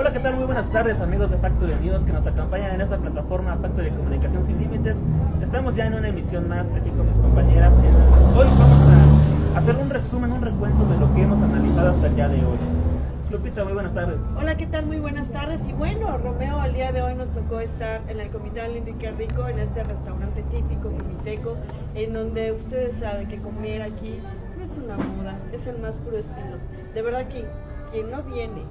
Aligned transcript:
Hola, 0.00 0.14
¿qué 0.14 0.20
tal? 0.20 0.34
Muy 0.36 0.44
buenas 0.44 0.70
tardes, 0.70 0.98
amigos 1.02 1.30
de 1.30 1.36
Pacto 1.36 1.66
de 1.66 1.76
News 1.76 2.04
que 2.04 2.12
nos 2.14 2.26
acompañan 2.26 2.74
en 2.74 2.80
esta 2.80 2.96
plataforma 2.96 3.54
Pacto 3.56 3.82
de 3.82 3.90
Comunicación 3.90 4.42
Sin 4.46 4.58
Límites. 4.58 4.96
Estamos 5.42 5.74
ya 5.74 5.88
en 5.88 5.92
una 5.92 6.08
emisión 6.08 6.48
más 6.48 6.66
aquí 6.68 6.88
con 6.88 7.06
mis 7.06 7.18
compañeras. 7.18 7.70
Hoy 8.34 8.46
vamos 8.58 8.80
a 9.54 9.58
hacer 9.58 9.76
un 9.76 9.90
resumen, 9.90 10.32
un 10.32 10.40
recuento 10.40 10.86
de 10.86 10.96
lo 10.96 11.12
que 11.12 11.20
hemos 11.20 11.42
analizado 11.42 11.90
hasta 11.90 12.06
el 12.06 12.16
día 12.16 12.28
de 12.28 12.36
hoy. 12.36 12.56
Lupita, 13.30 13.62
muy 13.62 13.74
buenas 13.74 13.92
tardes. 13.92 14.22
Hola, 14.38 14.56
¿qué 14.56 14.66
tal? 14.68 14.86
Muy 14.86 15.00
buenas 15.00 15.28
tardes. 15.28 15.68
Y 15.68 15.74
bueno, 15.74 16.16
Romeo, 16.16 16.58
al 16.58 16.72
día 16.72 16.92
de 16.92 17.02
hoy 17.02 17.14
nos 17.14 17.28
tocó 17.28 17.60
estar 17.60 18.00
en 18.08 18.20
el 18.20 18.30
Comité 18.30 18.66
Lindo 18.70 18.92
y 18.98 19.06
Rico, 19.06 19.48
en 19.48 19.58
este 19.58 19.84
restaurante 19.84 20.42
típico 20.44 20.90
comiteco, 20.90 21.58
en 21.94 22.14
donde 22.14 22.52
ustedes 22.52 22.94
saben 22.94 23.28
que 23.28 23.36
comer 23.36 23.82
aquí 23.82 24.18
no 24.56 24.64
es 24.64 24.78
una 24.78 24.96
moda, 24.96 25.36
es 25.52 25.66
el 25.66 25.78
más 25.78 25.98
puro 25.98 26.16
estilo. 26.16 26.56
De 26.94 27.02
verdad 27.02 27.28
que 27.28 27.44
quien 27.92 28.10
no 28.10 28.22
viene 28.22 28.62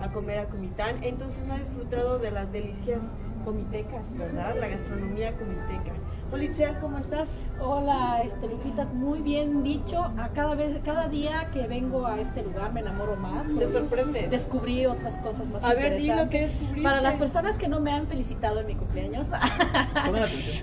a 0.00 0.12
comer 0.12 0.38
a 0.38 0.46
Comitán, 0.46 1.02
entonces 1.02 1.44
no 1.46 1.54
ha 1.54 1.58
disfrutado 1.58 2.18
de 2.18 2.30
las 2.30 2.52
delicias 2.52 3.02
comitecas, 3.44 4.16
¿verdad? 4.16 4.54
La 4.58 4.68
gastronomía 4.68 5.32
comiteca. 5.36 5.92
Hola 6.32 6.78
¿cómo 6.80 6.98
estás? 6.98 7.28
Hola, 7.60 8.22
este 8.24 8.46
Lupita, 8.46 8.84
muy 8.84 9.20
bien 9.20 9.64
dicho. 9.64 10.00
A 10.16 10.28
cada 10.28 10.54
vez, 10.54 10.78
cada 10.84 11.08
día 11.08 11.50
que 11.52 11.66
vengo 11.66 12.06
a 12.06 12.20
este 12.20 12.42
lugar 12.42 12.72
me 12.72 12.80
enamoro 12.80 13.16
más. 13.16 13.48
¿Te 13.58 13.66
sorprende? 13.66 14.28
Descubrí 14.28 14.86
otras 14.86 15.18
cosas 15.18 15.50
más 15.50 15.64
a 15.64 15.74
interesantes. 15.74 16.10
A 16.10 16.14
ver, 16.14 16.24
lo 16.24 16.30
que 16.30 16.40
descubriste. 16.42 16.82
Para 16.82 17.00
las 17.00 17.16
personas 17.16 17.58
que 17.58 17.66
no 17.66 17.80
me 17.80 17.90
han 17.92 18.06
felicitado 18.06 18.60
en 18.60 18.68
mi 18.68 18.74
cumpleaños, 18.76 19.28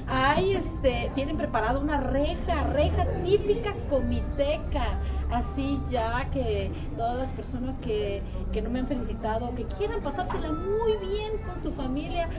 hay, 0.07 0.51
este, 0.55 1.11
tienen 1.15 1.35
preparado 1.35 1.81
una 1.81 1.99
reja, 1.99 2.63
reja 2.71 3.05
típica 3.25 3.73
comiteca. 3.89 4.99
Así 5.31 5.79
ya 5.89 6.29
que 6.31 6.71
todas 6.95 7.17
las 7.17 7.29
personas 7.31 7.79
que, 7.79 8.21
que 8.53 8.61
no 8.61 8.69
me 8.69 8.79
han 8.79 8.87
felicitado, 8.87 9.53
que 9.55 9.65
quieran 9.65 10.01
pasársela 10.01 10.51
muy 10.51 10.93
bien 11.05 11.33
con 11.45 11.59
su 11.59 11.73
familia, 11.73 12.29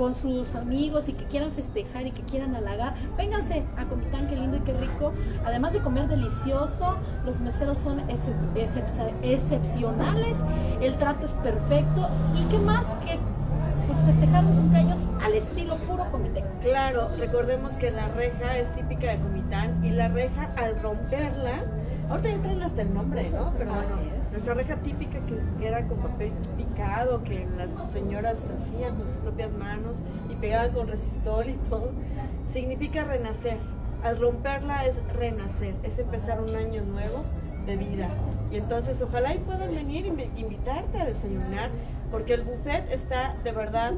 con 0.00 0.14
sus 0.14 0.54
amigos 0.54 1.10
y 1.10 1.12
que 1.12 1.24
quieran 1.24 1.52
festejar 1.52 2.06
y 2.06 2.12
que 2.12 2.22
quieran 2.22 2.54
halagar, 2.54 2.94
vénganse 3.18 3.64
a 3.76 3.84
Comitán, 3.84 4.28
qué 4.28 4.36
lindo 4.36 4.56
y 4.56 4.60
qué 4.60 4.72
rico. 4.72 5.12
Además 5.44 5.74
de 5.74 5.80
comer 5.80 6.08
delicioso, 6.08 6.96
los 7.26 7.38
meseros 7.40 7.76
son 7.76 8.00
excepcionales, 8.08 10.42
el 10.80 10.94
trato 10.94 11.26
es 11.26 11.34
perfecto 11.34 12.08
y 12.34 12.44
qué 12.44 12.58
más 12.58 12.86
que 13.04 13.18
pues 13.86 13.98
festejar 14.04 14.46
un 14.46 14.54
cumpleaños 14.54 15.00
al 15.22 15.34
estilo 15.34 15.76
puro 15.76 16.10
comité. 16.10 16.42
Claro, 16.62 17.10
recordemos 17.18 17.74
que 17.74 17.90
la 17.90 18.08
reja 18.08 18.56
es 18.56 18.74
típica 18.74 19.10
de 19.10 19.18
Comitán 19.18 19.84
y 19.84 19.90
la 19.90 20.08
reja 20.08 20.50
al 20.56 20.80
romperla 20.80 21.62
Ahorita 22.10 22.28
ya 22.28 22.42
traen 22.42 22.62
hasta 22.62 22.82
el 22.82 22.92
nombre, 22.92 23.30
¿no? 23.30 23.52
Pero 23.56 23.70
bueno, 23.72 23.96
nuestra 24.32 24.54
reja 24.54 24.76
típica 24.76 25.20
que 25.20 25.66
era 25.66 25.86
con 25.86 25.98
papel 25.98 26.32
picado, 26.56 27.22
que 27.22 27.46
las 27.56 27.70
señoras 27.92 28.50
hacían 28.50 28.96
con 28.96 29.06
sus 29.06 29.16
propias 29.18 29.52
manos 29.52 29.98
y 30.28 30.34
pegaban 30.34 30.72
con 30.72 30.88
resistol 30.88 31.48
y 31.48 31.54
todo, 31.68 31.92
significa 32.52 33.04
renacer. 33.04 33.58
Al 34.02 34.18
romperla 34.18 34.86
es 34.86 35.00
renacer, 35.14 35.76
es 35.84 36.00
empezar 36.00 36.40
un 36.40 36.56
año 36.56 36.82
nuevo 36.82 37.22
de 37.66 37.76
vida. 37.76 38.08
Y 38.50 38.56
entonces 38.56 39.00
ojalá 39.00 39.32
y 39.34 39.38
puedan 39.38 39.72
venir 39.72 40.06
y 40.06 40.40
invitarte 40.40 41.00
a 41.00 41.04
desayunar 41.04 41.70
porque 42.10 42.34
el 42.34 42.42
buffet 42.42 42.90
está 42.90 43.36
de 43.44 43.52
verdad 43.52 43.92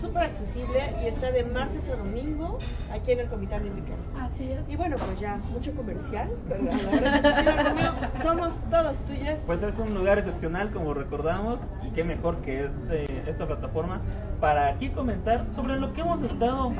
súper 0.00 0.24
accesible 0.24 0.80
y 1.02 1.06
está 1.06 1.30
de 1.30 1.44
martes 1.44 1.88
a 1.88 1.96
domingo 1.96 2.58
aquí 2.92 3.12
en 3.12 3.20
el 3.20 3.28
Comitán 3.28 3.66
Indicado. 3.66 4.02
Así 4.20 4.50
es. 4.50 4.68
Y 4.68 4.76
bueno, 4.76 4.96
pues 4.96 5.18
ya, 5.18 5.36
mucho 5.50 5.72
comercial, 5.72 6.30
pero 6.48 6.64
somos 8.22 8.54
todos 8.70 8.98
tuyas. 9.06 9.40
Pues 9.46 9.62
es 9.62 9.78
un 9.78 9.94
lugar 9.94 10.18
excepcional, 10.18 10.70
como 10.70 10.92
recordamos, 10.92 11.60
y 11.86 11.90
qué 11.90 12.04
mejor 12.04 12.36
que 12.38 12.66
este, 12.66 13.30
esta 13.30 13.46
plataforma 13.46 14.00
para 14.40 14.68
aquí 14.68 14.90
comentar 14.90 15.46
sobre 15.54 15.78
lo 15.78 15.92
que 15.92 16.02
hemos 16.02 16.22
estado. 16.22 16.72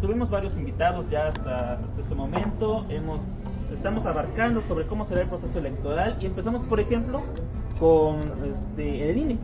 tuvimos 0.00 0.30
varios 0.30 0.56
invitados 0.56 1.10
ya 1.10 1.28
hasta, 1.28 1.74
hasta 1.74 2.00
este 2.00 2.14
momento, 2.14 2.86
hemos 2.88 3.20
estamos 3.72 4.06
abarcando 4.06 4.60
sobre 4.60 4.86
cómo 4.86 5.04
será 5.04 5.22
el 5.22 5.28
proceso 5.28 5.58
electoral 5.58 6.16
y 6.20 6.26
empezamos, 6.26 6.62
por 6.62 6.78
ejemplo, 6.78 7.22
con 7.78 8.20
este, 8.44 9.10
el 9.10 9.18
INE. 9.18 9.38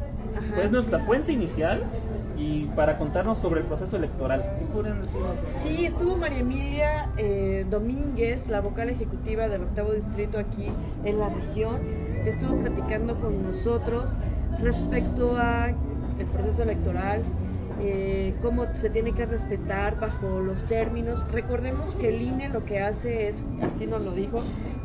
Pues 0.54 0.70
nuestra 0.70 1.00
fuente 1.00 1.32
inicial 1.32 1.82
y 2.36 2.66
para 2.76 2.98
contarnos 2.98 3.38
sobre 3.38 3.60
el 3.60 3.66
proceso 3.66 3.96
electoral. 3.96 4.44
¿Qué 4.58 4.64
podrían 4.66 5.02
decirnos? 5.02 5.36
Sí, 5.62 5.86
estuvo 5.86 6.16
María 6.16 6.38
Emilia 6.38 7.10
eh, 7.16 7.66
Domínguez, 7.68 8.48
la 8.48 8.60
vocal 8.60 8.90
ejecutiva 8.90 9.48
del 9.48 9.62
octavo 9.62 9.92
distrito 9.92 10.38
aquí 10.38 10.68
en 11.04 11.18
la 11.18 11.28
región, 11.28 11.80
que 12.22 12.30
estuvo 12.30 12.56
platicando 12.56 13.16
con 13.16 13.42
nosotros 13.42 14.16
respecto 14.62 15.36
a 15.36 15.68
el 15.68 16.26
proceso 16.32 16.62
electoral, 16.62 17.22
eh, 17.80 18.34
cómo 18.42 18.66
se 18.74 18.90
tiene 18.90 19.12
que 19.12 19.26
respetar 19.26 19.98
bajo 20.00 20.40
los 20.40 20.64
términos. 20.64 21.24
Recordemos 21.32 21.94
que 21.96 22.08
el 22.08 22.22
INE 22.22 22.48
lo 22.48 22.64
que 22.64 22.80
hace 22.80 23.28
es, 23.28 23.44
así 23.62 23.86
nos 23.86 24.02
lo 24.02 24.12
dijo, 24.12 24.42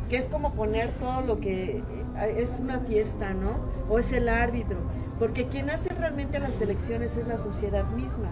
que 0.08 0.16
es 0.16 0.26
como 0.26 0.54
poner 0.54 0.92
todo 0.94 1.22
lo 1.22 1.40
que 1.40 1.78
eh, 1.78 2.36
es 2.36 2.58
una 2.60 2.80
fiesta, 2.80 3.32
¿no? 3.32 3.58
O 3.88 3.98
es 3.98 4.12
el 4.12 4.28
árbitro 4.28 4.78
porque 5.18 5.46
quien 5.46 5.70
hace 5.70 5.90
realmente 5.90 6.38
las 6.38 6.60
elecciones 6.60 7.16
es 7.16 7.26
la 7.26 7.38
sociedad 7.38 7.84
misma. 7.90 8.28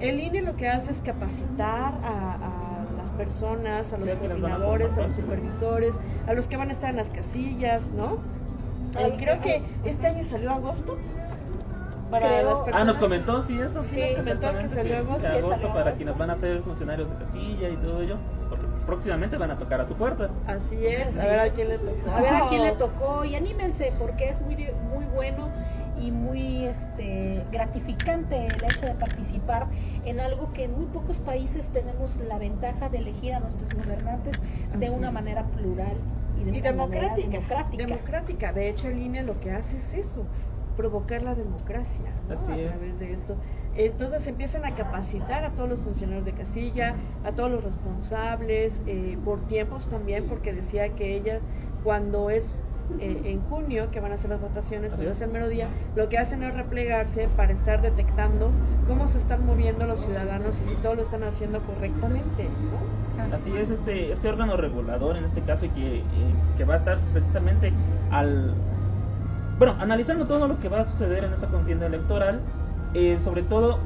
El 0.00 0.20
INE 0.20 0.42
lo 0.42 0.56
que 0.56 0.68
hace 0.68 0.90
es 0.90 1.00
capacitar 1.00 1.94
a, 2.02 2.84
las 2.96 3.10
personas, 3.12 3.92
a 3.92 3.98
los 3.98 4.08
coordinadores, 4.08 4.96
a, 4.96 5.02
los 5.02 5.14
supervisores, 5.14 5.94
a 6.26 6.32
los 6.32 6.46
que 6.46 6.56
van 6.56 6.70
a 6.70 6.72
estar 6.72 6.90
en 6.90 6.96
las 6.96 7.10
casillas, 7.10 7.90
¿no? 7.90 8.18
Eh, 8.98 9.14
creo 9.18 9.40
que 9.40 9.62
este 9.84 10.06
año 10.06 10.24
salió 10.24 10.50
agosto. 10.52 10.96
Para 12.10 12.42
las 12.42 12.60
personas. 12.60 12.80
Ah, 12.80 12.84
nos 12.84 12.96
comentó, 12.96 13.42
sí, 13.42 13.58
eso. 13.60 13.82
Sí, 13.82 14.00
nos 14.00 14.12
comentó 14.12 14.58
que 14.58 14.68
salió 14.68 14.98
agosto. 14.98 15.26
agosto 15.26 15.72
para 15.72 15.92
quienes 15.92 16.16
van 16.16 16.30
a 16.30 16.36
ser 16.36 16.62
funcionarios 16.62 17.10
de 17.10 17.16
casilla 17.24 17.68
y 17.68 17.76
todo 17.76 18.00
ello 18.00 18.16
porque 18.48 18.66
próximamente 18.86 19.36
van 19.36 19.50
a 19.50 19.58
tocar 19.58 19.80
a 19.80 19.88
su 19.88 19.94
puerta. 19.94 20.30
Así 20.46 20.86
es, 20.86 21.18
a 21.18 21.26
ver 21.26 21.40
a 21.40 21.50
quién 21.50 21.68
le 21.68 21.78
tocó. 21.78 22.10
A 22.10 22.20
ver 22.20 22.34
a 22.34 22.46
quién 22.48 22.62
le 22.62 22.72
tocó 22.72 23.24
y 23.24 23.34
anímense 23.34 23.92
porque 23.98 24.28
es 24.28 24.40
muy, 24.40 24.56
muy 24.56 25.04
bueno 25.06 25.48
y 26.00 26.10
muy 26.10 26.64
este, 26.66 27.44
gratificante 27.52 28.56
el 28.56 28.64
hecho 28.64 28.86
de 28.86 28.94
participar 28.94 29.68
en 30.04 30.20
algo 30.20 30.52
que 30.52 30.64
en 30.64 30.72
muy 30.72 30.86
pocos 30.86 31.18
países 31.18 31.68
tenemos 31.68 32.16
la 32.16 32.38
ventaja 32.38 32.88
de 32.88 32.98
elegir 32.98 33.34
a 33.34 33.40
nuestros 33.40 33.72
gobernantes 33.74 34.40
de 34.78 34.90
una 34.90 35.10
manera 35.10 35.44
plural 35.44 35.96
y, 36.40 36.60
democrática, 36.60 37.38
democrática. 37.76 38.52
De 38.52 38.68
hecho, 38.68 38.88
el 38.88 38.98
INE 38.98 39.22
lo 39.22 39.38
que 39.40 39.52
hace 39.52 39.76
es 39.76 39.94
eso, 39.94 40.24
provocar 40.76 41.22
la 41.22 41.34
democracia 41.34 42.06
a 42.28 42.34
través 42.34 42.98
de 42.98 43.12
esto. 43.12 43.36
Entonces 43.76 44.26
empiezan 44.26 44.64
a 44.64 44.72
capacitar 44.72 45.44
a 45.44 45.50
todos 45.50 45.68
los 45.68 45.80
funcionarios 45.80 46.24
de 46.24 46.32
casilla, 46.32 46.94
a 47.24 47.32
todos 47.32 47.50
los 47.50 47.64
responsables, 47.64 48.82
eh, 48.86 49.16
por 49.24 49.40
tiempos 49.46 49.88
también, 49.88 50.26
porque 50.26 50.52
decía 50.52 50.88
que 50.90 51.14
ella 51.14 51.40
cuando 51.82 52.30
es 52.30 52.56
eh, 53.00 53.22
en 53.24 53.40
junio, 53.42 53.90
que 53.90 54.00
van 54.00 54.12
a 54.12 54.16
ser 54.16 54.30
las 54.30 54.40
votaciones, 54.40 54.92
cuando 54.92 55.10
es 55.10 55.20
el 55.20 55.30
mero 55.30 55.48
día, 55.48 55.68
lo 55.96 56.08
que 56.08 56.18
hacen 56.18 56.42
es 56.42 56.54
replegarse 56.54 57.28
para 57.36 57.52
estar 57.52 57.82
detectando 57.82 58.50
cómo 58.86 59.08
se 59.08 59.18
están 59.18 59.44
moviendo 59.46 59.86
los 59.86 60.00
ciudadanos 60.00 60.56
y 60.64 60.68
si 60.68 60.74
todo 60.76 60.94
lo 60.94 61.02
están 61.02 61.24
haciendo 61.24 61.60
correctamente. 61.60 62.48
Así 63.32 63.56
es, 63.56 63.70
este, 63.70 64.12
este 64.12 64.28
órgano 64.28 64.56
regulador 64.56 65.16
en 65.16 65.24
este 65.24 65.40
caso 65.42 65.66
y 65.66 65.70
que, 65.70 65.96
eh, 65.96 66.02
que 66.56 66.64
va 66.64 66.74
a 66.74 66.76
estar 66.76 66.98
precisamente 67.12 67.72
al... 68.10 68.52
Bueno, 69.58 69.76
analizando 69.78 70.26
todo 70.26 70.48
lo 70.48 70.58
que 70.58 70.68
va 70.68 70.80
a 70.80 70.84
suceder 70.84 71.24
en 71.24 71.32
esa 71.32 71.46
contienda 71.46 71.86
electoral, 71.86 72.40
eh, 72.94 73.18
sobre 73.18 73.42
todo, 73.42 73.80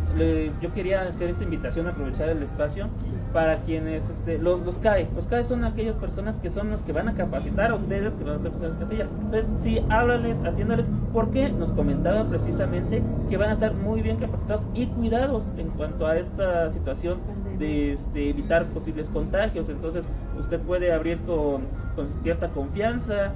yo 0.61 0.73
quería 0.75 1.03
hacer 1.03 1.31
esta 1.31 1.43
invitación, 1.43 1.87
aprovechar 1.87 2.29
el 2.29 2.43
espacio 2.43 2.89
para 3.33 3.57
quienes, 3.63 4.11
este, 4.11 4.37
los, 4.39 4.61
los 4.61 4.77
CAE. 4.79 5.09
Los 5.17 5.27
CAE 5.27 5.45
son 5.45 5.65
aquellas 5.65 5.97
personas 5.97 6.39
que 6.39 6.51
son 6.51 6.71
las 6.71 6.83
que 6.83 6.93
van 6.93 7.09
a 7.09 7.15
capacitar 7.15 7.71
a 7.71 7.75
ustedes, 7.75 8.15
que 8.15 8.25
van 8.25 8.35
a 8.35 8.37
hacer 8.37 8.51
funciones 8.51 8.77
Castilla. 8.77 9.09
Entonces, 9.23 9.51
sí, 9.61 9.81
háblales, 9.89 10.39
atiéndales, 10.45 10.91
porque 11.13 11.49
nos 11.49 11.73
comentaba 11.73 12.29
precisamente 12.29 13.03
que 13.31 13.37
van 13.39 13.49
a 13.49 13.53
estar 13.55 13.73
muy 13.75 14.03
bien 14.03 14.19
capacitados 14.19 14.67
y 14.75 14.87
cuidados 14.89 15.53
en 15.57 15.69
cuanto 15.71 16.07
a 16.07 16.19
esta 16.19 16.69
situación 16.71 17.19
de 17.59 17.95
este, 17.95 18.29
evitar 18.29 18.67
posibles 18.67 19.09
contagios. 19.09 19.71
Entonces, 19.71 20.07
usted 20.39 20.61
puede 20.61 20.93
abrir 20.93 21.19
con, 21.23 21.63
con 21.97 22.09
cierta 22.23 22.49
confianza, 22.51 23.33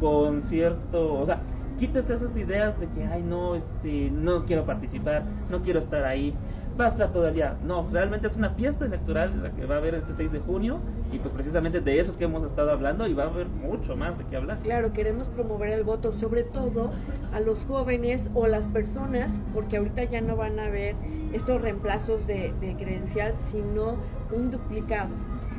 con 0.00 0.42
cierto, 0.42 1.14
o 1.14 1.26
sea, 1.26 1.40
quítese 1.78 2.14
esas 2.14 2.36
ideas 2.36 2.78
de 2.80 2.88
que, 2.88 3.04
ay, 3.04 3.22
no, 3.22 3.54
este, 3.54 4.10
no 4.10 4.44
quiero 4.44 4.64
participar, 4.64 5.24
no 5.50 5.62
quiero 5.62 5.78
estar 5.78 6.04
ahí, 6.04 6.34
va 6.78 6.86
a 6.86 6.88
estar 6.88 7.10
todo 7.10 7.28
el 7.28 7.34
día. 7.34 7.56
No, 7.64 7.88
realmente 7.90 8.26
es 8.26 8.36
una 8.36 8.50
fiesta 8.50 8.84
electoral 8.84 9.42
la 9.42 9.50
que 9.50 9.66
va 9.66 9.76
a 9.76 9.78
haber 9.78 9.94
este 9.94 10.12
6 10.12 10.32
de 10.32 10.40
junio 10.40 10.78
y 11.12 11.18
pues 11.18 11.32
precisamente 11.32 11.80
de 11.80 11.98
esos 11.98 12.16
que 12.16 12.24
hemos 12.24 12.44
estado 12.44 12.70
hablando 12.70 13.06
y 13.06 13.14
va 13.14 13.24
a 13.24 13.26
haber 13.28 13.46
mucho 13.48 13.96
más 13.96 14.18
de 14.18 14.24
qué 14.24 14.36
hablar. 14.36 14.58
Claro, 14.62 14.92
queremos 14.92 15.28
promover 15.28 15.70
el 15.70 15.84
voto, 15.84 16.12
sobre 16.12 16.44
todo 16.44 16.92
a 17.32 17.40
los 17.40 17.64
jóvenes 17.64 18.30
o 18.34 18.46
las 18.46 18.66
personas, 18.66 19.40
porque 19.54 19.78
ahorita 19.78 20.04
ya 20.04 20.20
no 20.20 20.36
van 20.36 20.58
a 20.58 20.68
ver 20.68 20.94
estos 21.32 21.60
reemplazos 21.60 22.26
de, 22.26 22.52
de 22.60 22.76
credencial, 22.76 23.34
sino 23.34 23.96
un 24.32 24.50
duplicado 24.50 25.10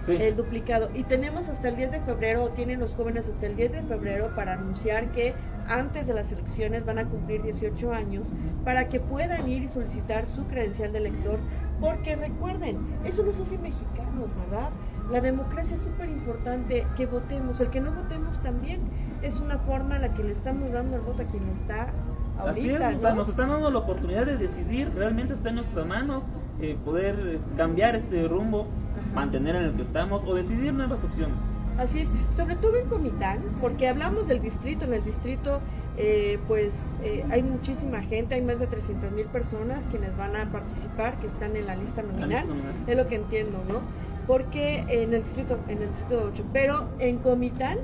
el 0.07 0.35
duplicado. 0.35 0.89
Y 0.93 1.03
tenemos 1.03 1.49
hasta 1.49 1.67
el 1.69 1.75
10 1.75 1.91
de 1.91 2.01
febrero, 2.01 2.43
o 2.43 2.49
tienen 2.49 2.79
los 2.79 2.95
jóvenes 2.95 3.27
hasta 3.27 3.45
el 3.45 3.55
10 3.55 3.71
de 3.73 3.83
febrero 3.83 4.31
para 4.35 4.53
anunciar 4.53 5.11
que 5.11 5.33
antes 5.67 6.07
de 6.07 6.13
las 6.13 6.31
elecciones 6.31 6.85
van 6.85 6.99
a 6.99 7.05
cumplir 7.05 7.41
18 7.43 7.93
años 7.93 8.33
para 8.63 8.89
que 8.89 8.99
puedan 8.99 9.47
ir 9.47 9.63
y 9.63 9.67
solicitar 9.67 10.25
su 10.25 10.45
credencial 10.47 10.91
de 10.91 10.99
elector, 10.99 11.39
porque 11.79 12.15
recuerden, 12.15 12.77
eso 13.05 13.23
nos 13.23 13.39
hace 13.39 13.57
mexicanos, 13.57 14.31
¿verdad? 14.37 14.69
La 15.11 15.21
democracia 15.21 15.75
es 15.75 15.81
súper 15.81 16.09
importante 16.09 16.85
que 16.95 17.05
votemos, 17.05 17.61
el 17.61 17.69
que 17.69 17.81
no 17.81 17.91
votemos 17.91 18.41
también 18.41 18.81
es 19.21 19.39
una 19.39 19.57
forma 19.59 19.95
en 19.95 20.01
la 20.01 20.13
que 20.13 20.23
le 20.23 20.31
estamos 20.31 20.71
dando 20.71 20.97
el 20.97 21.03
voto 21.03 21.23
a 21.23 21.25
quien 21.25 21.47
está 21.49 21.93
ahorita. 22.39 22.87
Así 22.87 22.95
o 22.97 22.99
sea, 22.99 23.13
nos 23.13 23.29
están 23.29 23.49
dando 23.49 23.69
la 23.71 23.79
oportunidad 23.79 24.25
de 24.25 24.37
decidir, 24.37 24.91
realmente 24.95 25.33
está 25.33 25.49
en 25.49 25.55
nuestra 25.55 25.85
mano 25.85 26.23
eh, 26.59 26.77
poder 26.83 27.39
cambiar 27.55 27.95
este 27.95 28.27
rumbo, 28.27 28.67
mantener 29.13 29.55
en 29.55 29.63
el 29.63 29.73
que 29.73 29.83
estamos 29.83 30.25
o 30.25 30.33
decidir 30.33 30.73
nuevas 30.73 31.03
opciones. 31.03 31.39
Así 31.77 31.99
es, 31.99 32.09
sobre 32.35 32.55
todo 32.55 32.75
en 32.77 32.87
Comitán, 32.87 33.39
porque 33.61 33.87
hablamos 33.87 34.27
del 34.27 34.41
distrito, 34.41 34.85
en 34.85 34.93
el 34.93 35.03
distrito 35.03 35.61
eh, 35.97 36.39
pues 36.47 36.73
eh, 37.03 37.23
hay 37.31 37.41
muchísima 37.41 38.01
gente, 38.01 38.35
hay 38.35 38.41
más 38.41 38.59
de 38.59 38.67
300 38.67 39.11
mil 39.11 39.25
personas 39.25 39.83
quienes 39.89 40.15
van 40.17 40.35
a 40.35 40.51
participar, 40.51 41.17
que 41.19 41.27
están 41.27 41.55
en 41.55 41.65
la 41.65 41.75
lista 41.75 42.03
nominal, 42.03 42.45
es 42.85 42.97
lo 42.97 43.07
que 43.07 43.15
entiendo, 43.15 43.63
¿no? 43.67 43.81
Porque 44.27 44.83
en 44.89 45.13
el 45.13 45.23
distrito, 45.23 45.57
en 45.67 45.81
el 45.81 45.87
distrito 45.89 46.29
8, 46.31 46.45
pero 46.53 46.87
en 46.99 47.17
Comitán 47.17 47.79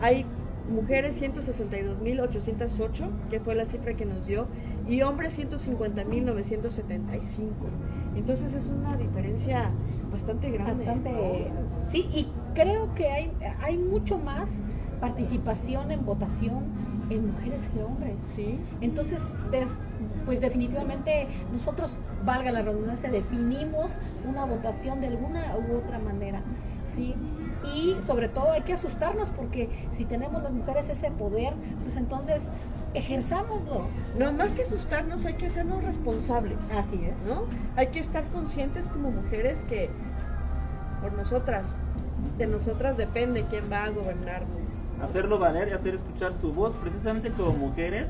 hay 0.00 0.24
mujeres 0.68 1.20
162.808, 1.20 3.08
que 3.30 3.40
fue 3.40 3.54
la 3.54 3.64
cifra 3.64 3.94
que 3.94 4.04
nos 4.04 4.26
dio, 4.26 4.46
y 4.88 5.02
hombres 5.02 5.38
150.975. 5.38 7.50
Entonces 8.16 8.54
es 8.54 8.68
una 8.68 8.96
diferencia 8.96 9.70
bastante 10.10 10.50
grande. 10.50 10.84
Bastante, 10.84 11.50
sí, 11.84 12.08
y 12.12 12.26
creo 12.56 12.92
que 12.94 13.08
hay, 13.08 13.32
hay 13.62 13.76
mucho 13.76 14.18
más 14.18 14.48
participación 15.00 15.92
en 15.92 16.04
votación 16.04 16.64
en 17.10 17.30
mujeres 17.30 17.68
que 17.72 17.82
hombres. 17.82 18.20
Sí. 18.20 18.58
Entonces, 18.80 19.22
pues 20.24 20.40
definitivamente 20.40 21.28
nosotros, 21.52 21.98
valga 22.24 22.50
la 22.50 22.62
redundancia, 22.62 23.10
definimos 23.10 23.92
una 24.28 24.44
votación 24.44 25.00
de 25.00 25.08
alguna 25.08 25.56
u 25.56 25.76
otra 25.76 25.98
manera. 26.00 26.42
¿sí? 26.84 27.14
Y 27.74 27.96
sobre 28.00 28.28
todo 28.28 28.52
hay 28.52 28.62
que 28.62 28.72
asustarnos 28.72 29.28
porque 29.30 29.68
si 29.90 30.04
tenemos 30.04 30.42
las 30.42 30.52
mujeres 30.52 30.88
ese 30.88 31.10
poder, 31.10 31.54
pues 31.82 31.96
entonces 31.96 32.50
ejerzámoslo. 32.94 33.86
No, 34.18 34.32
más 34.32 34.54
que 34.54 34.62
asustarnos, 34.62 35.26
hay 35.26 35.34
que 35.34 35.46
hacernos 35.46 35.84
responsables. 35.84 36.70
Así 36.72 37.04
es. 37.04 37.20
¿No? 37.28 37.44
Hay 37.76 37.88
que 37.88 38.00
estar 38.00 38.24
conscientes 38.28 38.88
como 38.88 39.10
mujeres 39.10 39.64
que 39.68 39.90
por 41.02 41.12
nosotras, 41.12 41.66
de 42.38 42.46
nosotras 42.46 42.96
depende 42.96 43.44
quién 43.48 43.64
va 43.70 43.84
a 43.84 43.90
gobernarnos. 43.90 44.68
Hacerlo 45.02 45.38
valer 45.38 45.68
y 45.68 45.72
hacer 45.72 45.94
escuchar 45.94 46.32
su 46.32 46.52
voz, 46.52 46.72
precisamente 46.74 47.30
como 47.30 47.52
mujeres. 47.52 48.08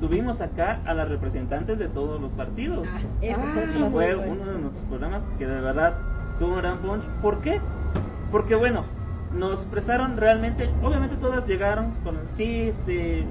Tuvimos 0.00 0.40
acá 0.40 0.80
a 0.84 0.94
las 0.94 1.08
representantes 1.08 1.78
de 1.78 1.88
todos 1.88 2.20
los 2.20 2.32
partidos. 2.32 2.88
Ah, 2.92 3.00
eso 3.20 3.40
y 3.78 3.90
fue 3.90 4.14
uno 4.14 4.44
de 4.44 4.58
nuestros 4.58 4.84
programas 4.88 5.22
que 5.38 5.46
de 5.46 5.60
verdad 5.60 5.94
tuvo 6.38 6.54
un 6.54 6.58
gran 6.58 6.78
punch. 6.78 7.02
¿Por 7.22 7.40
qué? 7.40 7.60
Porque 8.30 8.54
bueno, 8.54 8.84
nos 9.34 9.60
expresaron 9.60 10.16
realmente, 10.16 10.68
obviamente 10.82 11.16
todas 11.16 11.46
llegaron 11.46 11.92
con 12.04 12.16
sí, 12.26 12.68
este, 12.68 13.24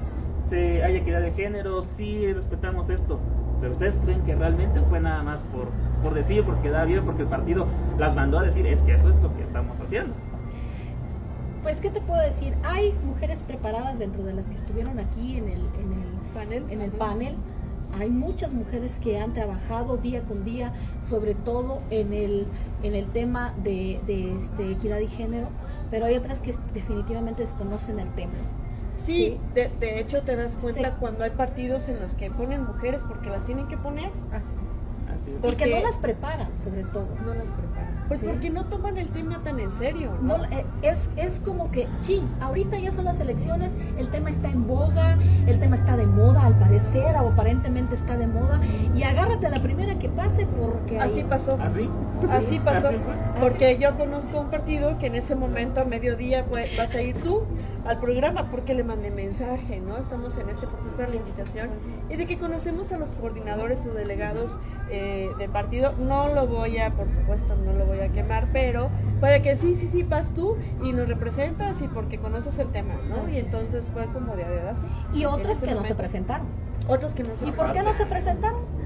se, 0.47 0.83
hay 0.83 0.95
equidad 0.97 1.21
de 1.21 1.31
género, 1.31 1.81
sí 1.81 2.31
respetamos 2.33 2.89
esto, 2.89 3.19
pero 3.59 3.73
ustedes 3.73 3.99
creen 4.03 4.21
que 4.23 4.35
realmente 4.35 4.81
fue 4.89 4.99
nada 4.99 5.23
más 5.23 5.43
por, 5.43 5.67
por 6.01 6.13
decir, 6.13 6.43
porque 6.43 6.69
da 6.69 6.85
bien, 6.85 7.05
porque 7.05 7.23
el 7.23 7.27
partido 7.27 7.67
las 7.97 8.15
mandó 8.15 8.39
a 8.39 8.43
decir, 8.43 8.65
es 8.67 8.81
que 8.81 8.93
eso 8.93 9.09
es 9.09 9.21
lo 9.21 9.35
que 9.35 9.43
estamos 9.43 9.79
haciendo. 9.79 10.13
Pues, 11.63 11.79
¿qué 11.79 11.91
te 11.91 12.01
puedo 12.01 12.21
decir? 12.21 12.55
Hay 12.63 12.93
mujeres 13.05 13.43
preparadas 13.43 13.99
dentro 13.99 14.23
de 14.23 14.33
las 14.33 14.47
que 14.47 14.55
estuvieron 14.55 14.99
aquí 14.99 15.37
en 15.37 15.47
el, 15.47 15.59
en 15.59 15.93
el 15.93 16.33
panel. 16.33 16.65
En 16.69 16.81
el 16.81 16.91
panel 16.91 17.35
hay 17.99 18.09
muchas 18.09 18.53
mujeres 18.53 18.99
que 18.99 19.19
han 19.19 19.33
trabajado 19.33 19.97
día 19.97 20.21
con 20.21 20.43
día, 20.43 20.71
sobre 21.01 21.35
todo 21.35 21.81
en 21.89 22.13
el, 22.13 22.47
en 22.83 22.95
el 22.95 23.05
tema 23.07 23.53
de, 23.63 23.99
de 24.07 24.37
este, 24.37 24.71
equidad 24.71 24.99
y 24.99 25.07
género, 25.07 25.49
pero 25.89 26.05
hay 26.05 26.15
otras 26.15 26.39
que 26.39 26.55
definitivamente 26.73 27.43
desconocen 27.43 27.99
el 27.99 28.09
tema. 28.15 28.33
Sí, 28.97 29.37
De, 29.55 29.69
de, 29.79 29.99
hecho 29.99 30.21
te 30.21 30.35
das 30.35 30.55
cuenta 30.57 30.95
cuando 30.95 31.23
hay 31.23 31.31
partidos 31.31 31.89
en 31.89 31.99
los 31.99 32.13
que 32.13 32.29
ponen 32.29 32.63
mujeres 32.63 33.03
porque 33.07 33.29
las 33.29 33.43
tienen 33.43 33.67
que 33.67 33.77
poner. 33.77 34.11
Así. 34.31 34.55
Porque 35.41 35.67
no 35.67 35.79
las 35.79 35.97
preparan, 35.97 36.49
sobre 36.57 36.83
todo. 36.85 37.07
No 37.25 37.33
las 37.33 37.49
preparan. 37.51 38.05
Pues 38.07 38.23
porque 38.23 38.49
no 38.49 38.65
toman 38.65 38.97
el 38.97 39.07
tema 39.09 39.41
tan 39.41 39.59
en 39.59 39.71
serio, 39.71 40.11
¿no? 40.21 40.43
Eh, 40.45 40.65
es, 40.81 41.09
es 41.15 41.39
como 41.45 41.71
que, 41.71 41.87
ching, 42.01 42.27
ahorita 42.41 42.77
ya 42.77 42.91
son 42.91 43.05
las 43.05 43.21
elecciones, 43.21 43.71
el 43.97 44.09
tema 44.09 44.29
está 44.29 44.49
en 44.49 44.67
boga, 44.67 45.17
el 45.47 45.59
tema 45.59 45.75
está 45.75 45.95
de 45.95 46.05
moda 46.05 46.45
al 46.45 46.59
parecer, 46.59 47.15
o 47.15 47.29
aparentemente 47.29 47.95
está 47.95 48.17
de 48.17 48.27
moda, 48.27 48.59
y 48.95 49.03
agárrate 49.03 49.47
a 49.47 49.49
la 49.49 49.61
primera 49.61 49.97
que 49.97 50.09
pase 50.09 50.45
porque... 50.59 50.99
Así 50.99 51.23
pasó. 51.23 51.57
¿Así? 51.61 51.89
Así 52.29 52.59
pasó. 52.59 52.89
Porque 53.39 53.77
yo 53.77 53.95
conozco 53.95 54.41
un 54.41 54.49
partido 54.49 54.97
que 54.99 55.07
en 55.07 55.15
ese 55.15 55.35
momento 55.35 55.81
a 55.81 55.85
mediodía 55.85 56.45
vas 56.77 56.93
a 56.93 57.01
ir 57.01 57.15
tú 57.23 57.43
al 57.85 57.99
programa 57.99 58.47
porque 58.51 58.73
le 58.73 58.83
mandé 58.83 59.09
mensaje, 59.09 59.79
¿no? 59.79 59.97
Estamos 59.97 60.37
en 60.37 60.49
este 60.49 60.67
proceso 60.67 61.01
de 61.01 61.09
la 61.09 61.15
invitación 61.15 61.69
y 62.09 62.15
de 62.15 62.27
que 62.27 62.37
conocemos 62.37 62.91
a 62.91 62.97
los 62.97 63.09
coordinadores 63.09 63.85
o 63.85 63.93
delegados 63.93 64.57
eh, 64.89 65.31
del 65.37 65.49
partido. 65.49 65.93
No 65.97 66.27
lo 66.33 66.47
voy 66.47 66.77
a, 66.77 66.91
por 66.91 67.07
supuesto, 67.07 67.55
no 67.55 67.73
lo 67.73 67.85
voy 67.85 67.99
a 67.99 68.09
quemar, 68.09 68.47
pero 68.53 68.89
puede 69.19 69.41
que 69.41 69.55
sí, 69.55 69.75
sí, 69.75 69.87
sí, 69.87 70.03
vas 70.03 70.31
tú 70.33 70.55
y 70.83 70.91
nos 70.91 71.07
representas 71.07 71.81
y 71.81 71.87
porque 71.87 72.17
conoces 72.19 72.59
el 72.59 72.67
tema, 72.71 72.93
¿no? 73.09 73.29
Y 73.29 73.37
entonces 73.37 73.85
fue 73.91 74.05
como 74.07 74.35
de 74.35 74.43
adedas. 74.43 74.79
Y 75.13 75.25
otros 75.25 75.59
que 75.59 75.73
no 75.73 75.83
se 75.83 75.95
presentaron. 75.95 76.47
Otros 76.87 77.13
que 77.13 77.23
no 77.23 77.35
se 77.35 77.47
¿Y 77.47 77.51
por 77.51 77.71
qué 77.73 77.83
no 77.83 77.93
se 77.93 78.05
presentaron? 78.05 78.80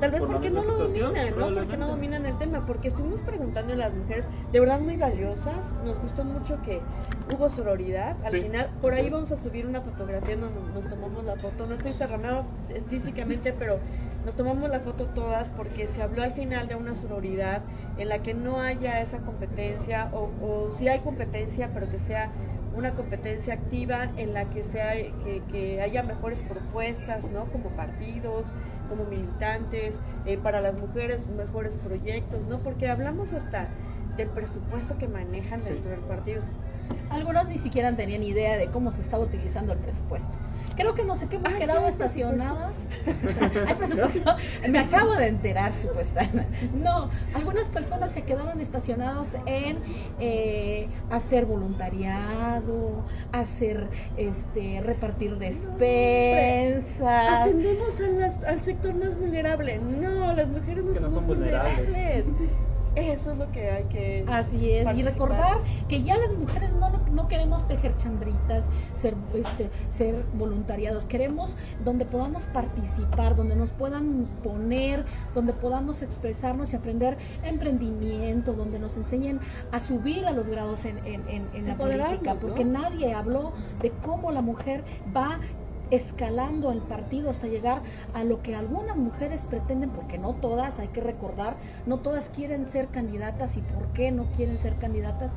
Tal 0.00 0.10
vez 0.12 0.22
porque 0.22 0.50
no 0.50 0.62
lo 0.62 0.76
dominan, 0.78 1.38
¿no? 1.38 1.54
Porque 1.54 1.76
no 1.76 1.86
dominan 1.88 2.26
el 2.26 2.38
tema, 2.38 2.64
porque 2.66 2.88
estuvimos 2.88 3.20
preguntando 3.22 3.72
a 3.72 3.76
las 3.76 3.92
mujeres, 3.92 4.28
de 4.52 4.60
verdad 4.60 4.80
muy 4.80 4.96
valiosas, 4.96 5.74
nos 5.84 5.98
gustó 5.98 6.24
mucho 6.24 6.60
que 6.62 6.80
hubo 7.26 7.48
sororidad, 7.48 8.16
al 8.24 8.30
final, 8.30 8.70
por 8.80 8.94
ahí 8.94 9.10
vamos 9.10 9.32
a 9.32 9.36
subir 9.36 9.66
una 9.66 9.80
fotografía 9.80 10.36
donde 10.36 10.60
nos 10.72 10.88
tomamos 10.88 11.24
la 11.24 11.36
foto, 11.36 11.66
no 11.66 11.74
estoy 11.74 11.92
cerrando 11.92 12.44
físicamente, 12.88 13.52
pero 13.52 13.80
nos 14.24 14.36
tomamos 14.36 14.70
la 14.70 14.80
foto 14.80 15.06
todas 15.06 15.50
porque 15.50 15.86
se 15.86 16.02
habló 16.02 16.22
al 16.22 16.32
final 16.32 16.68
de 16.68 16.74
una 16.74 16.94
sororidad 16.94 17.62
en 17.96 18.08
la 18.08 18.18
que 18.18 18.34
no 18.34 18.60
haya 18.60 19.00
esa 19.00 19.18
competencia 19.18 20.10
o, 20.12 20.30
o 20.40 20.70
si 20.70 20.88
hay 20.88 21.00
competencia 21.00 21.70
pero 21.72 21.88
que 21.88 21.98
sea 21.98 22.30
una 22.76 22.94
competencia 22.94 23.54
activa 23.54 24.10
en 24.16 24.34
la 24.34 24.44
que 24.50 24.62
sea 24.62 24.92
que, 24.94 25.42
que 25.50 25.80
haya 25.80 26.02
mejores 26.02 26.40
propuestas 26.40 27.24
no 27.30 27.46
como 27.46 27.70
partidos 27.70 28.46
como 28.88 29.06
militantes 29.06 30.02
eh, 30.24 30.38
para 30.38 30.60
las 30.60 30.76
mujeres 30.76 31.28
mejores 31.28 31.78
proyectos 31.78 32.46
no 32.46 32.62
porque 32.62 32.88
hablamos 32.88 33.32
hasta 33.32 33.76
del 34.16 34.32
presupuesto 34.32 34.98
que 34.98 35.08
manejan 35.08 35.62
dentro 35.62 35.90
del 35.92 36.04
partido 36.04 36.44
algunos 37.10 37.48
ni 37.48 37.58
siquiera 37.58 37.94
tenían 37.94 38.22
idea 38.22 38.56
de 38.56 38.66
cómo 38.66 38.92
se 38.92 39.02
estaba 39.02 39.22
utilizando 39.22 39.72
el 39.72 39.78
presupuesto. 39.78 40.36
Creo 40.76 40.94
que 40.94 41.04
no 41.04 41.16
sé 41.16 41.26
qué 41.26 41.36
hemos 41.36 41.54
quedado 41.54 41.88
estacionadas. 41.88 42.86
hay 43.66 43.74
presupuesto. 43.74 44.36
Me 44.68 44.78
acabo 44.78 45.14
de 45.14 45.26
enterar, 45.26 45.72
supuestamente. 45.74 46.46
No, 46.72 47.10
algunas 47.34 47.68
personas 47.68 48.12
se 48.12 48.22
quedaron 48.22 48.60
estacionados 48.60 49.34
en 49.46 49.78
eh, 50.20 50.88
hacer 51.10 51.46
voluntariado, 51.46 53.04
hacer, 53.32 53.88
este, 54.16 54.80
repartir 54.80 55.36
despensas. 55.38 57.00
Atendemos 57.40 58.00
al 58.46 58.62
sector 58.62 58.94
más 58.94 59.18
vulnerable. 59.18 59.78
No, 59.78 60.32
las 60.32 60.48
mujeres 60.48 60.84
no, 60.84 61.10
son 61.10 61.26
vulnerables. 61.26 62.26
Eso 62.98 63.32
es 63.32 63.38
lo 63.38 63.50
que 63.52 63.70
hay 63.70 63.84
que. 63.84 64.24
Así 64.26 64.72
es. 64.72 64.96
Y 64.96 65.02
recordar 65.02 65.58
que 65.88 66.02
ya 66.02 66.16
las 66.16 66.32
mujeres 66.32 66.72
no, 66.72 66.90
no 67.12 67.28
queremos 67.28 67.66
tejer 67.68 67.96
chambritas, 67.96 68.68
ser, 68.94 69.14
este, 69.34 69.70
ser 69.88 70.24
voluntariados. 70.34 71.04
Queremos 71.04 71.54
donde 71.84 72.04
podamos 72.04 72.44
participar, 72.46 73.36
donde 73.36 73.54
nos 73.54 73.70
puedan 73.70 74.26
poner, 74.42 75.04
donde 75.34 75.52
podamos 75.52 76.02
expresarnos 76.02 76.72
y 76.72 76.76
aprender 76.76 77.16
emprendimiento, 77.44 78.52
donde 78.52 78.78
nos 78.78 78.96
enseñen 78.96 79.40
a 79.72 79.80
subir 79.80 80.26
a 80.26 80.32
los 80.32 80.48
grados 80.48 80.84
en, 80.84 80.98
en, 81.06 81.22
en, 81.28 81.68
la 81.68 81.76
política. 81.76 82.34
Porque 82.40 82.64
nadie 82.64 83.14
habló 83.14 83.52
de 83.80 83.90
cómo 84.02 84.32
la 84.32 84.42
mujer 84.42 84.84
va 85.16 85.38
escalando 85.90 86.70
el 86.72 86.80
partido 86.80 87.30
hasta 87.30 87.46
llegar 87.46 87.82
a 88.14 88.24
lo 88.24 88.42
que 88.42 88.54
algunas 88.54 88.96
mujeres 88.96 89.46
pretenden, 89.46 89.90
porque 89.90 90.18
no 90.18 90.34
todas, 90.34 90.78
hay 90.78 90.88
que 90.88 91.00
recordar, 91.00 91.56
no 91.86 92.00
todas 92.00 92.28
quieren 92.30 92.66
ser 92.66 92.88
candidatas 92.88 93.56
y 93.56 93.60
por 93.60 93.86
qué 93.92 94.10
no 94.10 94.26
quieren 94.32 94.58
ser 94.58 94.76
candidatas. 94.76 95.34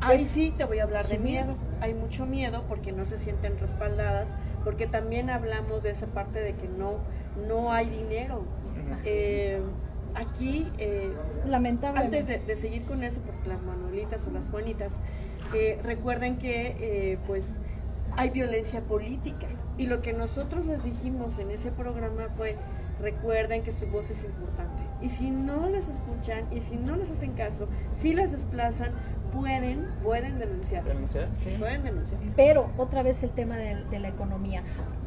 Ahí 0.00 0.24
sí 0.24 0.52
te 0.56 0.64
voy 0.64 0.80
a 0.80 0.82
hablar 0.82 1.08
de 1.08 1.18
miedo. 1.18 1.56
Hay 1.80 1.94
mucho 1.94 2.26
miedo 2.26 2.64
porque 2.68 2.92
no 2.92 3.04
se 3.04 3.18
sienten 3.18 3.58
respaldadas, 3.58 4.34
porque 4.62 4.86
también 4.86 5.30
hablamos 5.30 5.82
de 5.82 5.90
esa 5.90 6.06
parte 6.06 6.40
de 6.40 6.54
que 6.54 6.68
no, 6.68 6.98
no 7.46 7.72
hay 7.72 7.88
dinero. 7.88 8.42
Eh, 9.04 9.60
aquí, 10.14 10.68
eh, 10.78 11.12
lamentablemente. 11.46 12.18
Antes 12.18 12.46
de, 12.46 12.56
seguir 12.56 12.82
con 12.82 13.02
eso, 13.02 13.20
porque 13.22 13.48
las 13.48 13.62
Manuelitas 13.62 14.26
o 14.26 14.30
las 14.30 14.48
Juanitas, 14.48 15.00
eh, 15.54 15.78
recuerden 15.82 16.38
que 16.38 17.18
pues 17.26 17.56
hay 18.16 18.30
violencia 18.30 18.80
política. 18.82 19.46
Y 19.76 19.86
lo 19.86 20.02
que 20.02 20.12
nosotros 20.12 20.66
les 20.66 20.82
dijimos 20.84 21.38
en 21.38 21.50
ese 21.50 21.70
programa 21.72 22.28
fue, 22.36 22.56
recuerden 23.00 23.62
que 23.62 23.72
su 23.72 23.86
voz 23.86 24.10
es 24.10 24.22
importante. 24.24 24.82
Y 25.02 25.08
si 25.08 25.30
no 25.30 25.68
las 25.68 25.88
escuchan 25.88 26.46
y 26.52 26.60
si 26.60 26.76
no 26.76 26.96
les 26.96 27.10
hacen 27.10 27.32
caso, 27.32 27.68
si 27.94 28.14
las 28.14 28.32
desplazan, 28.32 28.92
pueden, 29.34 29.88
pueden 30.02 30.38
denunciar. 30.38 30.84
¿Denunciar? 30.84 31.28
Sí. 31.36 31.56
Pueden 31.58 31.82
denunciar. 31.82 32.20
Pero 32.36 32.70
otra 32.76 33.02
vez 33.02 33.22
el 33.22 33.30
tema 33.30 33.56
de, 33.56 33.98
la 33.98 34.08
economía. 34.08 34.62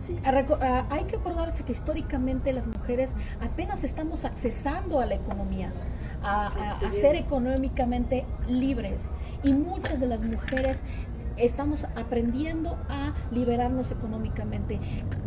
Sí. 0.05 0.17
hay 0.23 1.03
que 1.05 1.15
acordarse 1.15 1.63
que 1.63 1.71
históricamente 1.71 2.53
las 2.53 2.67
mujeres 2.67 3.13
apenas 3.41 3.83
estamos 3.83 4.25
accesando 4.25 4.99
a 4.99 5.05
la 5.05 5.15
economía. 5.15 5.71
A, 6.23 6.47
a, 6.47 6.91
ser 6.91 7.15
económicamente 7.15 8.25
libres 8.47 9.03
y 9.43 9.53
muchas 9.53 9.99
de 9.99 10.07
las 10.07 10.23
mujeres 10.23 10.81
estamos 11.38 11.86
aprendiendo 11.96 12.77
a 12.89 13.13
liberarnos 13.32 13.91
económicamente. 13.91 14.79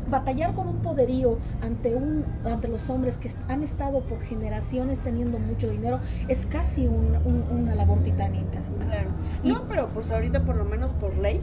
Batallar 0.08 0.54
con 0.54 0.68
un 0.68 0.78
poderío 0.78 1.38
ante, 1.62 1.94
un, 1.94 2.24
ante 2.44 2.68
los 2.68 2.88
hombres 2.90 3.16
que 3.16 3.30
han 3.48 3.62
estado 3.62 4.00
por 4.00 4.20
generaciones 4.22 5.00
teniendo 5.00 5.38
mucho 5.38 5.68
dinero 5.68 6.00
es 6.28 6.46
casi 6.46 6.86
una 6.86 7.74
labor 7.74 8.02
titánica. 8.02 8.58
Claro. 8.86 9.10
No, 9.44 9.62
pero 9.68 9.88
pues 9.88 10.10
ahorita 10.10 10.44
por 10.44 10.56
lo 10.56 10.64
menos 10.64 10.92
por 10.94 11.16
ley 11.16 11.40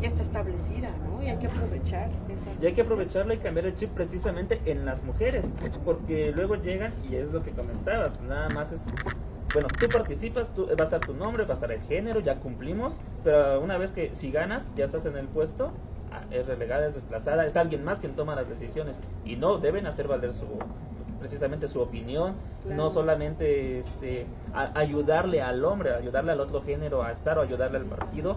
ya 0.00 0.08
está 0.08 0.22
establecida, 0.22 0.90
¿no? 1.04 1.22
Y 1.22 1.28
hay 1.28 1.36
que 1.38 1.46
aprovechar 1.46 2.08
Y 2.62 2.66
hay 2.66 2.72
que 2.72 2.82
aprovecharla 2.82 3.34
y 3.34 3.38
cambiar 3.38 3.66
el 3.66 3.74
chip 3.74 3.90
precisamente 3.90 4.60
en 4.64 4.84
las 4.84 5.02
mujeres, 5.02 5.50
porque 5.84 6.32
luego 6.32 6.54
llegan, 6.56 6.92
y 7.10 7.16
es 7.16 7.32
lo 7.32 7.42
que 7.42 7.50
comentabas, 7.50 8.20
nada 8.22 8.48
más 8.50 8.72
es 8.72 8.84
bueno, 9.52 9.70
tú 9.78 9.90
participas, 9.90 10.52
tú, 10.52 10.66
va 10.66 10.82
a 10.82 10.84
estar 10.84 11.02
tu 11.02 11.14
nombre, 11.14 11.44
va 11.44 11.50
a 11.50 11.54
estar 11.54 11.72
el 11.72 11.80
género, 11.82 12.20
ya 12.20 12.36
cumplimos, 12.36 13.00
pero 13.24 13.60
una 13.60 13.78
vez 13.78 13.92
que 13.92 14.14
si 14.14 14.30
ganas, 14.30 14.74
ya 14.74 14.84
estás 14.84 15.06
en 15.06 15.16
el 15.16 15.26
puesto, 15.26 15.72
ah, 16.12 16.22
es 16.30 16.46
relegada, 16.46 16.86
es 16.86 16.94
desplazada, 16.94 17.46
es 17.46 17.56
alguien 17.56 17.84
más 17.84 18.00
quien 18.00 18.14
toma 18.14 18.34
las 18.34 18.48
decisiones 18.48 19.00
y 19.24 19.36
no 19.36 19.58
deben 19.58 19.86
hacer 19.86 20.08
valer 20.08 20.32
su 20.32 20.46
precisamente 21.18 21.66
su 21.66 21.80
opinión, 21.80 22.34
no 22.64 22.90
solamente 22.90 23.80
este 23.80 24.26
ayudarle 24.52 25.42
al 25.42 25.64
hombre, 25.64 25.92
ayudarle 25.92 26.32
al 26.32 26.40
otro 26.40 26.62
género 26.62 27.02
a 27.02 27.10
estar 27.10 27.38
o 27.38 27.42
ayudarle 27.42 27.78
al 27.78 27.86
partido, 27.86 28.36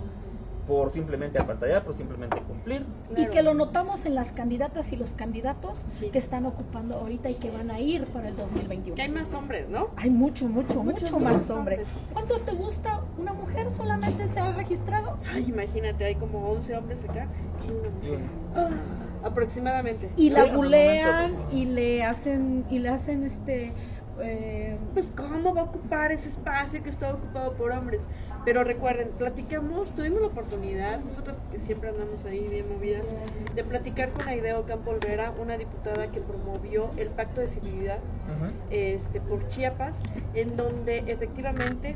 por 0.68 0.92
simplemente 0.92 1.40
apartar, 1.40 1.84
por 1.84 1.94
simplemente 1.94 2.40
cumplir. 2.42 2.86
Y 3.16 3.28
que 3.28 3.42
lo 3.42 3.54
notamos 3.54 4.06
en 4.06 4.16
las 4.16 4.32
candidatas 4.32 4.92
y 4.92 4.96
los 4.96 5.14
candidatos 5.14 5.86
que 6.12 6.18
están 6.18 6.46
ocupando 6.46 6.96
ahorita 6.96 7.30
y 7.30 7.36
que 7.36 7.52
van 7.52 7.72
a 7.72 7.80
ir 7.80 8.06
para 8.08 8.30
el 8.30 8.36
2021. 8.36 8.96
Que 8.96 9.02
hay 9.02 9.10
más 9.10 9.34
hombres, 9.34 9.68
¿no? 9.70 9.90
Hay 9.98 10.10
mucho, 10.10 10.48
mucho, 10.48 10.84
mucho, 10.84 11.20
más 11.20 11.50
hombres. 11.50 11.88
¿Cuánto 12.14 12.40
te 12.40 12.54
gusta 12.54 13.02
una 13.18 13.34
mujer 13.34 13.72
solamente 13.72 14.28
se 14.28 14.40
ha 14.40 14.52
registrado? 14.54 15.18
Ay, 15.32 15.46
imagínate, 15.48 16.06
hay 16.06 16.16
como 16.16 16.52
11 16.52 16.78
hombres 16.78 17.04
acá 17.04 17.28
y 17.68 17.72
una 17.72 17.90
mujer. 17.90 18.20
Ah, 18.56 18.70
aproximadamente. 19.24 20.10
Y 20.18 20.30
la 20.30 20.46
bulean 20.46 21.36
y 21.52 21.66
le 21.66 22.04
hacen 22.04 22.66
y 22.70 22.80
le 22.80 22.90
hacen 22.90 23.24
este 23.24 23.74
eh, 24.24 24.78
pues 24.94 25.08
cómo 25.16 25.54
va 25.54 25.62
a 25.62 25.64
ocupar 25.66 26.12
ese 26.12 26.30
espacio 26.30 26.84
que 26.84 26.90
está 26.90 27.14
ocupado 27.14 27.54
por 27.54 27.72
hombres. 27.72 28.08
Pero 28.44 28.64
recuerden, 28.64 29.10
platicamos, 29.18 29.94
tuvimos 29.94 30.22
la 30.22 30.28
oportunidad, 30.28 31.00
nosotros 31.04 31.38
que 31.52 31.60
siempre 31.60 31.90
andamos 31.90 32.26
ahí 32.26 32.48
bien 32.48 32.68
movidas, 32.70 33.14
de 33.54 33.64
platicar 33.64 34.12
con 34.14 34.28
Aideo 34.28 34.62
Ocampo 34.62 34.92
Olvera, 34.92 35.32
una 35.40 35.58
diputada 35.58 36.12
que 36.12 36.22
promovió 36.22 36.90
el 36.98 37.10
Pacto 37.10 37.42
de 37.42 37.48
Civilidad 37.48 38.00
este, 38.72 39.22
por 39.22 39.48
Chiapas, 39.48 40.02
en 40.34 40.58
donde 40.58 41.04
efectivamente 41.08 41.96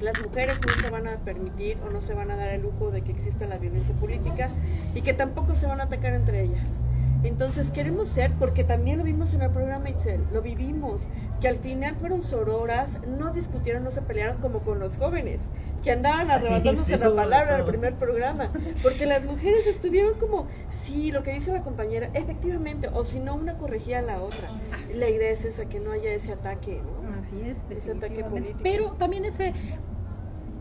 las 0.00 0.20
mujeres 0.20 0.58
no 0.66 0.72
se 0.82 0.90
van 0.90 1.08
a 1.08 1.18
permitir 1.18 1.78
o 1.84 1.90
no 1.90 2.00
se 2.00 2.14
van 2.14 2.30
a 2.30 2.36
dar 2.36 2.48
el 2.48 2.62
lujo 2.62 2.90
de 2.90 3.02
que 3.02 3.12
exista 3.12 3.46
la 3.46 3.58
violencia 3.58 3.94
política 3.94 4.50
y 4.94 5.02
que 5.02 5.14
tampoco 5.14 5.54
se 5.54 5.66
van 5.66 5.80
a 5.80 5.84
atacar 5.84 6.14
entre 6.14 6.42
ellas. 6.42 6.80
Entonces 7.26 7.70
queremos 7.70 8.08
ser, 8.08 8.32
porque 8.38 8.62
también 8.62 8.98
lo 8.98 9.04
vimos 9.04 9.34
en 9.34 9.42
el 9.42 9.50
programa 9.50 9.90
Itzel, 9.90 10.20
lo 10.32 10.42
vivimos, 10.42 11.08
que 11.40 11.48
al 11.48 11.56
final 11.56 11.96
fueron 11.96 12.22
sororas, 12.22 12.98
no 13.06 13.32
discutieron, 13.32 13.82
no 13.82 13.90
se 13.90 14.02
pelearon 14.02 14.40
como 14.40 14.60
con 14.60 14.78
los 14.78 14.96
jóvenes, 14.96 15.42
que 15.82 15.90
andaban 15.90 16.30
arrebatándose 16.30 16.96
la 16.98 17.14
palabra 17.14 17.58
el 17.58 17.64
primer 17.64 17.94
programa, 17.94 18.52
porque 18.82 19.06
las 19.06 19.24
mujeres 19.24 19.66
estuvieron 19.66 20.18
como, 20.18 20.46
sí, 20.70 21.10
lo 21.10 21.22
que 21.22 21.32
dice 21.32 21.52
la 21.52 21.62
compañera, 21.62 22.10
efectivamente, 22.14 22.88
o 22.92 23.04
si 23.04 23.18
no, 23.18 23.34
una 23.34 23.54
corregía 23.58 23.98
a 23.98 24.02
la 24.02 24.22
otra. 24.22 24.48
La 24.94 25.08
idea 25.10 25.30
es 25.30 25.44
esa, 25.44 25.66
que 25.66 25.80
no 25.80 25.90
haya 25.90 26.12
ese 26.12 26.32
ataque, 26.32 26.80
¿no? 27.02 27.18
Así 27.18 27.40
es, 27.42 27.58
ese 27.70 27.92
ataque 27.92 28.22
político. 28.22 28.60
Pero 28.62 28.92
también 28.92 29.24
ese 29.24 29.52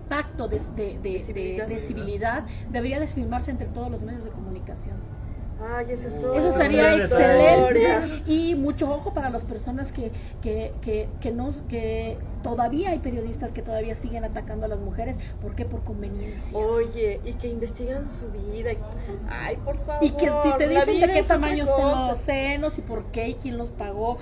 pacto 0.09 0.47
de, 0.47 0.59
de, 1.01 1.79
civilidad 1.79 2.45
debería 2.69 2.99
de 2.99 3.07
firmarse 3.07 3.51
entre 3.51 3.67
todos 3.67 3.89
los 3.91 4.01
medios 4.01 4.23
de 4.23 4.31
comunicación. 4.31 5.14
Ay, 5.57 5.85
eso, 5.91 6.33
eso 6.33 6.51
sería 6.51 6.97
excelente 6.97 8.21
y 8.25 8.55
mucho 8.55 8.93
ojo 8.93 9.13
para 9.13 9.29
las 9.29 9.45
personas 9.45 9.93
que, 9.93 10.11
que, 10.41 10.75
que, 10.81 11.15
que, 11.21 11.31
nos, 11.31 11.61
que 11.61 12.19
todavía 12.41 12.89
hay 12.89 12.99
periodistas 12.99 13.53
que 13.53 13.61
todavía 13.61 13.95
siguen 13.95 14.25
atacando 14.25 14.65
a 14.65 14.69
las 14.69 14.81
mujeres. 14.81 15.17
¿Por 15.39 15.55
qué? 15.55 15.63
Por 15.65 15.85
conveniencia. 15.85 16.57
Oye, 16.57 17.21
y 17.23 17.33
que 17.35 17.47
investigan 17.47 18.03
su 18.05 18.31
vida. 18.31 18.71
Ay, 19.29 19.55
por 19.63 19.77
favor. 19.85 20.03
Y 20.03 20.11
que 20.11 20.29
te 20.57 20.67
dicen 20.67 20.99
de 20.99 21.13
qué 21.13 21.23
tamaño 21.23 21.63
están 21.63 22.09
los 22.09 22.17
senos 22.17 22.77
y 22.77 22.81
por 22.81 23.05
qué 23.11 23.29
y 23.29 23.35
quién 23.35 23.57
los 23.57 23.71
pagó 23.71 24.17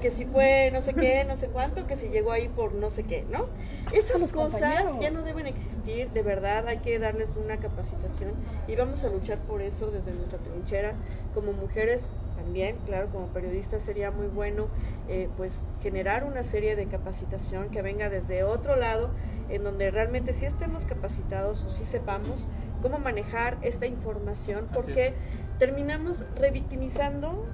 que 0.00 0.10
si 0.10 0.24
fue 0.26 0.70
no 0.72 0.80
sé 0.82 0.94
qué, 0.94 1.24
no 1.24 1.36
sé 1.36 1.48
cuánto, 1.48 1.86
que 1.86 1.96
si 1.96 2.08
llegó 2.08 2.32
ahí 2.32 2.48
por 2.48 2.74
no 2.74 2.90
sé 2.90 3.04
qué, 3.04 3.24
¿no? 3.30 3.46
Esas 3.92 4.32
cosas 4.32 4.98
ya 5.00 5.10
no 5.10 5.22
deben 5.22 5.46
existir, 5.46 6.10
de 6.10 6.22
verdad 6.22 6.66
hay 6.68 6.78
que 6.78 6.98
darles 6.98 7.28
una 7.36 7.58
capacitación 7.58 8.34
y 8.66 8.76
vamos 8.76 9.04
a 9.04 9.08
luchar 9.08 9.38
por 9.38 9.62
eso 9.62 9.90
desde 9.90 10.12
nuestra 10.12 10.38
trinchera. 10.38 10.94
Como 11.34 11.52
mujeres 11.52 12.06
también, 12.36 12.76
claro, 12.84 13.08
como 13.10 13.26
periodistas 13.28 13.82
sería 13.82 14.10
muy 14.10 14.26
bueno 14.26 14.68
eh, 15.08 15.28
pues 15.36 15.62
generar 15.82 16.24
una 16.24 16.42
serie 16.42 16.76
de 16.76 16.86
capacitación 16.86 17.70
que 17.70 17.82
venga 17.82 18.10
desde 18.10 18.44
otro 18.44 18.76
lado, 18.76 19.10
en 19.48 19.64
donde 19.64 19.90
realmente 19.90 20.32
sí 20.32 20.44
estemos 20.44 20.84
capacitados 20.84 21.64
o 21.64 21.70
sí 21.70 21.84
sepamos 21.84 22.46
cómo 22.82 22.98
manejar 22.98 23.56
esta 23.62 23.86
información, 23.86 24.68
porque 24.72 25.14
terminamos 25.58 26.24
revictimizando 26.36 27.46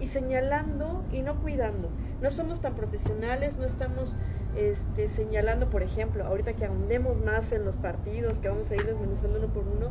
y 0.00 0.06
señalando 0.06 1.04
y 1.12 1.22
no 1.22 1.40
cuidando. 1.40 1.90
No 2.20 2.30
somos 2.30 2.60
tan 2.60 2.74
profesionales, 2.74 3.56
no 3.58 3.64
estamos 3.64 4.16
este, 4.56 5.08
señalando, 5.08 5.70
por 5.70 5.82
ejemplo, 5.82 6.24
ahorita 6.24 6.52
que 6.54 6.64
ahondemos 6.66 7.18
más 7.18 7.52
en 7.52 7.64
los 7.64 7.76
partidos, 7.76 8.38
que 8.38 8.48
vamos 8.48 8.70
a 8.70 8.76
ir 8.76 8.84
desmenuzando 8.86 9.38
uno 9.38 9.48
por 9.48 9.64
uno, 9.68 9.90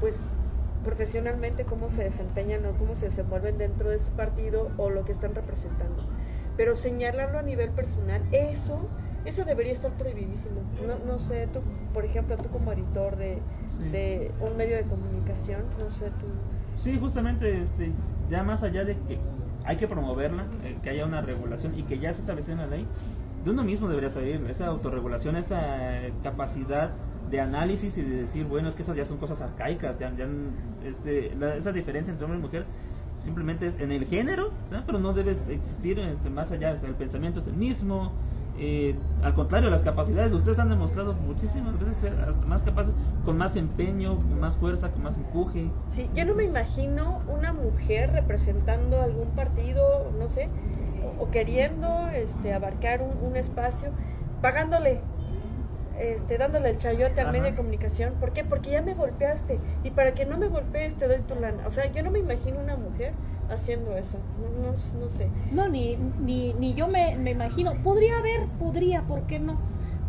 pues 0.00 0.20
profesionalmente 0.84 1.64
cómo 1.64 1.88
se 1.88 2.04
desempeñan 2.04 2.64
o 2.66 2.72
cómo 2.78 2.94
se 2.94 3.06
desenvuelven 3.06 3.58
dentro 3.58 3.90
de 3.90 3.98
su 3.98 4.10
partido 4.10 4.70
o 4.76 4.90
lo 4.90 5.04
que 5.04 5.12
están 5.12 5.34
representando. 5.34 6.02
Pero 6.56 6.76
señalarlo 6.76 7.38
a 7.38 7.42
nivel 7.42 7.70
personal, 7.70 8.22
eso, 8.30 8.78
eso 9.24 9.44
debería 9.44 9.72
estar 9.72 9.92
prohibidísimo. 9.92 10.60
No, 10.86 10.98
no 11.04 11.18
sé, 11.18 11.48
tú, 11.52 11.60
por 11.92 12.04
ejemplo, 12.04 12.36
tú 12.36 12.48
como 12.50 12.72
editor 12.72 13.16
de, 13.16 13.38
de 13.90 14.30
un 14.40 14.56
medio 14.56 14.76
de 14.76 14.84
comunicación, 14.84 15.62
no 15.78 15.90
sé, 15.90 16.10
tú... 16.10 16.26
Sí, 16.76 16.98
justamente, 16.98 17.60
este, 17.60 17.92
ya 18.30 18.42
más 18.42 18.62
allá 18.62 18.84
de 18.84 18.96
que 19.08 19.18
hay 19.64 19.76
que 19.76 19.88
promoverla, 19.88 20.44
eh, 20.64 20.76
que 20.82 20.90
haya 20.90 21.06
una 21.06 21.20
regulación 21.20 21.78
y 21.78 21.84
que 21.84 21.98
ya 21.98 22.12
se 22.12 22.20
establece 22.20 22.52
en 22.52 22.58
la 22.58 22.66
ley, 22.66 22.86
de 23.44 23.50
uno 23.50 23.64
mismo 23.64 23.88
debería 23.88 24.10
salir 24.10 24.44
esa 24.48 24.66
autorregulación, 24.66 25.36
esa 25.36 25.60
capacidad 26.22 26.90
de 27.30 27.40
análisis 27.40 27.96
y 27.98 28.02
de 28.02 28.16
decir, 28.22 28.46
bueno, 28.46 28.68
es 28.68 28.74
que 28.74 28.82
esas 28.82 28.96
ya 28.96 29.04
son 29.04 29.18
cosas 29.18 29.42
arcaicas, 29.42 29.98
ya, 29.98 30.14
ya 30.14 30.26
este, 30.84 31.34
esa 31.56 31.72
diferencia 31.72 32.12
entre 32.12 32.24
hombre 32.24 32.38
y 32.38 32.42
mujer 32.42 32.66
simplemente 33.18 33.66
es 33.66 33.78
en 33.80 33.90
el 33.90 34.04
género, 34.04 34.52
pero 34.86 34.98
no 34.98 35.12
debe 35.12 35.32
existir 35.32 35.98
este, 35.98 36.30
más 36.30 36.52
allá, 36.52 36.72
el 36.72 36.94
pensamiento 36.94 37.40
es 37.40 37.46
el 37.46 37.54
mismo, 37.54 38.12
eh, 38.56 38.94
al 39.22 39.34
contrario, 39.34 39.68
las 39.68 39.82
capacidades 39.82 40.32
ustedes 40.32 40.58
han 40.58 40.68
demostrado 40.68 41.14
muchísimas 41.14 41.78
veces 41.78 41.96
ser 41.96 42.12
hasta 42.20 42.46
más 42.46 42.62
capaces, 42.62 42.94
con 43.24 43.36
más 43.36 43.56
empeño, 43.56 44.16
con 44.16 44.38
más 44.38 44.56
fuerza, 44.56 44.90
con 44.90 45.02
más 45.02 45.16
empuje. 45.16 45.70
Sí, 45.88 46.08
yo 46.14 46.24
no 46.24 46.34
me 46.34 46.44
imagino 46.44 47.18
una 47.28 47.52
mujer 47.52 48.12
representando 48.12 49.02
algún 49.02 49.28
partido, 49.30 50.12
no 50.18 50.28
sé, 50.28 50.48
o, 51.18 51.30
queriendo 51.30 52.08
este, 52.14 52.52
abarcar 52.52 53.02
un, 53.02 53.36
espacio, 53.36 53.90
pagándole, 54.40 55.00
este, 55.98 56.38
dándole 56.38 56.70
el 56.70 56.78
chayote 56.78 57.20
al 57.20 57.32
medio 57.32 57.44
de 57.44 57.54
comunicación. 57.56 58.14
¿Por 58.20 58.32
qué? 58.32 58.44
Porque 58.44 58.70
ya 58.70 58.82
me 58.82 58.94
golpeaste. 58.94 59.58
Y 59.82 59.90
para 59.90 60.14
que 60.14 60.26
no 60.26 60.38
me 60.38 60.48
golpees 60.48 60.94
te 60.94 61.08
doy 61.08 61.20
tu 61.22 61.34
lana. 61.34 61.66
O 61.66 61.72
sea, 61.72 61.90
yo 61.90 62.04
no 62.04 62.12
me 62.12 62.20
imagino 62.20 62.60
una 62.60 62.76
mujer 62.76 63.14
haciendo 63.50 63.96
eso. 63.96 64.18
No, 64.62 64.72
no, 65.00 65.08
sé. 65.08 65.28
No, 65.52 65.68
ni, 65.68 65.96
ni, 66.20 66.52
ni 66.54 66.74
yo 66.74 66.88
me, 66.88 67.16
me, 67.16 67.32
imagino. 67.32 67.72
Podría 67.82 68.12
haber, 68.18 68.48
podría, 68.58 69.02
¿por 69.02 69.26
qué 69.26 69.38
no? 69.38 69.58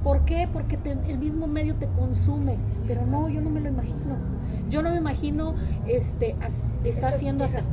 ¿Por 0.03 0.23
qué? 0.25 0.47
Porque 0.51 0.77
el 0.85 1.17
mismo 1.17 1.47
medio 1.47 1.75
te 1.75 1.87
consume. 1.87 2.57
Pero 2.87 3.05
no, 3.05 3.29
yo 3.29 3.41
no 3.41 3.49
me 3.49 3.59
lo 3.61 3.69
imagino. 3.69 4.44
Yo 4.69 4.81
no 4.81 4.91
me 4.91 4.97
imagino 4.97 5.55
este, 5.87 6.35
está 6.83 7.11
siendo 7.11 7.45
atacado. 7.45 7.65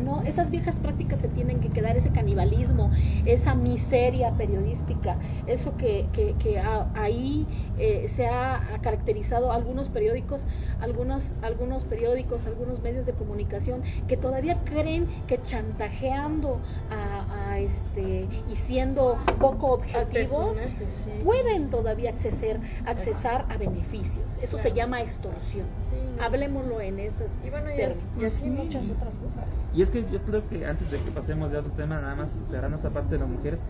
¿no? 0.00 0.22
Esas 0.22 0.50
viejas 0.50 0.78
prácticas 0.78 1.20
se 1.20 1.28
tienen 1.28 1.60
que 1.60 1.68
quedar, 1.68 1.96
ese 1.96 2.10
canibalismo, 2.10 2.90
esa 3.26 3.54
miseria 3.54 4.32
periodística, 4.32 5.16
eso 5.46 5.76
que, 5.76 6.06
que, 6.12 6.34
que 6.34 6.60
ahí 6.94 7.46
eh, 7.78 8.06
se 8.08 8.26
ha 8.26 8.60
caracterizado 8.82 9.52
algunos 9.52 9.88
periódicos, 9.88 10.46
algunos, 10.80 11.34
algunos 11.42 11.84
periódicos, 11.84 12.46
algunos 12.46 12.80
medios 12.80 13.06
de 13.06 13.12
comunicación 13.12 13.82
que 14.08 14.16
todavía 14.16 14.58
creen 14.64 15.06
que 15.26 15.40
chantajeando 15.40 16.60
a, 16.90 17.58
este 17.58 18.26
y 18.48 18.56
siendo 18.56 19.18
poco 19.38 19.72
objetivos 19.72 20.56
pueden 21.24 21.68
todavía 21.68 22.10
acceder, 22.10 22.60
accesar 22.86 23.44
a 23.48 23.56
beneficios. 23.56 24.38
Eso 24.40 24.56
se 24.58 24.72
llama 24.72 25.02
extorsión. 25.02 25.66
Hablemoslo 26.30 26.80
en 26.80 26.98
esas 26.98 27.42
y 27.44 27.50
bueno, 27.50 27.68
y, 27.70 28.24
así 28.24 28.48
muchas 28.48 28.88
otras 28.88 29.14
cosas. 29.16 29.44
Y 29.74 29.82
es 29.82 29.90
que 29.90 30.04
yo 30.10 30.20
creo 30.22 30.48
que 30.48 30.64
antes 30.66 30.90
de 30.90 30.98
que 30.98 31.10
pasemos 31.10 31.50
de 31.50 31.58
otro 31.58 31.72
tema, 31.72 32.00
nada 32.00 32.14
más 32.14 32.38
será 32.48 32.68
nuestra 32.68 32.90
parte 32.90 33.14
de 33.14 33.18
las 33.18 33.28
mujeres, 33.28 33.60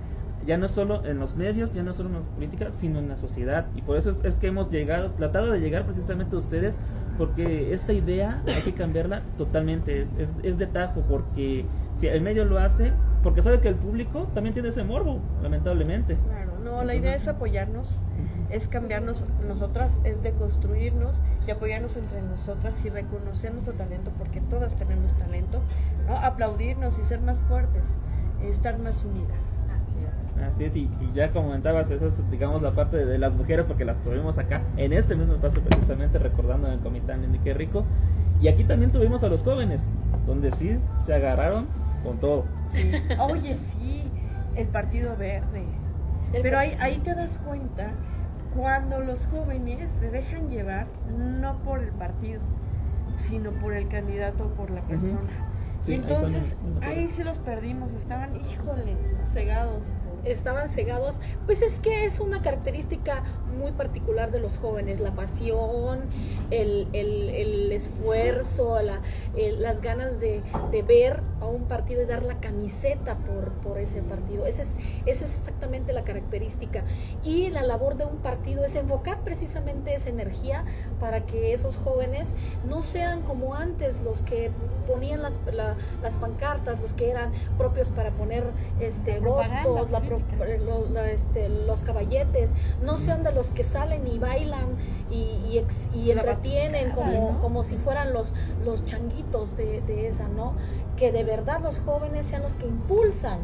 ya 0.47 0.57
no 0.57 0.69
solo 0.69 1.05
en 1.05 1.19
los 1.19 1.37
medios, 1.37 1.73
ya 1.73 1.83
no 1.83 1.93
solo 1.93 2.09
en 2.11 2.17
la 2.17 2.21
política, 2.21 2.73
sino 2.73 2.99
en 2.99 3.09
la 3.09 3.17
sociedad. 3.17 3.67
Y 3.75 3.83
por 3.83 3.97
eso 3.97 4.11
es, 4.23 4.37
que 4.37 4.47
hemos 4.47 4.71
llegado, 4.71 5.11
tratado 5.13 5.53
de 5.53 5.61
llegar 5.61 5.85
precisamente 5.85 6.37
a 6.37 6.39
ustedes, 6.39 6.79
porque 7.19 7.73
esta 7.73 7.93
idea 7.93 8.43
hay 8.47 8.63
que 8.63 8.73
cambiarla 8.73 9.23
totalmente, 9.37 10.01
es, 10.01 10.15
es, 10.19 10.35
es 10.43 10.59
de 10.59 10.67
tajo, 10.67 11.03
porque 11.09 11.67
si 11.99 12.07
el 12.07 12.23
medio 12.23 12.45
lo 12.45 12.59
hace, 12.59 12.93
porque 13.23 13.43
sabe 13.43 13.61
que 13.61 13.69
el 13.69 13.75
público 13.75 14.29
también 14.35 14.55
tiene 14.55 14.71
ese 14.71 14.83
morbo, 14.83 15.21
lamentablemente. 15.43 16.17
Claro, 16.27 16.50
no, 16.63 16.85
la 16.85 16.95
idea 16.95 17.15
es 17.15 17.29
apoyarnos, 17.29 17.97
es 18.51 18.69
cambiarnos 18.69 19.25
nosotras, 19.47 20.01
es 20.05 20.23
de 20.23 20.33
construirnos 20.33 21.23
y 21.47 21.51
apoyarnos 21.51 21.97
entre 21.97 22.23
nosotras 22.23 22.85
y 22.85 22.91
reconocer 22.91 23.53
nuestro 23.53 23.75
talento, 23.75 24.11
porque 24.19 24.41
todas 24.41 24.75
tenemos 24.77 25.13
talento, 25.15 25.61
¿no? 26.07 26.17
aplaudirnos 26.17 26.99
y 26.99 27.03
ser 27.03 27.21
más 27.21 27.41
fuertes, 27.41 27.99
estar 28.43 28.79
más 28.79 29.05
unidas. 29.05 29.39
Así 30.47 30.65
es, 30.65 30.77
y, 30.77 30.89
ya 31.15 31.31
comentabas, 31.33 31.91
esa 31.91 32.07
es, 32.07 32.31
digamos, 32.31 32.63
la 32.63 32.73
parte 32.73 33.05
de, 33.05 33.19
las 33.19 33.35
mujeres, 33.35 33.67
porque 33.67 33.85
las 33.85 34.03
tuvimos 34.03 34.39
acá, 34.39 34.63
en 34.77 34.93
este 34.93 35.15
mismo 35.15 35.35
espacio, 35.35 35.61
precisamente, 35.63 36.19
recordando 36.19 36.69
en 36.69 36.75
el 36.75 36.81
Comitán 36.81 37.31
de 37.31 37.39
Qué 37.41 37.53
Rico. 37.53 37.85
Y 38.41 38.49
aquí 38.49 38.65
también 38.65 38.91
tuvimos 38.91 39.23
a 39.23 39.29
los 39.29 39.43
jóvenes, 39.43 39.91
donde 40.27 40.51
sí 40.51 40.79
se 40.99 41.13
agarraron 41.13 41.67
con 42.03 42.19
todo. 42.19 42.47
Oye, 43.19 43.55
sí, 43.57 44.03
el 44.57 44.67
Partido 44.69 45.15
Verde. 45.17 45.65
Pero 46.33 46.59
ahí, 46.59 46.77
ahí 46.81 46.99
te 46.99 47.15
das 47.15 47.39
cuenta 47.39 47.93
cuando 48.55 49.01
los 49.01 49.27
jóvenes 49.27 49.91
se 49.91 50.11
dejan 50.11 50.49
llevar 50.49 50.87
no 51.09 51.57
por 51.63 51.83
el 51.83 51.91
partido, 51.93 52.41
sino 53.29 53.51
por 53.53 53.75
el 53.75 53.89
candidato 53.89 54.45
o 54.45 54.49
por 54.49 54.71
la 54.71 54.83
persona. 54.83 55.29
y 55.87 55.95
entonces 55.95 56.57
ahí 56.83 57.09
sí 57.09 57.23
los 57.25 57.39
perdimos, 57.39 57.93
estaban, 57.95 58.37
híjole, 58.37 58.97
cegados. 59.25 59.87
Estaban 60.25 60.69
cegados, 60.69 61.21
pues 61.47 61.63
es 61.63 61.81
que 61.81 62.05
es 62.05 62.21
una 62.21 62.43
característica 62.43 63.23
muy 63.51 63.73
particular 63.73 64.31
de 64.31 64.41
los 64.41 64.59
jóvenes, 64.59 65.01
la 65.01 65.13
pasión, 65.13 66.01
el, 66.51 66.89
el, 66.93 67.73
esfuerzo, 67.73 68.79
las 68.83 69.81
ganas 69.81 70.19
de, 70.21 70.43
ver 70.87 71.21
a 71.41 71.47
un 71.47 71.65
partido 71.65 72.03
y 72.03 72.07
dar 72.07 72.23
la 72.23 72.41
camiseta 72.41 73.17
por, 73.19 73.53
por 73.63 73.79
ese 73.79 74.03
partido. 74.03 74.47
Esa 74.47 74.63
es, 74.63 74.77
esa 75.07 75.25
es 75.25 75.39
exactamente 75.39 75.93
la 75.93 76.03
característica. 76.03 76.85
Y 77.23 77.49
la 77.51 77.63
labor 77.63 77.97
de 77.97 78.05
un 78.05 78.19
partido 78.19 78.65
es 78.65 78.75
enfocar 78.75 79.21
precisamente 79.21 79.95
esa 79.95 80.09
energía 80.09 80.65
para 80.99 81.27
que 81.27 81.53
esos 81.53 81.77
jóvenes 81.77 82.35
no 82.69 82.83
sean 82.83 83.23
como 83.23 83.55
antes 83.55 84.01
los 84.03 84.23
que 84.23 84.51
ponían 84.87 85.23
las, 85.23 85.39
las 86.03 86.15
pancartas, 86.19 86.81
los 86.81 86.95
que 86.95 87.11
eran 87.11 87.33
propios 87.59 87.89
para 87.91 88.11
poner 88.11 88.45
este, 88.81 89.21
votos, 89.21 89.91
la 89.91 90.01
este, 91.11 91.49
los 91.49 91.83
caballetes, 91.83 92.53
no 92.83 92.97
sean 92.97 93.23
de 93.23 93.33
los 93.33 93.40
que 93.49 93.63
salen 93.63 94.07
y 94.07 94.19
bailan 94.19 94.77
y, 95.11 95.63
y, 95.95 96.11
entretienen 96.11 96.93
como, 96.93 97.39
como 97.41 97.65
si 97.65 97.77
fueran 97.77 98.13
los, 98.13 98.33
los 98.65 98.85
changuitos 98.85 99.57
de, 99.57 99.81
de, 99.83 100.07
esa, 100.07 100.29
¿no? 100.29 100.55
Que 100.97 101.11
de 101.11 101.25
verdad 101.25 101.61
los 101.61 101.81
jóvenes 101.81 102.27
sean 102.27 102.43
los 102.43 102.55
que 102.55 102.67
impulsan 102.67 103.41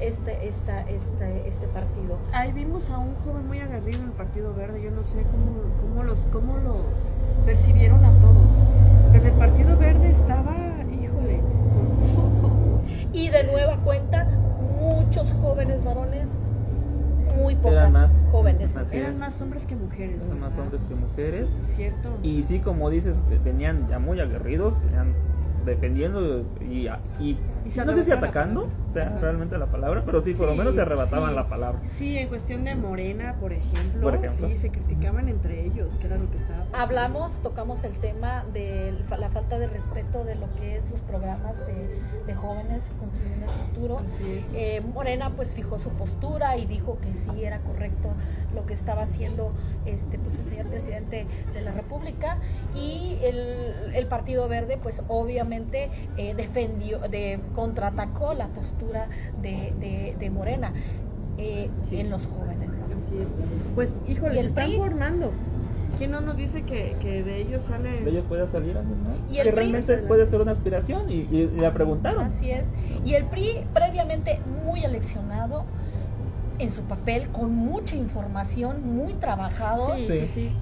este, 0.00 0.46
esta, 0.46 0.80
este, 0.82 1.48
este 1.48 1.66
partido. 1.68 2.18
Ahí 2.32 2.52
vimos 2.52 2.90
a 2.90 2.98
un 2.98 3.14
joven 3.16 3.46
muy 3.46 3.60
agarrido 3.60 4.00
en 4.00 4.06
el 4.06 4.12
Partido 4.12 4.52
Verde, 4.54 4.82
yo 4.82 4.90
no 4.90 5.04
sé 5.04 5.22
cómo, 5.22 5.62
cómo, 5.80 6.02
los, 6.02 6.26
cómo 6.32 6.56
los 6.58 6.86
percibieron 7.44 8.04
a 8.04 8.12
todos, 8.20 8.50
pero 9.12 9.26
el 9.26 9.34
Partido 9.34 9.76
Verde 9.76 10.10
estaba, 10.10 10.56
híjole. 10.90 11.40
y 13.12 13.28
de 13.28 13.44
nueva 13.44 13.76
cuenta, 13.84 14.26
muchos 14.80 15.32
jóvenes 15.40 15.84
varones, 15.84 16.38
muy 17.36 17.56
pocas 17.56 17.92
más, 17.92 18.26
jóvenes 18.30 18.74
Eran 18.92 19.18
más 19.18 19.40
hombres 19.40 19.66
que 19.66 19.76
mujeres. 19.76 20.24
Eran 20.24 20.40
más 20.40 20.58
hombres 20.58 20.82
que 20.84 20.94
mujeres. 20.94 21.50
Cierto. 21.74 22.10
Y 22.22 22.42
sí, 22.42 22.60
como 22.60 22.90
dices, 22.90 23.20
venían 23.44 23.88
ya 23.88 23.98
muy 23.98 24.20
aguerridos, 24.20 24.80
venían 24.84 25.14
defendiendo 25.64 26.44
y, 26.60 26.88
y, 27.20 27.38
no 27.84 27.92
sé 27.92 28.02
si 28.04 28.10
atacando, 28.12 28.68
o 28.90 28.92
sea, 28.92 29.18
realmente 29.20 29.56
la 29.58 29.66
palabra, 29.66 30.02
pero 30.04 30.20
sí, 30.20 30.34
por 30.34 30.48
lo 30.48 30.54
menos 30.54 30.74
se 30.74 30.82
arrebataban 30.82 31.34
la 31.34 31.48
palabra. 31.48 31.80
Sí, 31.84 32.18
en 32.18 32.28
cuestión 32.28 32.64
de 32.64 32.74
Morena, 32.74 33.36
por 33.40 33.52
ejemplo, 33.52 34.12
sí, 34.30 34.54
se 34.54 34.70
criticaban 34.70 35.28
entre 35.28 35.64
ellos, 35.64 35.96
que 35.96 36.06
era 36.06 36.16
lo 36.16 36.30
que 36.30 36.36
estaba 36.36 36.64
pasando. 36.64 36.78
Hablamos, 36.78 37.38
tocamos 37.42 37.84
el 37.84 37.92
tema 37.98 38.44
de 38.52 38.94
la 39.18 39.28
falta 39.30 39.58
de 39.58 39.66
respeto 39.66 40.24
de 40.24 40.34
lo 40.34 40.50
que 40.58 40.76
es 40.76 40.90
los 40.90 41.00
programas 41.00 41.66
de, 41.66 42.00
de 42.26 42.34
jóvenes 42.34 42.90
construyendo 42.98 43.46
el 43.46 43.50
futuro. 43.50 44.00
Eh, 44.54 44.80
Morena 44.92 45.30
pues 45.34 45.52
fijó 45.52 45.78
su 45.78 45.90
postura 45.90 46.56
y 46.56 46.66
dijo 46.66 46.98
que 47.00 47.14
sí 47.14 47.44
era 47.44 47.58
correcto 47.60 48.10
lo 48.54 48.66
que 48.66 48.74
estaba 48.74 49.02
haciendo 49.02 49.52
este 49.86 50.18
pues 50.18 50.38
el 50.38 50.44
señor 50.44 50.66
presidente 50.66 51.26
de 51.52 51.60
la 51.60 51.72
República 51.72 52.38
y 52.74 53.18
el, 53.22 53.94
el 53.94 54.06
Partido 54.06 54.48
Verde 54.48 54.78
pues 54.82 55.02
obviamente 55.08 55.90
eh, 56.16 56.34
defendió 56.34 56.98
de 57.00 57.40
contraatacó 57.54 58.34
la 58.34 58.48
postura 58.48 59.08
de, 59.40 60.14
de, 60.18 60.30
Morena 60.30 60.72
eh, 61.38 61.70
en 61.90 62.10
los 62.10 62.26
jóvenes. 62.26 62.70
Así 62.70 63.18
es. 63.18 63.28
Pues, 63.74 63.94
híjole, 64.06 64.40
se 64.40 64.48
están 64.48 64.72
formando. 64.72 65.32
¿Quién 65.98 66.10
no 66.10 66.20
nos 66.20 66.36
dice 66.36 66.62
que, 66.62 66.96
que 67.00 67.22
de 67.22 67.40
ellos 67.40 67.62
sale? 67.62 68.00
De 68.02 68.10
ellos 68.10 68.24
puede 68.28 68.46
salir 68.48 68.76
algo 68.76 68.94
más. 68.96 69.16
¿Y 69.30 69.40
que 69.40 69.50
realmente 69.50 69.96
puede 69.98 70.26
ser 70.26 70.40
una 70.40 70.52
aspiración 70.52 71.10
y, 71.10 71.26
y, 71.30 71.50
la 71.56 71.72
preguntaron. 71.72 72.24
Así 72.24 72.50
es. 72.50 72.66
Y 73.04 73.14
el 73.14 73.26
PRI, 73.26 73.64
previamente 73.72 74.40
muy 74.64 74.84
eleccionado 74.84 75.64
en 76.58 76.70
su 76.70 76.82
papel, 76.82 77.28
con 77.30 77.54
mucha 77.54 77.96
información, 77.96 78.94
muy 78.94 79.14
trabajado. 79.14 79.96
Sí, 79.96 80.06
sí, 80.06 80.28
sí. 80.32 80.52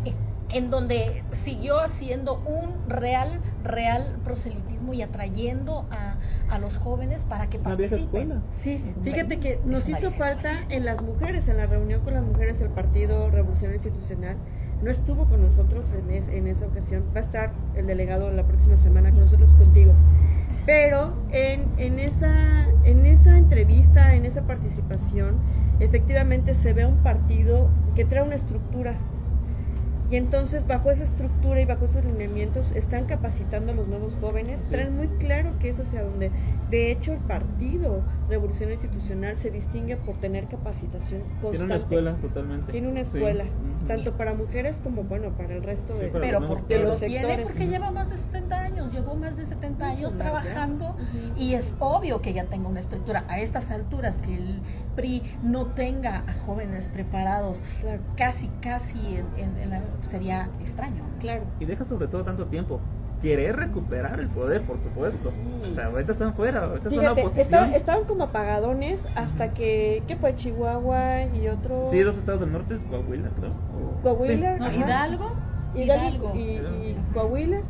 En 0.50 0.70
donde 0.70 1.22
siguió 1.32 1.80
haciendo 1.80 2.42
un 2.44 2.74
real, 2.88 3.40
real 3.64 4.18
proselitismo 4.22 4.92
y 4.92 5.02
atrayendo 5.02 5.86
a, 5.90 6.11
a 6.52 6.58
los 6.58 6.76
jóvenes 6.76 7.24
para 7.24 7.48
que 7.48 7.58
participen. 7.58 8.42
Sí, 8.56 8.84
fíjate 9.02 9.40
que 9.40 9.58
nos 9.64 9.88
hizo 9.88 10.10
falta 10.12 10.64
en 10.68 10.84
las 10.84 11.00
mujeres, 11.02 11.48
en 11.48 11.56
la 11.56 11.66
reunión 11.66 12.02
con 12.02 12.12
las 12.12 12.22
mujeres 12.22 12.60
el 12.60 12.68
Partido 12.68 13.30
Revolucionario 13.30 13.76
Institucional. 13.76 14.36
No 14.82 14.90
estuvo 14.90 15.24
con 15.26 15.40
nosotros 15.40 15.94
en, 15.94 16.10
en 16.10 16.46
esa 16.46 16.66
ocasión, 16.66 17.04
va 17.16 17.20
a 17.20 17.22
estar 17.22 17.52
el 17.74 17.86
delegado 17.86 18.30
la 18.30 18.44
próxima 18.44 18.76
semana 18.76 19.10
con 19.10 19.20
nosotros 19.20 19.54
contigo. 19.54 19.94
Pero 20.66 21.14
en, 21.30 21.66
en, 21.78 21.98
esa, 21.98 22.66
en 22.84 23.06
esa 23.06 23.38
entrevista, 23.38 24.14
en 24.14 24.26
esa 24.26 24.42
participación, 24.42 25.36
efectivamente 25.80 26.52
se 26.52 26.74
ve 26.74 26.84
un 26.84 26.98
partido 26.98 27.70
que 27.94 28.04
trae 28.04 28.22
una 28.22 28.34
estructura 28.34 28.94
y 30.12 30.16
entonces 30.16 30.66
bajo 30.66 30.90
esa 30.90 31.04
estructura 31.04 31.62
y 31.62 31.64
bajo 31.64 31.86
esos 31.86 32.04
lineamientos 32.04 32.72
están 32.72 33.06
capacitando 33.06 33.72
a 33.72 33.74
los 33.74 33.88
nuevos 33.88 34.14
jóvenes, 34.20 34.62
traen 34.68 34.94
muy 34.94 35.08
claro 35.08 35.58
que 35.58 35.70
es 35.70 35.80
hacia 35.80 36.02
donde, 36.02 36.30
de 36.70 36.90
hecho 36.90 37.14
el 37.14 37.20
partido 37.20 38.02
Revolución 38.28 38.70
Institucional 38.70 39.38
se 39.38 39.50
distingue 39.50 39.96
por 39.96 40.16
tener 40.16 40.48
capacitación 40.48 41.22
constante. 41.40 41.56
Tiene 41.56 41.64
una 41.64 41.76
escuela 41.76 42.16
totalmente. 42.16 42.72
Tiene 42.72 42.88
una 42.88 43.00
escuela, 43.00 43.44
tanto 43.86 44.12
para 44.12 44.34
mujeres 44.34 44.82
como 44.84 45.02
bueno 45.02 45.30
para 45.30 45.54
el 45.54 45.62
resto 45.62 45.94
de, 45.94 46.08
pero 46.08 46.46
porque 46.46 46.78
los 46.80 46.98
sectores. 46.98 47.44
porque 47.44 47.68
lleva 47.68 47.90
más 47.90 48.10
de 48.10 48.18
70 48.18 48.60
años, 48.60 48.92
llevó 48.92 49.14
más 49.14 49.34
de 49.34 49.46
70 49.46 49.86
años 49.86 50.18
trabajando 50.18 50.94
y 51.38 51.54
es 51.54 51.74
obvio 51.78 52.20
que 52.20 52.34
ya 52.34 52.44
tenga 52.44 52.68
una 52.68 52.80
estructura. 52.80 53.24
A 53.28 53.40
estas 53.40 53.70
alturas 53.70 54.18
que 54.18 54.34
el 54.34 54.60
PRI 54.94 55.22
no 55.42 55.66
tenga 55.66 56.24
a 56.26 56.34
jóvenes 56.46 56.88
preparados 56.88 57.62
casi 58.16 58.48
casi 58.60 58.98
en, 59.36 59.70
la 59.70 59.82
sería 60.02 60.48
extraño. 60.60 61.02
Claro. 61.20 61.42
Y 61.60 61.64
deja 61.64 61.84
sobre 61.84 62.08
todo 62.08 62.24
tanto 62.24 62.46
tiempo. 62.46 62.80
Quiere 63.20 63.52
recuperar 63.52 64.18
el 64.18 64.28
poder, 64.28 64.62
por 64.62 64.78
supuesto. 64.78 65.30
o 65.70 65.74
sea, 65.74 65.86
ahorita 65.86 66.10
están 66.10 66.34
fuera, 66.34 66.64
ahorita 66.64 66.88
están 66.88 67.04
en 67.04 67.10
oposición. 67.12 67.72
estaban 67.72 68.04
como 68.04 68.24
apagadones 68.24 69.06
hasta 69.14 69.54
que, 69.54 70.02
¿qué 70.08 70.16
fue? 70.16 70.34
Chihuahua 70.34 71.26
y 71.26 71.46
otro... 71.46 71.88
Sí, 71.90 72.00
dos 72.00 72.18
estados 72.18 72.40
del 72.40 72.50
norte, 72.50 72.78
Coahuila, 72.90 73.28
creo. 73.36 73.52
Coahuila, 74.02 74.72
Hidalgo. 74.74 75.32
Hidalgo, 75.74 76.34
y, 76.34 76.96
Coahuila. 77.14 77.60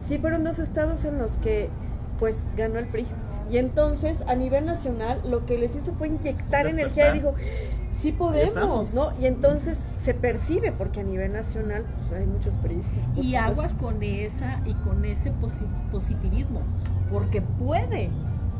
Sí, 0.00 0.18
fueron 0.18 0.42
dos 0.42 0.58
estados 0.58 1.04
en 1.04 1.18
los 1.18 1.38
que 1.38 1.70
pues 2.18 2.46
ganó 2.56 2.78
el 2.78 2.86
PRI. 2.86 3.06
Y 3.48 3.58
entonces 3.58 4.24
a 4.26 4.34
nivel 4.34 4.64
nacional 4.64 5.20
lo 5.24 5.46
que 5.46 5.58
les 5.58 5.76
hizo 5.76 5.94
fue 5.94 6.08
inyectar 6.08 6.66
energía 6.66 7.08
y 7.08 7.12
dijo, 7.12 7.34
sí 7.90 8.12
podemos, 8.12 8.92
¿no? 8.92 9.12
Y 9.18 9.26
entonces 9.26 9.86
se 9.96 10.14
percibe 10.14 10.72
porque 10.72 11.00
a 11.00 11.04
nivel 11.04 11.32
nacional 11.32 11.86
pues, 11.94 12.12
hay 12.12 12.26
muchos 12.26 12.56
periodistas. 12.56 13.04
Y 13.14 13.36
aguas 13.36 13.74
con 13.74 14.02
esa 14.02 14.60
y 14.64 14.74
con 14.74 15.04
ese 15.04 15.32
positivismo, 15.90 16.66
porque 17.08 17.40
puede 17.42 18.12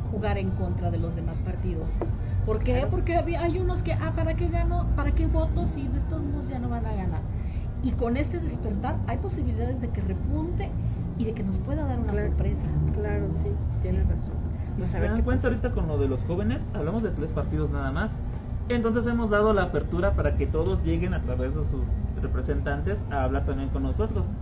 jugar 0.02 0.38
en 0.38 0.52
contra 0.52 0.90
de 0.90 0.98
los 0.98 1.14
demás 1.14 1.40
partidos. 1.40 1.98
¿Por 2.44 2.62
qué? 2.62 2.86
Porque 2.88 3.16
hay 3.36 3.58
unos 3.58 3.82
que, 3.82 3.92
ah, 3.94 4.12
¿para 4.14 4.34
qué 4.36 4.48
gano? 4.48 4.86
¿Para 4.94 5.12
qué 5.14 5.26
voto 5.26 5.66
si 5.66 5.88
de 5.88 6.00
todos 6.00 6.22
modos 6.22 6.48
ya 6.48 6.58
no 6.60 6.68
van 6.68 6.86
a 6.86 6.94
ganar? 6.94 7.22
Y 7.82 7.92
con 7.92 8.16
este 8.16 8.40
despertar 8.40 9.00
hay 9.06 9.18
posibilidades 9.18 9.80
de 9.80 9.90
que 9.90 10.00
repunte 10.00 10.70
y 11.18 11.24
de 11.24 11.34
que 11.34 11.42
nos 11.42 11.58
pueda 11.58 11.86
dar 11.86 11.98
una 11.98 12.14
sorpresa. 12.14 12.68
Claro, 12.92 13.32
sí, 13.32 13.58
tienes 13.80 14.08
razón. 14.08 14.36
Pues 14.76 14.90
se 14.90 15.06
dan 15.06 15.22
cuenta 15.22 15.48
ahorita 15.48 15.72
con 15.72 15.86
lo 15.88 15.98
de 15.98 16.08
los 16.08 16.24
jóvenes, 16.24 16.68
hablamos 16.74 17.02
de 17.02 17.10
tres 17.10 17.32
partidos 17.32 17.70
nada 17.70 17.92
más. 17.92 18.22
Entonces 18.68 19.06
hemos 19.06 19.30
dado 19.30 19.52
la 19.52 19.64
apertura 19.64 20.14
para 20.16 20.36
que 20.36 20.46
todos 20.46 20.82
lleguen 20.82 21.14
a 21.14 21.22
través 21.22 21.54
de 21.54 21.64
sus 21.64 21.98
representantes 22.20 23.06
a 23.10 23.24
hablar 23.24 23.44
también 23.46 23.70
con 23.70 23.82
nosotros. 23.84 24.32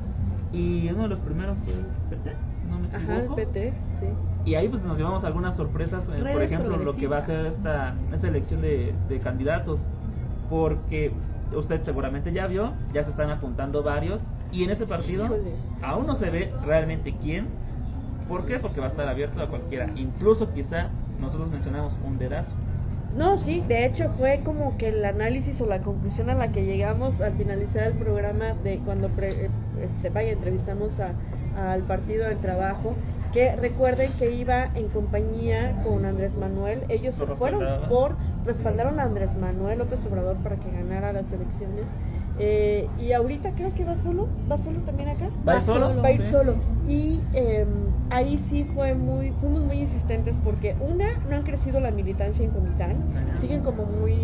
Y 0.52 0.88
uno 0.90 1.02
de 1.04 1.08
los 1.08 1.20
primeros 1.20 1.60
fue 1.60 1.74
PT, 2.08 2.42
si 2.54 2.66
no 2.66 2.78
me 2.78 2.88
equivoco. 2.88 3.12
Ajá, 3.12 3.34
PT, 3.34 3.82
sí. 3.90 4.06
Y 4.44 4.54
ahí 4.54 4.68
pues 4.68 4.82
nos 4.82 4.96
llevamos 4.98 5.24
algunas 5.24 5.56
sorpresas, 5.56 6.08
eh, 6.08 6.26
por 6.30 6.42
ejemplo, 6.42 6.78
lo 6.78 6.96
que 6.98 7.06
va 7.06 7.18
a 7.18 7.22
ser 7.22 7.46
esta, 7.46 8.00
esta 8.12 8.28
elección 8.28 8.60
de, 8.60 8.98
de 9.08 9.20
candidatos. 9.20 9.90
Porque 10.48 11.24
usted 11.52 11.82
seguramente 11.82 12.32
ya 12.32 12.46
vio, 12.46 12.74
ya 12.92 13.02
se 13.04 13.10
están 13.10 13.30
apuntando 13.30 13.82
varios. 13.82 14.30
Y 14.50 14.64
en 14.64 14.70
ese 14.70 14.86
partido 14.86 15.40
aún 15.82 16.06
no 16.06 16.14
se 16.14 16.30
ve 16.30 16.56
realmente 16.64 17.18
quién. 17.18 17.63
¿Por 18.26 18.46
qué? 18.46 18.58
Porque 18.58 18.80
va 18.80 18.86
a 18.86 18.88
estar 18.88 19.08
abierto 19.08 19.40
a 19.42 19.48
cualquiera. 19.48 19.92
Incluso 19.94 20.52
quizá 20.52 20.98
nosotros 21.16 21.50
mencionamos 21.50 21.98
un 21.98 22.18
dedazo. 22.18 22.64
No, 23.10 23.38
sí, 23.38 23.60
de 23.60 23.84
hecho 23.86 24.10
fue 24.10 24.42
como 24.42 24.76
que 24.76 24.88
el 24.88 25.04
análisis 25.04 25.60
o 25.60 25.66
la 25.66 25.82
conclusión 25.82 26.30
a 26.30 26.34
la 26.34 26.50
que 26.50 26.64
llegamos 26.64 27.20
al 27.20 27.36
finalizar 27.36 27.84
el 27.86 27.96
programa 27.96 28.54
de 28.54 28.82
cuando 28.82 29.14
este, 29.76 30.10
vaya 30.10 30.32
entrevistamos 30.32 30.98
a, 31.00 31.20
al 31.52 31.86
partido 31.86 32.26
del 32.26 32.40
trabajo, 32.40 33.04
que 33.30 33.54
recuerden 33.56 34.16
que 34.16 34.30
iba 34.32 34.70
en 34.74 34.90
compañía 34.90 35.78
con 35.80 36.04
Andrés 36.04 36.36
Manuel, 36.36 36.86
ellos 36.88 37.24
fueron 37.36 37.76
por 37.86 38.18
respaldaron 38.44 39.00
a 39.00 39.04
Andrés 39.04 39.36
Manuel 39.36 39.78
López 39.78 40.04
Obrador 40.06 40.36
para 40.38 40.56
que 40.56 40.70
ganara 40.70 41.12
las 41.12 41.32
elecciones. 41.32 41.88
Eh, 42.38 42.88
y 42.98 43.12
ahorita 43.12 43.52
creo 43.52 43.72
que 43.74 43.84
va 43.84 43.96
solo, 43.96 44.28
va 44.50 44.58
solo 44.58 44.80
también 44.80 45.10
acá. 45.10 45.28
Va, 45.46 45.62
solo, 45.62 46.02
va 46.02 46.08
a 46.08 46.12
ir 46.12 46.22
solo. 46.22 46.56
Y 46.88 47.20
em, 47.32 47.68
ahí 48.10 48.38
sí 48.38 48.64
fue 48.74 48.94
muy, 48.94 49.30
fuimos 49.40 49.62
muy 49.62 49.80
insistentes 49.80 50.36
porque 50.42 50.74
una, 50.80 51.06
no 51.28 51.36
han 51.36 51.42
crecido 51.42 51.80
la 51.80 51.90
militancia 51.90 52.44
en 52.44 52.50
Comitán, 52.50 52.96
siguen 53.34 53.62
como 53.62 53.84
muy 53.84 54.16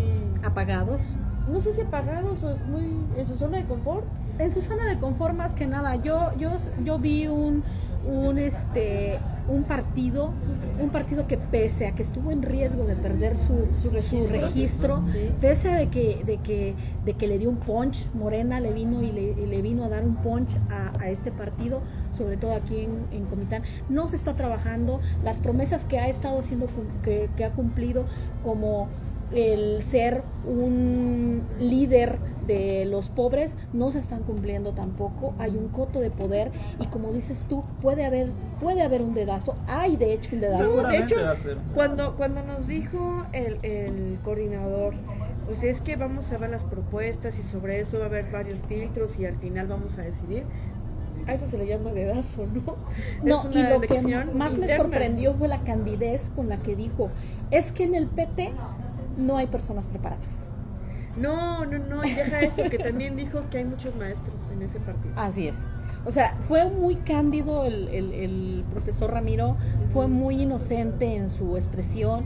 apagados. 0.43 1.01
No 1.47 1.59
sé 1.59 1.73
si 1.73 1.81
apagados 1.81 2.43
o 2.43 2.57
muy 2.67 2.83
en 3.17 3.25
su 3.25 3.35
zona 3.37 3.57
de 3.57 3.65
confort. 3.65 4.05
En 4.39 4.51
su 4.51 4.61
zona 4.61 4.85
de 4.85 4.97
confort 4.97 5.35
más 5.35 5.55
que 5.55 5.67
nada. 5.67 5.95
Yo, 5.95 6.31
yo, 6.37 6.51
yo 6.83 6.99
vi 6.99 7.27
un, 7.27 7.63
un 8.05 8.37
este 8.37 9.19
un 9.47 9.63
partido, 9.63 10.31
un 10.79 10.89
partido 10.89 11.27
que 11.27 11.37
pese 11.37 11.87
a 11.87 11.95
que 11.95 12.03
estuvo 12.03 12.31
en 12.31 12.41
riesgo 12.41 12.85
de 12.85 12.95
perder 12.95 13.35
su, 13.35 13.67
su 13.81 13.89
registro, 14.29 15.01
pese 15.39 15.69
a 15.69 15.75
de 15.75 15.89
que, 15.89 16.23
de, 16.25 16.37
que, 16.37 16.75
de 17.05 17.13
que 17.13 17.27
le 17.27 17.37
dio 17.37 17.49
un 17.49 17.57
punch, 17.57 18.09
Morena 18.13 18.59
le 18.59 18.71
vino 18.71 19.01
y 19.01 19.11
le, 19.11 19.61
vino 19.61 19.83
a 19.83 19.89
dar 19.89 20.03
un 20.03 20.15
punch 20.15 20.57
a, 20.69 21.09
este 21.09 21.31
partido, 21.31 21.81
sobre 22.11 22.37
todo 22.37 22.53
aquí 22.53 22.87
en, 23.11 23.25
Comitán, 23.25 23.63
no 23.89 24.07
se 24.07 24.15
está 24.15 24.35
trabajando, 24.35 24.99
las 25.23 25.39
promesas 25.39 25.85
que 25.85 25.99
ha 25.99 26.07
estado 26.07 26.39
haciendo, 26.39 26.67
que, 27.03 27.29
que 27.35 27.45
ha 27.45 27.51
cumplido 27.51 28.05
como 28.43 28.87
el 29.33 29.81
ser 29.81 30.23
un 30.45 31.43
líder 31.59 32.19
de 32.47 32.85
los 32.85 33.09
pobres 33.09 33.55
no 33.71 33.91
se 33.91 33.99
están 33.99 34.23
cumpliendo 34.23 34.73
tampoco, 34.73 35.33
hay 35.37 35.51
un 35.51 35.69
coto 35.69 35.99
de 35.99 36.11
poder 36.11 36.51
y 36.79 36.87
como 36.87 37.13
dices 37.13 37.45
tú, 37.47 37.63
puede 37.81 38.05
haber 38.05 38.35
puede 38.57 38.81
haber 38.83 39.01
un 39.01 39.13
dedazo, 39.13 39.63
hay 39.67 39.97
de 39.97 40.13
hecho 40.13 40.35
un 40.35 40.41
dedazo. 40.41 40.83
de 40.85 40.99
hecho, 40.99 41.15
cuando, 41.71 42.15
cuando 42.15 42.43
nos 42.43 42.67
dijo 42.67 43.27
el, 43.33 43.59
el 43.63 44.21
coordinador, 44.21 45.01
pues 45.43 45.63
es 45.63 45.81
que 45.81 45.95
vamos 45.97 46.31
a 46.31 46.37
ver 46.37 46.51
las 46.51 46.63
propuestas 46.65 47.39
y 47.39 47.43
sobre 47.43 47.79
eso 47.79 47.97
va 47.99 48.05
a 48.05 48.07
haber 48.07 48.29
varios 48.29 48.63
filtros 48.65 49.17
y 49.19 49.25
al 49.25 49.35
final 49.37 49.67
vamos 49.67 49.97
a 49.97 50.03
decidir, 50.03 50.49
a 51.25 51.33
eso 51.33 51.47
se 51.47 51.57
le 51.57 51.67
llama 51.67 51.93
dedazo, 51.93 52.47
¿no? 52.47 52.83
No, 53.21 53.47
y 53.51 53.63
lo 53.63 53.87
que 53.87 54.01
más 54.31 54.57
me 54.57 54.69
sorprendió 54.69 55.35
fue 55.35 55.47
la 55.47 55.63
candidez 55.63 56.29
con 56.29 56.49
la 56.49 56.61
que 56.61 56.75
dijo, 56.75 57.13
es 57.49 57.71
que 57.71 57.83
en 57.85 57.95
el 57.95 58.09
PT 58.09 58.55
no 59.15 59.37
hay 59.37 59.47
personas 59.47 59.87
preparadas. 59.87 60.53
No, 61.15 61.65
no, 61.65 61.77
no, 61.77 62.05
y 62.05 62.13
deja 62.13 62.41
eso, 62.41 62.69
que 62.69 62.79
también 62.79 63.15
dijo 63.17 63.49
que 63.49 63.57
hay 63.57 63.65
muchos 63.65 63.95
maestros 63.95 64.49
en 64.49 64.61
ese 64.61 64.79
partido. 64.79 65.15
Así 65.17 65.47
es. 65.47 65.71
O 66.05 66.11
sea, 66.11 66.35
fue 66.47 66.69
muy 66.69 66.95
cándido 66.95 67.65
el, 67.65 67.87
el, 67.89 68.63
profesor 68.71 69.11
Ramiro, 69.11 69.55
fue 69.93 70.07
muy 70.07 70.41
inocente 70.41 71.15
en 71.15 71.29
su 71.29 71.57
expresión. 71.57 72.25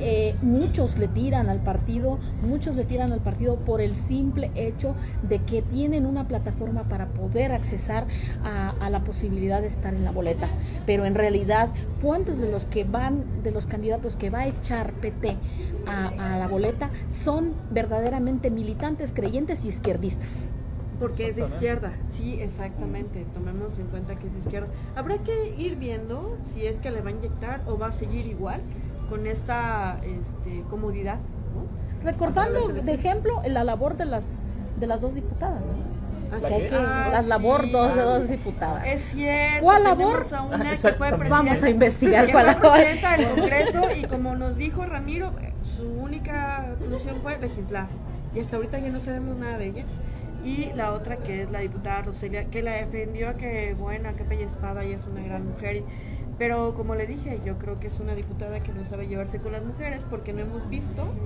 Eh, 0.00 0.34
muchos 0.42 0.98
le 0.98 1.06
tiran 1.06 1.48
al 1.48 1.60
partido, 1.60 2.18
muchos 2.42 2.74
le 2.74 2.84
tiran 2.84 3.12
al 3.12 3.20
partido 3.20 3.56
por 3.56 3.80
el 3.80 3.94
simple 3.94 4.50
hecho 4.56 4.96
de 5.22 5.38
que 5.38 5.62
tienen 5.62 6.06
una 6.06 6.26
plataforma 6.26 6.82
para 6.88 7.06
poder 7.06 7.52
accesar 7.52 8.06
a, 8.42 8.70
a, 8.80 8.90
la 8.90 9.04
posibilidad 9.04 9.60
de 9.60 9.68
estar 9.68 9.94
en 9.94 10.04
la 10.04 10.10
boleta. 10.10 10.48
Pero 10.86 11.06
en 11.06 11.14
realidad, 11.14 11.70
¿cuántos 12.02 12.38
de 12.38 12.50
los 12.50 12.64
que 12.64 12.82
van, 12.82 13.42
de 13.44 13.52
los 13.52 13.66
candidatos 13.66 14.16
que 14.16 14.28
va 14.28 14.40
a 14.40 14.46
echar 14.48 14.92
PT 14.94 15.36
a, 15.86 16.36
la 16.38 16.48
boleta 16.48 16.90
son 17.08 17.54
verdaderamente 17.70 18.50
militantes, 18.50 19.12
creyentes 19.12 19.64
y 19.64 19.68
izquierdistas. 19.68 20.52
Porque 20.98 21.28
es 21.28 21.36
de 21.36 21.42
izquierda, 21.42 21.92
sí, 22.08 22.38
exactamente, 22.40 23.26
tomemos 23.34 23.78
en 23.78 23.86
cuenta 23.88 24.16
que 24.16 24.28
es 24.28 24.32
de 24.32 24.38
izquierda. 24.38 24.68
Habrá 24.94 25.18
que 25.18 25.54
ir 25.58 25.76
viendo 25.76 26.38
si 26.52 26.66
es 26.66 26.78
que 26.78 26.90
le 26.90 27.02
va 27.02 27.10
a 27.10 27.12
inyectar 27.12 27.60
o 27.66 27.76
va 27.78 27.88
a 27.88 27.92
seguir 27.92 28.26
igual 28.26 28.62
con 29.10 29.26
esta 29.26 30.00
este, 30.02 30.62
comodidad. 30.70 31.18
Recordando, 32.02 32.68
de 32.68 32.94
ejemplo, 32.94 33.42
la 33.46 33.64
labor 33.64 33.96
de 33.96 34.06
las, 34.06 34.36
de 34.78 34.86
las 34.86 35.00
dos 35.00 35.14
diputadas. 35.14 35.62
Así 36.32 36.46
que 36.48 36.70
ah, 36.74 37.08
las 37.12 37.26
labor 37.26 37.70
dos 37.70 37.94
de 37.94 38.02
dos 38.02 38.28
diputadas. 38.28 38.84
Es 38.86 39.00
cierto. 39.12 39.64
¿Cuál 39.64 39.84
labor? 39.84 40.26
Vamos 41.28 41.62
a 41.62 41.70
investigar 41.70 42.30
cuál 42.32 42.46
labor. 42.46 42.78
del 42.78 43.28
Congreso 43.28 43.82
y 43.96 44.04
como 44.04 44.34
nos 44.34 44.56
dijo 44.56 44.84
Ramiro, 44.84 45.32
su 45.76 45.88
única 45.88 46.74
función 46.88 47.16
fue 47.22 47.38
legislar. 47.38 47.86
Y 48.34 48.40
hasta 48.40 48.56
ahorita 48.56 48.78
ya 48.78 48.90
no 48.90 48.98
sabemos 48.98 49.36
nada 49.36 49.58
de 49.58 49.66
ella. 49.66 49.84
Y 50.38 50.72
la 50.74 50.92
otra 50.92 51.22
que 51.22 51.42
es 51.42 51.50
la 51.50 51.60
diputada 51.60 52.02
Roselia, 52.02 52.50
que 52.50 52.62
la 52.62 52.72
defendió, 52.74 53.36
que 53.36 53.74
buena, 53.74 54.14
que 54.16 54.24
bella 54.24 54.44
espada 54.44 54.84
y 54.84 54.92
es 54.92 55.06
una 55.06 55.22
gran 55.22 55.46
mujer. 55.46 55.86
Pero 56.38 56.74
como 56.74 56.94
le 56.94 57.06
dije, 57.06 57.40
yo 57.42 57.58
creo 57.58 57.78
que 57.80 57.86
es 57.88 57.98
una 58.00 58.14
diputada 58.14 58.62
que 58.62 58.72
no 58.74 58.84
sabe 58.84 59.08
llevarse 59.08 59.40
con 59.40 59.52
las 59.52 59.64
mujeres 59.64 60.04
porque 60.04 60.32
no 60.34 60.42
hemos 60.42 60.68
visto 60.68 61.18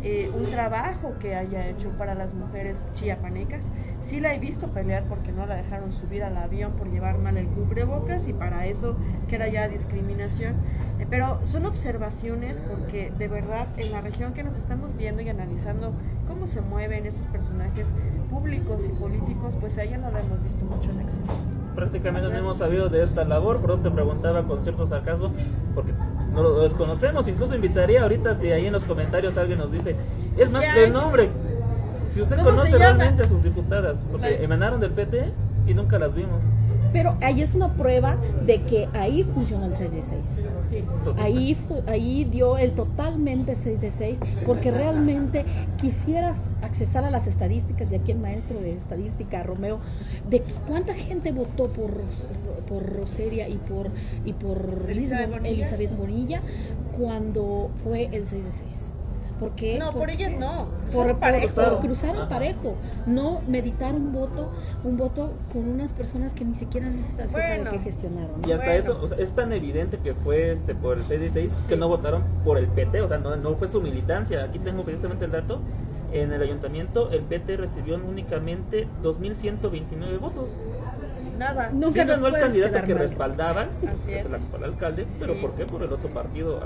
eh, 0.00 0.30
un 0.34 0.50
trabajo 0.50 1.18
que 1.18 1.34
haya 1.34 1.66
hecho 1.68 1.96
para 1.96 2.14
las 2.14 2.34
mujeres 2.34 2.90
chiapanecas. 2.92 3.72
Sí 4.00 4.20
la 4.20 4.34
he 4.34 4.38
visto 4.38 4.72
pelear 4.72 5.06
porque 5.08 5.32
no 5.32 5.46
la 5.46 5.56
dejaron 5.56 5.92
subir 5.92 6.22
al 6.22 6.36
avión 6.36 6.76
por 6.76 6.90
llevar 6.90 7.18
mal 7.18 7.36
el 7.38 7.50
cubrebocas 7.50 8.28
y 8.28 8.34
para 8.34 8.66
eso 8.66 8.98
que 9.28 9.36
era 9.36 9.48
ya 9.48 9.68
discriminación. 9.68 10.56
Eh, 10.98 11.06
pero 11.08 11.38
son 11.44 11.66
observaciones 11.66 12.60
porque 12.60 13.12
de 13.16 13.28
verdad 13.28 13.68
en 13.76 13.92
la 13.92 14.00
región 14.00 14.34
que 14.34 14.42
nos 14.42 14.56
estamos 14.56 14.96
viendo 14.96 15.22
y 15.22 15.28
analizando 15.28 15.92
cómo 16.26 16.46
se 16.46 16.60
mueven 16.60 17.06
estos 17.06 17.26
personajes 17.26 17.94
públicos 18.30 18.88
y 18.88 18.92
políticos, 18.98 19.54
pues 19.60 19.78
a 19.78 19.84
ella 19.84 19.98
no 19.98 20.10
la 20.10 20.20
hemos 20.20 20.42
visto 20.42 20.64
mucho 20.64 20.90
en 20.90 21.00
éxito 21.00 21.32
prácticamente 21.78 22.28
no 22.28 22.36
hemos 22.36 22.58
sabido 22.58 22.88
de 22.88 23.04
esta 23.04 23.24
labor, 23.24 23.60
por 23.60 23.70
eso 23.70 23.82
te 23.82 23.90
preguntaba 23.92 24.42
con 24.42 24.60
cierto 24.62 24.84
sarcasmo, 24.84 25.30
porque 25.76 25.92
no 26.32 26.42
lo 26.42 26.60
desconocemos, 26.62 27.28
incluso 27.28 27.54
invitaría 27.54 28.02
ahorita 28.02 28.34
si 28.34 28.50
ahí 28.50 28.66
en 28.66 28.72
los 28.72 28.84
comentarios 28.84 29.36
alguien 29.36 29.60
nos 29.60 29.70
dice, 29.70 29.94
es 30.36 30.50
más 30.50 30.64
el 30.76 30.92
nombre, 30.92 31.28
si 32.08 32.20
usted 32.20 32.42
conoce 32.42 32.76
realmente 32.76 33.22
a 33.22 33.28
sus 33.28 33.44
diputadas, 33.44 34.04
porque 34.10 34.42
emanaron 34.42 34.80
del 34.80 34.90
PT 34.90 35.30
y 35.68 35.74
nunca 35.74 36.00
las 36.00 36.14
vimos. 36.16 36.42
Pero 36.92 37.16
ahí 37.20 37.42
es 37.42 37.54
una 37.54 37.76
prueba 37.76 38.18
de 38.40 38.64
que 38.64 38.90
ahí 38.94 39.22
funciona 39.22 39.66
el 39.66 39.76
6 39.76 39.92
de 39.92 40.02
6. 40.02 40.42
Ahí, 41.16 41.56
ahí 41.86 42.24
dio 42.24 42.58
el 42.58 42.74
totalmente 42.74 43.56
6 43.56 43.80
de 43.80 43.90
6, 43.90 44.20
porque 44.44 44.70
realmente 44.70 45.44
quisieras 45.76 46.56
accesar 46.62 47.04
a 47.04 47.10
las 47.10 47.26
estadísticas, 47.26 47.90
y 47.92 47.94
aquí 47.96 48.12
el 48.12 48.18
maestro 48.18 48.60
de 48.60 48.74
estadística, 48.76 49.42
Romeo, 49.42 49.80
de 50.24 50.44
cuánta 50.66 50.94
gente 50.94 51.32
votó 51.32 51.72
por, 51.72 52.08
por 52.66 52.86
Roseria 52.86 53.48
y 53.48 53.58
por, 53.58 53.92
y 54.24 54.32
por 54.34 54.86
Elizabeth 54.88 55.96
Bonilla. 55.96 56.42
cuando 56.90 57.70
fue 57.82 58.08
el 58.12 58.26
6 58.26 58.44
de 58.44 58.52
6. 58.52 58.97
¿Por 59.38 59.52
qué? 59.52 59.78
No, 59.78 59.92
por 59.92 60.10
ellas 60.10 60.32
no. 60.32 60.68
Por, 60.92 61.18
parejo. 61.18 61.54
por 61.54 61.80
cruzar 61.80 62.16
el 62.16 62.28
parejo. 62.28 62.76
No 63.06 63.40
meditar 63.46 63.94
un 63.94 64.12
voto, 64.12 64.52
un 64.84 64.96
voto 64.96 65.34
con 65.52 65.68
unas 65.68 65.92
personas 65.92 66.34
que 66.34 66.44
ni 66.44 66.54
siquiera 66.54 66.90
se 66.92 67.28
sabe 67.28 67.64
que 67.70 67.78
gestionaron. 67.78 68.40
Y 68.46 68.52
hasta 68.52 68.74
eso, 68.74 69.00
es 69.16 69.32
tan 69.32 69.52
evidente 69.52 69.98
que 69.98 70.14
fue 70.14 70.52
este 70.52 70.74
por 70.74 70.98
el 70.98 71.04
6 71.04 71.56
que 71.68 71.76
no 71.76 71.88
votaron 71.88 72.24
por 72.44 72.58
el 72.58 72.66
PT, 72.66 73.00
o 73.00 73.08
sea, 73.08 73.18
no, 73.18 73.36
no 73.36 73.54
fue 73.54 73.68
su 73.68 73.80
militancia. 73.80 74.42
Aquí 74.44 74.58
tengo 74.58 74.82
precisamente 74.82 75.24
el 75.24 75.32
dato. 75.32 75.60
En 76.10 76.32
el 76.32 76.40
ayuntamiento, 76.40 77.10
el 77.10 77.20
PT 77.20 77.58
recibió 77.58 77.96
únicamente 77.96 78.88
2.129 79.02 80.18
votos 80.18 80.58
nada. 81.38 81.70
Nunca 81.70 82.02
sí 82.02 82.08
ganó 82.08 82.26
el 82.26 82.38
candidato 82.38 82.82
que 82.84 82.94
respaldaban, 82.94 83.68
Así 83.90 84.12
es. 84.14 84.26
el 84.26 84.34
actual 84.34 84.64
alcalde, 84.64 85.06
pero 85.18 85.40
¿por 85.40 85.54
qué? 85.54 85.64
Por 85.64 85.82
el 85.82 85.92
otro 85.92 86.08
partido. 86.10 86.60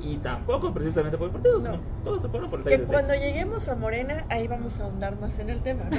Y 0.00 0.16
tampoco 0.18 0.72
precisamente 0.72 1.16
por 1.18 1.28
el 1.28 1.32
partido, 1.32 1.58
no. 1.58 1.62
sino 1.62 1.80
todos 2.04 2.22
se 2.22 2.28
fueron 2.28 2.50
por 2.50 2.60
el 2.60 2.64
6 2.64 2.80
Que 2.80 2.86
cuando 2.86 3.14
lleguemos 3.14 3.68
a 3.68 3.74
Morena, 3.74 4.24
ahí 4.28 4.46
vamos 4.46 4.78
a 4.80 4.84
ahondar 4.84 5.18
más 5.20 5.38
en 5.38 5.50
el 5.50 5.60
tema, 5.60 5.84
¿no? 5.90 5.98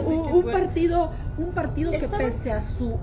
un, 0.00 0.18
un, 0.44 0.44
partido, 0.50 1.12
un 1.38 1.52
partido 1.52 1.90
que 1.92 2.08
pese 2.08 2.52
a 2.52 2.60
su 2.60 2.98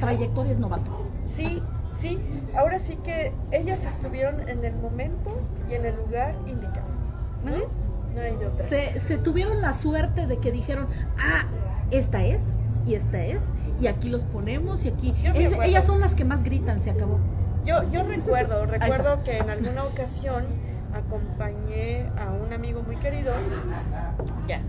trayectoria 0.00 0.52
es 0.52 0.58
novato. 0.58 0.90
Sí, 1.26 1.62
sí. 1.94 2.18
Ahora 2.56 2.78
sí 2.78 2.96
que 3.04 3.32
ellas 3.50 3.84
estuvieron 3.84 4.48
en 4.48 4.64
el 4.64 4.74
momento 4.74 5.40
y 5.70 5.74
en 5.74 5.86
el 5.86 5.96
lugar 5.96 6.34
indicado. 6.46 6.86
¿No 7.44 7.56
es? 8.18 9.02
Se, 9.02 9.18
tuvieron 9.18 9.60
la 9.60 9.72
suerte 9.72 10.26
de 10.26 10.38
que 10.38 10.52
dijeron, 10.52 10.86
ah, 11.18 11.44
esta 11.90 12.24
es, 12.24 12.56
y 12.86 12.94
esta 12.94 13.22
es, 13.24 13.42
y 13.80 13.86
aquí 13.86 14.08
los 14.08 14.24
ponemos, 14.24 14.84
y 14.84 14.88
aquí... 14.88 15.14
ellas 15.34 15.84
son 15.84 16.00
las 16.00 16.14
que 16.14 16.24
más 16.24 16.42
gritan, 16.42 16.80
se 16.80 16.90
acabó. 16.90 17.18
Yo, 17.64 17.88
yo 17.90 18.02
recuerdo, 18.02 18.66
recuerdo 18.66 19.22
que 19.22 19.38
en 19.38 19.48
alguna 19.48 19.84
ocasión 19.84 20.44
acompañé 20.94 22.06
a 22.18 22.30
un 22.32 22.52
amigo 22.52 22.82
muy 22.82 22.96
querido, 22.96 23.32
ya, 24.48 24.60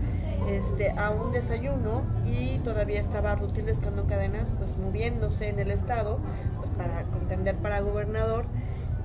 este, 0.48 0.90
a 0.90 1.10
un 1.10 1.32
desayuno 1.32 2.02
y 2.26 2.58
todavía 2.58 3.00
estaba 3.00 3.34
Rutil 3.34 3.68
Escandón 3.68 4.06
Cadenas, 4.06 4.52
pues 4.58 4.76
moviéndose 4.76 5.48
en 5.48 5.58
el 5.58 5.70
estado, 5.70 6.18
pues 6.58 6.70
para 6.70 7.02
contender 7.04 7.56
para 7.56 7.80
gobernador 7.80 8.46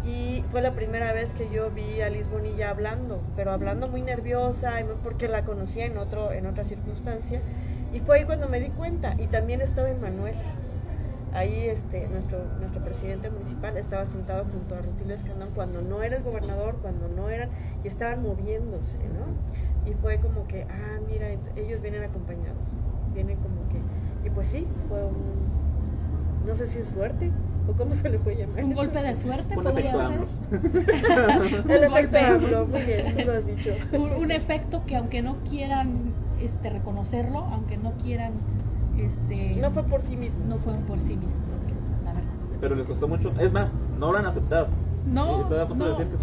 y 0.04 0.44
fue 0.52 0.62
la 0.62 0.74
primera 0.74 1.14
vez 1.14 1.34
que 1.34 1.50
yo 1.50 1.72
vi 1.72 2.02
a 2.02 2.10
Liz 2.10 2.30
Bonilla 2.30 2.70
hablando, 2.70 3.22
pero 3.36 3.52
hablando 3.52 3.88
muy 3.88 4.02
nerviosa, 4.02 4.76
porque 5.04 5.28
la 5.28 5.44
conocía 5.44 5.86
en, 5.86 5.98
otro, 5.98 6.32
en 6.32 6.46
otra 6.46 6.64
circunstancia. 6.64 7.42
Y 7.92 8.00
fue 8.00 8.18
ahí 8.20 8.26
cuando 8.26 8.48
me 8.48 8.60
di 8.60 8.70
cuenta. 8.70 9.16
Y 9.18 9.28
también 9.28 9.62
estaba 9.62 9.90
Manuel 9.94 10.36
Ahí 11.32 11.68
este, 11.70 12.08
nuestro, 12.08 12.40
nuestro 12.60 12.84
presidente 12.84 13.30
municipal 13.30 13.78
estaba 13.78 14.06
sentado 14.06 14.46
junto 14.46 14.76
a 14.76 14.82
Rutilio 14.82 15.14
Escandón 15.14 15.52
cuando 15.54 15.82
no 15.82 16.02
era 16.02 16.18
el 16.18 16.24
gobernador, 16.24 16.80
cuando 16.82 17.08
no 17.08 17.30
eran, 17.30 17.52
y 17.84 17.88
estaban 17.88 18.24
moviéndose, 18.24 18.98
¿no? 19.10 19.38
Y 19.90 19.94
fue 19.94 20.20
como 20.20 20.48
que, 20.48 20.66
ah, 20.70 21.00
mira, 21.06 21.30
ellos 21.56 21.82
vienen 21.82 22.04
acompañados, 22.04 22.74
vienen 23.14 23.38
como 23.38 23.68
que, 23.70 23.86
y 24.24 24.30
pues 24.32 24.48
sí, 24.48 24.68
fue 24.88 25.04
un, 25.06 25.52
no 26.46 26.56
sé 26.56 26.66
si 26.68 26.80
es 26.80 26.88
suerte, 26.90 27.32
cómo 27.76 27.96
se 27.96 28.10
le 28.10 28.20
puede 28.20 28.38
llamar. 28.38 28.64
Un 28.64 28.74
golpe 28.74 29.02
de 29.02 29.16
suerte 29.16 29.56
podría 29.56 29.94
ser. 29.94 30.28
El 31.70 31.84
efecto 31.84 32.66
muy 32.68 32.82
bien, 32.82 33.16
tú 33.16 33.26
lo 33.26 33.34
has 33.34 33.46
dicho. 33.46 33.72
Un, 33.94 34.32
efecto 34.32 34.84
que 34.86 34.96
aunque 34.96 35.22
no 35.22 35.38
quieran 35.50 36.14
este 36.42 36.70
reconocerlo, 36.70 37.40
aunque 37.40 37.78
no 37.78 37.94
quieran 37.94 38.34
este 38.98 39.56
no 39.56 39.72
fue 39.72 39.84
por 39.84 40.02
sí 40.02 40.18
mismos. 40.18 40.46
No 40.48 40.58
fueron 40.58 40.84
por 40.84 41.00
sí 41.00 41.16
mismos, 41.16 41.56
la 42.06 42.14
verdad. 42.14 42.30
Pero 42.60 42.76
les 42.76 42.88
costó 42.88 43.08
mucho, 43.08 43.34
es 43.40 43.54
más, 43.54 43.74
no 43.98 44.12
lo 44.12 44.18
han 44.18 44.26
aceptado. 44.26 44.68
No, 45.06 45.42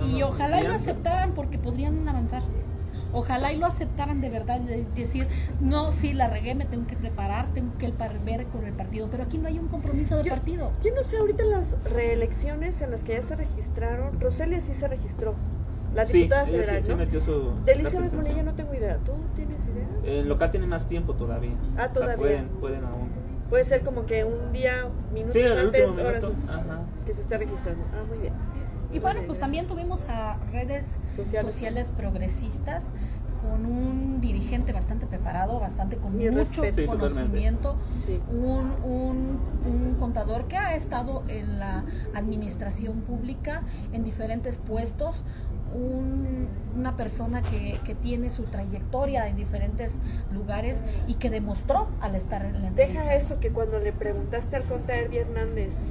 y 0.07 0.23
ojalá 0.23 0.63
lo 0.63 0.75
aceptaran 0.75 1.33
porque 1.33 1.59
podrían 1.59 2.09
avanzar. 2.09 2.43
Ojalá 3.17 3.51
y 3.51 3.57
lo 3.57 3.65
aceptaran 3.65 4.21
de 4.21 4.29
verdad 4.29 4.61
y 4.61 5.01
decir, 5.01 5.27
no, 5.59 5.91
sí, 5.91 6.13
la 6.13 6.29
regué, 6.29 6.55
me 6.55 6.67
tengo 6.67 6.87
que 6.87 6.97
preparar, 6.97 7.49
tengo 7.55 7.73
que 7.79 7.91
ver 8.27 8.45
con 8.49 8.67
el 8.67 8.75
partido, 8.75 9.09
pero 9.11 9.23
aquí 9.23 9.39
no 9.39 9.49
hay 9.49 9.59
un 9.59 9.69
compromiso 9.69 10.19
de 10.19 10.29
partido. 10.29 10.71
Yo 10.85 10.91
no 10.95 11.03
sé, 11.03 11.17
ahorita 11.17 11.43
las 11.45 11.83
reelecciones 11.95 12.83
en 12.83 12.91
las 12.91 13.03
que 13.03 13.15
ya 13.15 13.23
se 13.23 13.35
registraron, 13.35 14.21
Roselia 14.21 14.61
sí 14.61 14.75
se 14.75 14.87
registró. 14.87 15.35
La 15.95 16.05
diputada 16.05 16.45
federal, 16.45 16.83
sí, 16.85 16.91
¿no? 16.91 16.99
metió 16.99 17.23
su 17.23 17.55
de 17.65 17.73
Elizabeth 17.73 18.15
Bonilla 18.15 18.43
no 18.43 18.53
tengo 18.53 18.75
idea. 18.75 18.99
¿Tú 18.99 19.15
tienes 19.35 19.67
idea? 19.67 19.89
El 20.05 20.29
local 20.29 20.51
tiene 20.51 20.67
más 20.67 20.87
tiempo 20.87 21.15
todavía. 21.15 21.55
Ah, 21.79 21.89
todavía. 21.89 22.17
pueden, 22.19 22.49
pueden 22.61 22.85
aún. 22.85 23.09
Puede 23.49 23.65
ser 23.65 23.81
como 23.81 24.05
que 24.05 24.25
un 24.25 24.53
día, 24.53 24.89
minutos 25.15 25.43
antes, 25.53 25.91
horas 25.91 26.23
que 27.07 27.15
se 27.15 27.23
está 27.23 27.39
registrando. 27.39 27.83
Ah, 27.95 28.05
muy 28.07 28.19
bien. 28.19 28.35
Y 28.97 28.99
bueno, 28.99 29.21
pues 29.27 29.39
también 29.39 29.67
tuvimos 29.67 30.07
a 30.09 30.39
redes 30.53 31.03
sociales, 31.45 31.93
progresistas 31.95 32.87
con 33.43 33.67
un 33.67 34.23
dirigente 34.23 34.73
bastante 34.73 35.05
preparado, 35.07 35.61
bastante 35.61 35.99
con 35.99 36.17
mucho 36.17 36.63
conocimiento, 36.87 37.77
un, 38.33 38.73
un, 39.67 39.97
contador 39.99 40.47
que 40.47 40.57
ha 40.57 40.75
estado 40.77 41.25
en 41.29 41.59
la 41.59 41.85
administración 42.15 43.03
pública 43.03 43.61
en 43.93 44.03
diferentes 44.03 44.57
puestos, 44.57 45.25
una 46.75 46.97
persona 46.97 47.43
que, 47.43 47.79
que, 47.85 47.95
tiene 47.95 48.31
su 48.31 48.45
trayectoria 48.45 49.29
en 49.29 49.37
diferentes 49.37 50.01
lugares 50.33 50.83
y 51.07 51.15
que 51.15 51.29
demostró 51.29 51.89
al 52.01 52.15
estar 52.15 52.47
en 52.47 52.63
la 52.63 52.69
entrevista. 52.69 53.03
Deja 53.03 53.15
eso 53.15 53.41
que 53.41 53.51
cuando 53.51 53.79
le 53.79 53.93
preguntaste 53.93 54.57
al 54.57 54.65
contador 54.65 55.15
Hernández, 55.15 55.83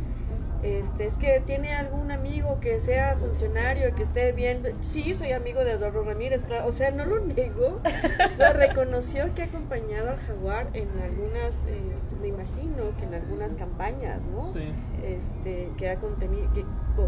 este, 0.66 1.06
es 1.06 1.16
que 1.16 1.42
tiene 1.46 1.74
algún 1.74 2.12
amigo 2.12 2.60
que 2.60 2.80
sea 2.80 3.16
funcionario, 3.18 3.94
que 3.94 4.02
esté 4.02 4.32
bien. 4.32 4.64
Sí, 4.82 5.14
soy 5.14 5.32
amigo 5.32 5.64
de 5.64 5.74
Eduardo 5.74 6.04
Ramírez, 6.04 6.44
o 6.66 6.74
sea, 6.74 6.90
no 6.90 7.06
lo 7.06 7.20
negó, 7.24 7.82
lo 8.40 8.54
reconoció 8.54 9.32
que 9.36 9.44
ha 9.44 9.46
acompañado 9.46 10.10
al 10.10 10.18
Jaguar 10.18 10.68
en 10.74 10.90
algunas, 11.00 11.66
este, 11.66 12.16
me 12.20 12.30
imagino 12.30 12.98
que 12.98 13.06
en 13.06 13.14
algunas 13.14 13.54
campañas, 13.54 14.20
¿no? 14.34 14.52
Sí. 14.54 14.74
Este, 15.04 15.70
que 15.78 15.90
ha 15.90 15.98
contenido, 15.98 16.50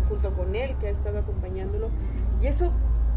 junto 0.08 0.34
con 0.36 0.56
él, 0.56 0.76
que 0.80 0.88
ha 0.88 0.92
estado 0.92 1.18
acompañándolo. 1.18 1.90
Y 2.40 2.48
eso 2.48 2.72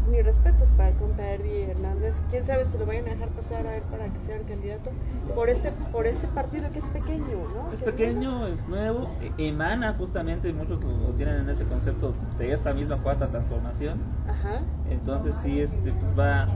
mis 0.09 0.23
respetos 0.23 0.69
para 0.71 0.89
el 0.89 0.95
compa 0.95 1.23
Herbie 1.23 1.71
Hernández. 1.71 2.21
Quién 2.29 2.43
sabe 2.43 2.65
si 2.65 2.77
lo 2.77 2.85
vayan 2.85 3.07
a 3.07 3.09
dejar 3.11 3.29
pasar 3.29 3.67
a 3.67 3.77
él 3.77 3.83
para 3.91 4.05
que 4.05 4.19
sea 4.21 4.37
el 4.37 4.45
candidato 4.45 4.91
por 5.35 5.49
este 5.49 5.71
por 5.91 6.07
este 6.07 6.27
partido 6.27 6.71
que 6.71 6.79
es 6.79 6.87
pequeño, 6.87 7.37
¿no? 7.55 7.71
Es 7.71 7.81
pequeño, 7.81 8.47
es 8.47 8.67
nuevo, 8.67 9.09
e, 9.21 9.47
emana 9.47 9.93
justamente, 9.93 10.51
muchos 10.53 10.83
lo, 10.83 11.13
tienen 11.13 11.41
en 11.41 11.49
ese 11.49 11.65
concepto 11.65 12.13
de 12.37 12.51
esta 12.51 12.73
misma 12.73 12.97
cuarta 12.97 13.27
transformación. 13.27 13.99
Ajá. 14.27 14.61
Entonces 14.89 15.35
sí, 15.35 15.61
este, 15.61 15.91
pues 15.91 16.17
va 16.17 16.47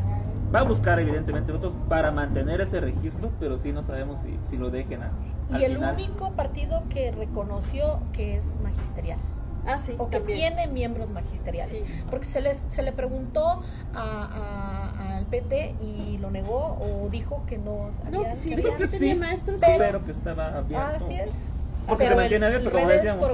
va 0.53 0.59
a 0.59 0.63
buscar 0.63 0.99
evidentemente 0.99 1.51
votos 1.51 1.73
para 1.89 2.11
mantener 2.11 2.61
ese 2.61 2.79
registro, 2.79 3.31
pero 3.39 3.57
sí 3.57 3.71
no 3.71 3.81
sabemos 3.81 4.19
si, 4.19 4.37
si 4.41 4.57
lo 4.57 4.69
dejen 4.69 5.03
a, 5.03 5.11
Y 5.57 5.63
el 5.63 5.77
único 5.77 6.31
partido 6.31 6.83
que 6.89 7.11
reconoció 7.11 7.99
que 8.13 8.35
es 8.35 8.55
magisterial. 8.63 9.19
Ah, 9.65 9.79
sí, 9.79 9.95
o 9.97 10.09
que 10.09 10.19
tiene 10.19 10.67
miembros 10.67 11.09
magisteriales. 11.09 11.83
Porque 12.09 12.25
se, 12.25 12.41
les, 12.41 12.63
se 12.69 12.83
le 12.83 12.91
preguntó 12.91 13.61
al 13.93 15.25
PT 15.25 15.75
y 15.81 16.17
lo 16.19 16.29
negó 16.31 16.77
o 16.79 17.09
dijo 17.09 17.43
que 17.47 17.57
no. 17.57 17.91
No, 18.11 18.23
que 18.23 18.35
sí, 18.35 18.55
dijo 18.55 18.75
que 18.77 18.87
tenía 18.87 19.15
maestros, 19.15 19.61
pero, 19.65 20.05
que 20.05 20.11
estaba 20.11 20.57
abierto. 20.57 21.05
Así 21.05 21.15
es. 21.15 21.49
Porque 21.87 22.07
se 22.07 22.15
mantiene 22.15 22.45
abierto, 22.47 22.71
como 22.71 22.87
decíamos, 22.87 23.31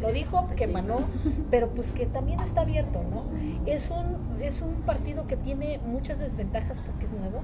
Lo 0.00 0.12
dijo, 0.12 0.48
que 0.56 0.64
emanó, 0.64 1.08
pero 1.50 1.68
pues 1.70 1.92
que 1.92 2.06
también 2.06 2.40
está 2.40 2.62
abierto, 2.62 3.02
¿no? 3.10 3.26
Es 3.66 3.90
un, 3.90 4.40
es 4.40 4.62
un 4.62 4.76
partido 4.82 5.26
que 5.26 5.36
tiene 5.36 5.78
muchas 5.84 6.18
desventajas 6.18 6.80
porque 6.80 7.06
es 7.06 7.12
nuevo 7.12 7.42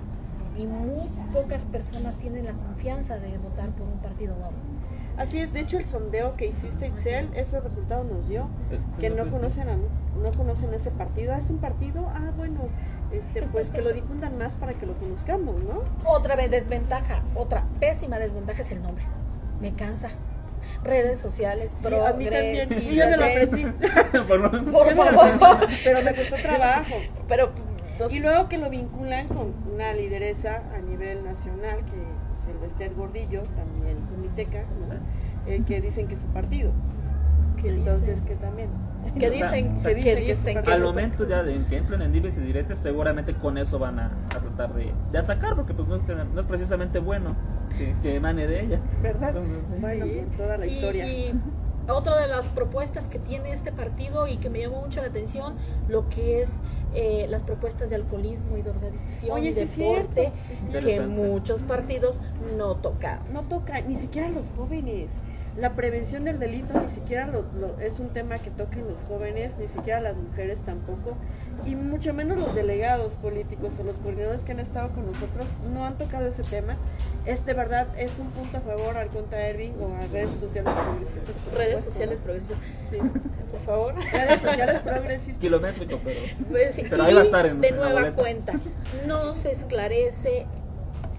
y 0.57 0.67
muy 0.67 1.09
pocas 1.33 1.65
personas 1.65 2.17
tienen 2.17 2.47
la 2.47 2.53
confianza 2.53 3.19
de 3.19 3.37
votar 3.39 3.71
por 3.71 3.87
un 3.87 3.99
partido 3.99 4.35
nuevo. 4.37 4.55
Así 5.17 5.41
es, 5.41 5.53
de 5.53 5.61
hecho 5.61 5.79
el 5.79 5.85
sondeo 5.85 6.37
que 6.37 6.47
hiciste 6.47 6.87
Excel, 6.87 7.29
ese 7.35 7.61
resultado 7.61 8.05
nos 8.05 8.29
dio, 8.29 8.49
que 8.99 9.11
no 9.11 9.31
conocen 9.31 9.69
a, 9.69 9.77
no 9.77 10.33
conocen 10.37 10.73
ese 10.73 10.91
partido. 10.91 11.35
Ah, 11.35 11.39
es 11.39 11.51
un 11.51 11.59
partido, 11.59 12.09
ah, 12.15 12.31
bueno, 12.37 12.61
este, 13.13 13.43
pues 13.53 13.71
que 13.71 13.83
lo 13.83 13.93
difundan 13.93 14.39
más 14.39 14.55
para 14.55 14.75
que 14.75 14.87
lo 14.87 14.95
conozcamos, 14.95 15.57
¿no? 15.63 15.83
Otra 16.05 16.37
vez 16.37 16.51
desventaja, 16.51 17.23
otra 17.35 17.65
pésima 17.79 18.19
desventaja 18.19 18.63
es 18.63 18.73
el 18.73 18.83
nombre. 18.83 19.05
Me 19.61 19.75
cansa. 19.75 20.11
Redes 20.85 21.19
sociales, 21.19 21.75
sí, 21.79 21.87
a 21.87 22.13
mí 22.13 22.27
también, 22.27 22.69
sí, 22.69 22.95
yo 22.95 23.07
me 23.07 23.17
lo 23.17 23.25
aprendí. 23.25 23.65
por, 24.73 24.95
favor. 24.95 25.69
Pero 25.85 26.03
me 26.03 26.15
costó 26.15 26.37
trabajo. 26.37 26.97
Pero 27.29 27.53
y 28.09 28.19
luego 28.21 28.49
que 28.49 28.57
lo 28.57 28.71
vinculan 28.71 29.29
con 29.29 29.53
una 29.71 29.93
lideresa 29.93 30.63
a 30.75 30.79
nivel 30.79 31.23
nacional 31.25 31.79
que 31.85 32.20
Silvester 32.53 32.95
Gordillo, 32.95 33.43
también 33.57 33.99
comiteca, 34.09 34.65
eh, 35.47 35.63
que 35.67 35.81
dicen 35.81 36.09
que 36.09 36.15
es 36.15 36.21
su 36.21 36.29
partido. 36.29 36.73
Entonces, 37.63 38.23
que 38.23 38.37
también. 38.37 38.71
Que 39.19 39.31
dicen, 39.31 39.77
que 39.83 40.17
dicen, 40.17 40.63
que, 40.63 40.71
Al 40.73 40.83
momento 40.83 41.27
ya 41.27 41.43
de 41.43 41.63
que 41.67 41.77
entren 41.77 42.03
en 42.03 42.13
dives 42.13 42.37
y 42.37 42.41
diretes, 42.41 42.79
seguramente 42.79 43.35
con 43.35 43.59
eso 43.59 43.79
van 43.79 43.99
a, 43.99 44.11
tratar 44.29 44.75
de, 44.75 44.93
de, 45.13 45.19
atacar, 45.19 45.57
porque 45.57 45.75
pues 45.75 45.89
no 45.89 45.97
es, 45.97 46.03
no 46.07 46.41
es 46.41 46.47
precisamente 46.47 46.99
bueno 47.01 47.35
que, 48.03 48.17
emane 48.17 48.47
de 48.47 48.61
ella. 48.61 48.81
¿Verdad? 49.03 49.35
bueno, 49.81 50.07
toda 50.37 50.59
la 50.59 50.67
historia. 50.67 51.07
Y, 51.07 51.33
otra 51.89 52.21
de 52.21 52.29
las 52.29 52.47
propuestas 52.49 53.09
que 53.09 53.19
tiene 53.19 53.53
este 53.53 53.73
partido 53.73 54.29
y 54.29 54.37
que 54.37 54.49
me 54.49 54.61
llamó 54.61 54.83
mucho 54.83 55.01
la 55.01 55.09
atención, 55.09 55.57
lo 55.89 56.09
que 56.09 56.41
es 56.41 56.61
eh, 56.93 57.27
las 57.29 57.43
propuestas 57.43 57.91
de 57.91 57.97
alcoholismo 57.97 58.57
y 58.57 58.63
drogadicción 58.63 59.45
y 59.45 59.53
deporte, 59.53 60.33
que 60.71 61.01
muchos 61.01 61.63
partidos 61.63 62.21
no 62.57 62.77
tocan. 62.77 63.21
No 63.33 63.45
tocan, 63.45 63.89
ni 63.89 63.97
siquiera 63.97 64.29
los 64.29 64.51
jóvenes 64.51 65.11
la 65.57 65.75
prevención 65.75 66.25
del 66.25 66.39
delito 66.39 66.81
ni 66.81 66.89
siquiera 66.89 67.27
lo, 67.27 67.45
es 67.81 67.99
un 67.99 68.11
tema 68.11 68.39
que 68.39 68.51
toquen 68.51 68.87
los 68.89 69.05
jóvenes, 69.05 69.59
ni 69.59 69.67
siquiera 69.69 70.01
las 70.01 70.17
mujeres 70.17 70.63
tampoco, 70.63 71.17
y 71.67 71.75
mucho 71.75 72.15
menos 72.15 72.39
los 72.39 72.55
delegados 72.55 73.15
políticos 73.15 73.75
o 73.81 73.83
los 73.83 73.99
coordinadores 73.99 74.43
que 74.43 74.53
han 74.53 74.61
estado 74.61 74.91
con 74.91 75.07
nosotros 75.07 75.47
no 75.73 75.85
han 75.85 75.99
tocado 75.99 76.27
ese 76.27 76.43
tema. 76.43 76.77
Es 77.27 77.45
de 77.45 77.55
verdad, 77.55 77.89
es 77.99 78.19
un 78.19 78.29
punto 78.29 78.59
a 78.59 78.61
favor 78.61 78.97
al 78.97 79.09
contra 79.09 79.49
Erving 79.49 79.75
o 79.81 79.95
a 79.97 80.07
redes 80.13 80.31
sociales 80.41 80.73
progresistas. 80.73 81.35
Redes 81.55 81.85
sociales 81.85 82.21
progresistas, 82.21 82.59
sí, 82.91 82.99
por 83.51 83.61
favor. 83.61 83.95
Redes 84.13 84.41
sociales 84.41 84.81
progresistas. 84.81 85.39
Kilométrico, 85.39 86.01
pero, 86.05 86.21
pues, 86.49 86.81
pero 86.89 87.03
ahí 87.03 87.15
va 87.15 87.21
a 87.21 87.25
estar 87.25 87.47
en 87.47 87.61
De 87.61 87.73
nueva 87.73 88.13
cuenta, 88.13 88.55
no 89.07 89.35
se 89.35 89.51
esclarece 89.51 90.47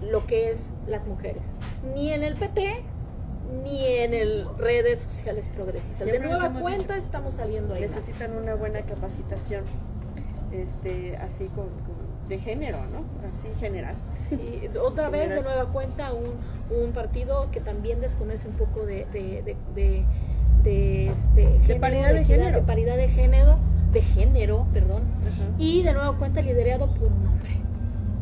lo 0.00 0.26
que 0.26 0.50
es 0.50 0.74
las 0.88 1.06
mujeres, 1.06 1.56
ni 1.94 2.12
en 2.12 2.24
el 2.24 2.34
PT, 2.34 2.82
ni 3.62 3.84
en 3.86 4.14
el 4.14 4.46
redes 4.58 5.00
sociales 5.00 5.48
progresistas. 5.54 6.06
de 6.06 6.18
nueva 6.18 6.50
cuenta 6.52 6.96
estamos 6.96 7.34
saliendo 7.34 7.74
ahí. 7.74 7.82
Necesitan 7.82 8.32
una 8.36 8.54
buena 8.54 8.82
capacitación, 8.82 9.64
este, 10.52 11.16
así 11.18 11.46
con, 11.48 11.68
de 12.28 12.38
género, 12.38 12.78
¿no? 12.92 13.04
Así 13.28 13.48
general. 13.60 13.94
Sí, 14.28 14.68
otra 14.80 15.10
vez 15.10 15.30
de 15.30 15.42
nueva 15.42 15.66
cuenta 15.66 16.12
un, 16.12 16.34
un, 16.76 16.92
partido 16.92 17.50
que 17.50 17.60
también 17.60 18.00
desconoce 18.00 18.48
un 18.48 18.54
poco 18.54 18.86
de, 18.86 19.06
de, 19.12 19.42
de, 19.74 20.04
de, 20.62 21.08
este, 21.08 21.74
paridad 21.76 22.14
de, 22.14 22.24
género. 22.24 22.60
De 22.60 22.66
paridad 22.66 22.96
de 22.96 23.08
género, 23.08 23.58
de 23.92 24.02
género, 24.02 24.66
perdón. 24.72 25.02
Y 25.58 25.82
de 25.82 25.92
nueva 25.92 26.16
cuenta 26.16 26.40
liderado 26.40 26.86
por 26.94 27.08
un 27.08 27.26
hombre. 27.26 27.56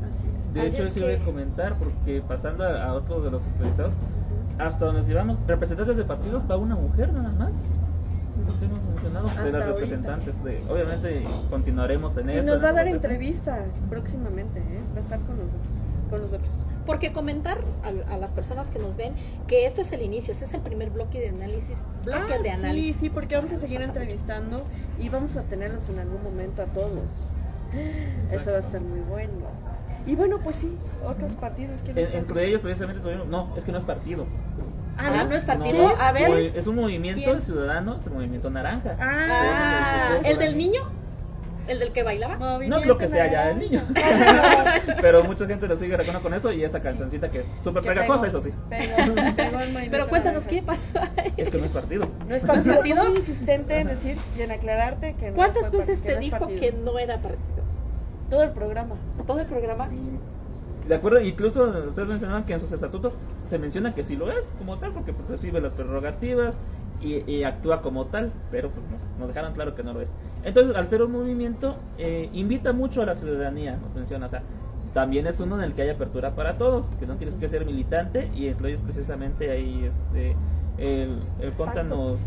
Así 0.08 0.26
es. 0.38 0.54
De 0.54 0.66
hecho, 0.66 0.82
eso 0.82 0.98
iba 0.98 1.22
a 1.22 1.24
comentar, 1.24 1.76
porque 1.78 2.22
pasando 2.26 2.64
a, 2.64 2.82
a 2.82 2.94
otro 2.94 3.20
de 3.20 3.30
los 3.30 3.46
entrevistados, 3.46 3.94
hasta 4.60 4.86
donde 4.86 5.02
llevamos 5.02 5.38
representantes 5.46 5.96
de 5.96 6.04
partidos 6.04 6.42
para 6.44 6.58
una 6.58 6.76
mujer 6.76 7.12
nada 7.12 7.32
más 7.32 7.54
lo 8.46 8.58
que 8.58 8.64
hemos 8.64 8.82
mencionado 8.84 9.28
de 9.44 9.52
las 9.52 9.66
representantes 9.66 10.44
de 10.44 10.62
obviamente 10.68 11.24
continuaremos 11.50 12.16
en 12.16 12.30
y 12.30 12.40
nos 12.42 12.62
va 12.62 12.70
a 12.70 12.72
dar 12.72 12.88
entrevista 12.88 13.64
próximamente 13.88 14.60
¿eh? 14.60 14.80
va 14.94 14.98
a 14.98 15.02
estar 15.02 15.20
con 15.20 15.36
nosotros 15.36 15.74
con 16.08 16.22
nosotros 16.22 16.54
porque 16.86 17.12
comentar 17.12 17.58
a, 17.84 18.16
las 18.16 18.32
personas 18.32 18.70
que 18.70 18.80
nos 18.80 18.96
ven 18.96 19.14
que 19.46 19.66
esto 19.66 19.82
es 19.82 19.92
el 19.92 20.02
inicio, 20.02 20.32
este 20.32 20.44
es 20.44 20.54
el 20.54 20.60
primer 20.60 20.90
bloque 20.90 21.20
de 21.20 21.28
análisis, 21.28 21.78
bloque 22.04 22.34
ah, 22.34 22.42
de 22.42 22.50
análisis. 22.50 22.96
Sí, 22.96 23.00
sí, 23.00 23.10
porque 23.10 23.36
vamos 23.36 23.52
a 23.52 23.58
seguir 23.58 23.80
entrevistando 23.82 24.64
y 24.98 25.08
vamos 25.08 25.36
a 25.36 25.42
tenerlos 25.42 25.88
en 25.88 26.00
algún 26.00 26.20
momento 26.24 26.62
a 26.62 26.66
todos. 26.66 27.04
Eso 28.32 28.50
va 28.50 28.56
a 28.56 28.60
estar 28.60 28.80
muy 28.80 29.00
bueno. 29.00 29.69
Y 30.06 30.14
bueno, 30.14 30.38
pues 30.42 30.56
sí, 30.56 30.76
otros 31.04 31.34
partidos 31.34 31.82
que 31.82 31.90
Entre 31.90 32.46
ellos 32.46 32.62
precisamente 32.62 33.02
tuvimos, 33.02 33.26
no, 33.28 33.54
es 33.56 33.64
que 33.64 33.72
no 33.72 33.78
es 33.78 33.84
partido. 33.84 34.26
Ah, 34.96 35.24
no, 35.24 35.34
es 35.34 35.44
partido. 35.44 35.94
a 35.98 36.12
ver. 36.12 36.52
Es 36.54 36.66
un 36.66 36.76
movimiento 36.76 37.40
ciudadano, 37.40 37.96
es 37.98 38.06
el 38.06 38.12
movimiento 38.12 38.50
naranja. 38.50 38.96
Ah, 39.00 40.18
¿el 40.24 40.38
del 40.38 40.56
niño? 40.56 40.80
¿El 41.68 41.78
del 41.78 41.92
que 41.92 42.02
bailaba? 42.02 42.36
no 42.36 42.80
creo 42.80 42.98
que 42.98 43.08
sea 43.08 43.30
ya 43.30 43.50
el 43.50 43.60
niño. 43.60 43.80
pero 45.00 45.22
mucha 45.22 45.46
gente 45.46 45.68
lo 45.68 45.76
sigue 45.76 45.96
reconociendo 45.96 46.22
con 46.22 46.34
eso 46.34 46.50
y 46.50 46.64
esa 46.64 46.80
cancioncita 46.80 47.30
que 47.30 47.44
súper 47.62 47.84
pegajosa, 47.84 48.26
eso 48.26 48.40
sí. 48.40 48.52
pero 49.90 50.08
cuéntanos, 50.08 50.48
¿qué 50.48 50.62
pasó? 50.62 50.98
Es 51.36 51.48
que 51.48 51.58
no 51.58 51.66
es 51.66 51.70
partido. 51.70 52.08
No 52.26 52.34
es 52.34 52.42
partido. 52.42 53.04
Muy 53.04 53.16
insistente 53.18 53.78
en 53.78 53.88
decir 53.88 54.16
y 54.36 54.42
en 54.42 54.50
aclararte 54.50 55.14
que 55.14 55.30
no 55.30 55.36
¿Cuántas 55.36 55.70
veces 55.70 56.02
te 56.02 56.18
dijo 56.18 56.48
que 56.48 56.72
no 56.72 56.98
era 56.98 57.18
partido? 57.18 57.69
Todo 58.30 58.42
el 58.44 58.50
programa. 58.50 58.94
Todo 59.26 59.40
el 59.40 59.46
programa. 59.46 59.88
De 60.88 60.94
acuerdo, 60.94 61.20
incluso 61.20 61.64
ustedes 61.86 62.08
mencionaban 62.08 62.44
que 62.44 62.54
en 62.54 62.60
sus 62.60 62.72
estatutos 62.72 63.16
se 63.44 63.58
menciona 63.58 63.94
que 63.94 64.02
sí 64.02 64.16
lo 64.16 64.30
es 64.30 64.54
como 64.58 64.78
tal, 64.78 64.92
porque 64.92 65.12
pues, 65.12 65.28
recibe 65.28 65.60
las 65.60 65.72
prerrogativas 65.72 66.60
y, 67.00 67.42
actúa 67.44 67.80
como 67.80 68.06
tal, 68.06 68.30
pero 68.50 68.70
pues 68.70 69.06
nos, 69.18 69.28
dejaron 69.28 69.54
claro 69.54 69.74
que 69.74 69.82
no 69.82 69.92
lo 69.92 70.00
es. 70.00 70.12
Entonces, 70.44 70.76
al 70.76 70.86
ser 70.86 71.02
un 71.02 71.12
movimiento, 71.12 71.76
eh, 71.98 72.28
invita 72.32 72.72
mucho 72.72 73.02
a 73.02 73.06
la 73.06 73.14
ciudadanía, 73.14 73.78
nos 73.78 73.94
menciona, 73.94 74.26
o 74.26 74.28
sea, 74.28 74.42
también 74.92 75.26
es 75.26 75.40
uno 75.40 75.56
en 75.56 75.62
el 75.62 75.74
que 75.74 75.82
hay 75.82 75.90
apertura 75.90 76.34
para 76.34 76.58
todos, 76.58 76.86
que 76.98 77.06
no 77.06 77.16
tienes 77.16 77.36
que 77.36 77.48
ser 77.48 77.64
militante, 77.64 78.30
y 78.34 78.48
entonces 78.48 78.80
precisamente 78.80 79.50
ahí 79.50 79.84
este, 79.84 80.36
el, 80.76 81.20
el 81.40 81.52
Conta 81.52 81.82
nos, 81.82 82.20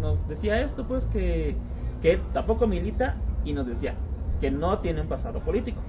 nos, 0.00 0.26
decía 0.26 0.60
esto, 0.60 0.86
pues 0.88 1.04
que, 1.06 1.54
que 2.02 2.18
tampoco 2.32 2.66
milita, 2.66 3.16
y 3.44 3.52
nos 3.52 3.66
decía, 3.66 3.94
que 4.40 4.50
no 4.50 4.78
tienen 4.78 5.06
pasado 5.08 5.40
político. 5.40 5.80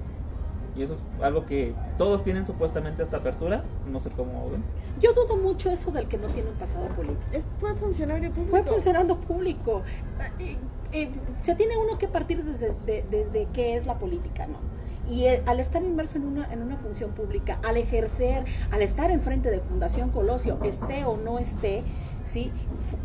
Y 0.76 0.82
eso 0.82 0.94
es 0.94 1.24
algo 1.24 1.44
que 1.44 1.74
todos 1.96 2.22
tienen 2.22 2.44
supuestamente 2.44 3.02
esta 3.02 3.16
apertura, 3.16 3.64
no 3.90 3.98
sé 3.98 4.10
cómo 4.10 4.50
ven. 4.50 4.62
Yo 5.00 5.12
dudo 5.12 5.36
mucho 5.42 5.70
eso 5.70 5.90
del 5.90 6.06
que 6.06 6.18
no 6.18 6.28
tiene 6.28 6.50
un 6.50 6.56
pasado 6.56 6.86
político. 6.94 7.22
Es, 7.32 7.46
fue 7.58 7.74
funcionario 7.74 8.32
público. 8.32 8.50
Fue 8.50 8.62
funcionario 8.64 9.20
público. 9.20 9.82
Eh, 10.38 10.56
eh, 10.92 11.10
se 11.40 11.54
tiene 11.56 11.72
uno 11.76 11.98
que 11.98 12.06
partir 12.08 12.44
desde, 12.44 12.76
desde 12.84 13.48
qué 13.52 13.74
es 13.74 13.86
la 13.86 13.98
política, 13.98 14.46
¿no? 14.46 14.60
Y 15.04 15.24
eh, 15.24 15.42
al 15.46 15.58
estar 15.58 15.82
inmerso 15.82 16.18
en 16.18 16.26
una, 16.26 16.52
en 16.52 16.62
una 16.62 16.76
función 16.76 17.12
pública, 17.12 17.58
al 17.62 17.76
ejercer, 17.76 18.44
al 18.70 18.82
estar 18.82 19.10
enfrente 19.10 19.50
de 19.50 19.60
Fundación 19.60 20.10
Colosio, 20.10 20.60
esté 20.62 21.04
o 21.04 21.16
no 21.16 21.38
esté, 21.38 21.84
¿sí? 22.22 22.54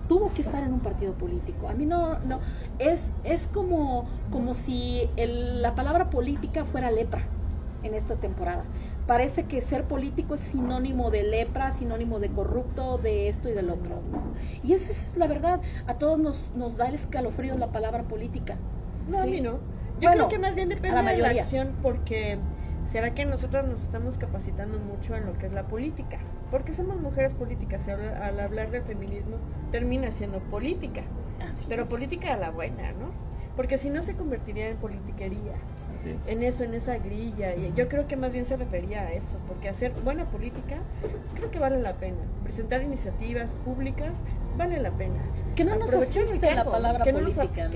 Tuvo 0.08 0.34
que 0.34 0.42
estar 0.42 0.64
en 0.64 0.74
un 0.74 0.82
partido 0.82 1.18
político. 1.18 1.68
A 1.70 1.74
mí 1.74 1.86
no, 1.86 2.20
no, 2.24 2.42
es, 2.78 3.18
es 3.24 3.48
como, 3.48 4.10
como 4.30 4.54
si 4.54 5.14
la 5.18 5.76
palabra 5.76 6.10
política 6.10 6.66
fuera 6.66 6.92
lepra 6.92 7.34
en 7.82 7.94
esta 7.94 8.20
temporada. 8.20 8.72
Parece 9.06 9.48
que 9.48 9.62
ser 9.62 9.88
político 9.88 10.36
es 10.36 10.42
sinónimo 10.42 11.12
de 11.12 11.24
lepra, 11.24 11.72
sinónimo 11.72 12.20
de 12.20 12.32
corrupto, 12.32 12.98
de 12.98 13.28
esto 13.30 13.50
y 13.50 13.54
del 13.54 13.70
otro. 13.70 14.08
Y 14.62 14.74
eso 14.74 14.92
es 14.92 15.16
la 15.16 15.28
verdad. 15.28 15.62
A 15.86 15.98
todos 15.98 16.20
nos, 16.20 16.54
nos 16.54 16.78
da 16.78 16.88
el 16.88 16.96
escalofrío 16.96 17.58
la 17.58 17.72
palabra 17.72 18.08
política. 18.08 18.64
No, 19.06 19.20
a 19.22 19.28
mí 19.28 19.42
no. 19.42 19.68
Yo 19.96 20.12
creo 20.12 20.28
que 20.28 20.40
más 20.40 20.56
bien 20.56 20.70
depende 20.70 21.04
de 21.04 21.18
la 21.18 21.30
acción 21.30 21.78
porque 21.82 22.46
será 22.84 23.14
que 23.14 23.26
nosotros 23.26 23.66
nos 23.66 23.82
estamos 23.84 24.18
capacitando 24.18 24.80
mucho 24.80 25.16
en 25.16 25.26
lo 25.26 25.38
que 25.38 25.48
es 25.48 25.54
la 25.54 25.68
política. 25.68 26.20
Porque 26.54 26.72
somos 26.72 27.02
mujeres 27.02 27.34
políticas. 27.34 27.90
Al 27.90 28.40
hablar 28.40 28.70
del 28.70 28.84
feminismo 28.84 29.38
termina 29.72 30.12
siendo 30.12 30.40
política. 30.56 31.04
pero 31.68 31.88
política 31.88 32.34
a 32.34 32.38
la 32.38 32.52
buena, 32.52 32.94
¿no? 32.94 33.10
Porque 33.56 33.80
si 33.80 33.90
no 33.90 34.04
se 34.04 34.16
convertiría 34.16 34.70
en 34.70 34.78
politiquería 34.78 35.58
en 36.28 36.44
eso, 36.44 36.64
en 36.64 36.74
esa 36.74 36.98
grilla. 36.98 37.56
Y 37.56 37.74
yo 37.74 37.88
creo 37.88 38.08
que 38.08 38.16
más 38.16 38.34
bien 38.34 38.46
se 38.46 38.56
refería 38.56 39.02
a 39.02 39.14
eso, 39.14 39.40
porque 39.48 39.68
hacer 39.68 39.94
buena 40.04 40.26
política 40.26 40.78
creo 41.36 41.50
que 41.52 41.60
vale 41.60 41.80
la 41.80 41.98
pena. 41.98 42.24
Presentar 42.44 42.84
iniciativas 42.84 43.54
públicas 43.54 44.24
vale 44.56 44.80
la 44.80 44.92
pena. 44.92 45.22
Que 45.56 45.66
no 45.66 45.76
nos 45.78 45.94
asuste 45.94 46.56
la 46.56 46.66
palabra 46.66 47.06
política, 47.06 47.70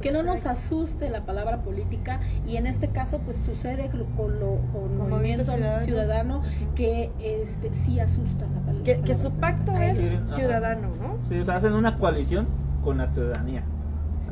que 0.00 0.12
no 0.12 0.22
nos 0.22 0.46
asuste 0.46 1.08
la 1.10 1.24
palabra 1.24 1.62
política 1.62 2.20
y 2.46 2.56
en 2.56 2.66
este 2.66 2.88
caso 2.88 3.18
pues 3.18 3.36
sucede 3.36 3.90
con, 4.16 4.38
lo, 4.38 4.58
con, 4.72 5.10
movimiento, 5.10 5.52
ciudadano, 5.84 6.42
que 6.74 7.10
este 7.20 7.74
sí 7.74 8.00
asusta 8.00 8.46
la 8.46 8.60
palabra. 8.60 9.02
Que, 9.04 9.14
su 9.14 9.30
pacto 9.32 9.76
es 9.76 9.98
ciudadano, 10.34 10.94
¿no? 10.96 11.18
Sí, 11.28 11.38
o 11.38 11.44
sea, 11.44 11.56
hacen 11.56 11.72
una 11.72 11.98
coalición 11.98 12.46
con 12.82 12.98
la 12.98 13.06
ciudadanía. 13.06 13.64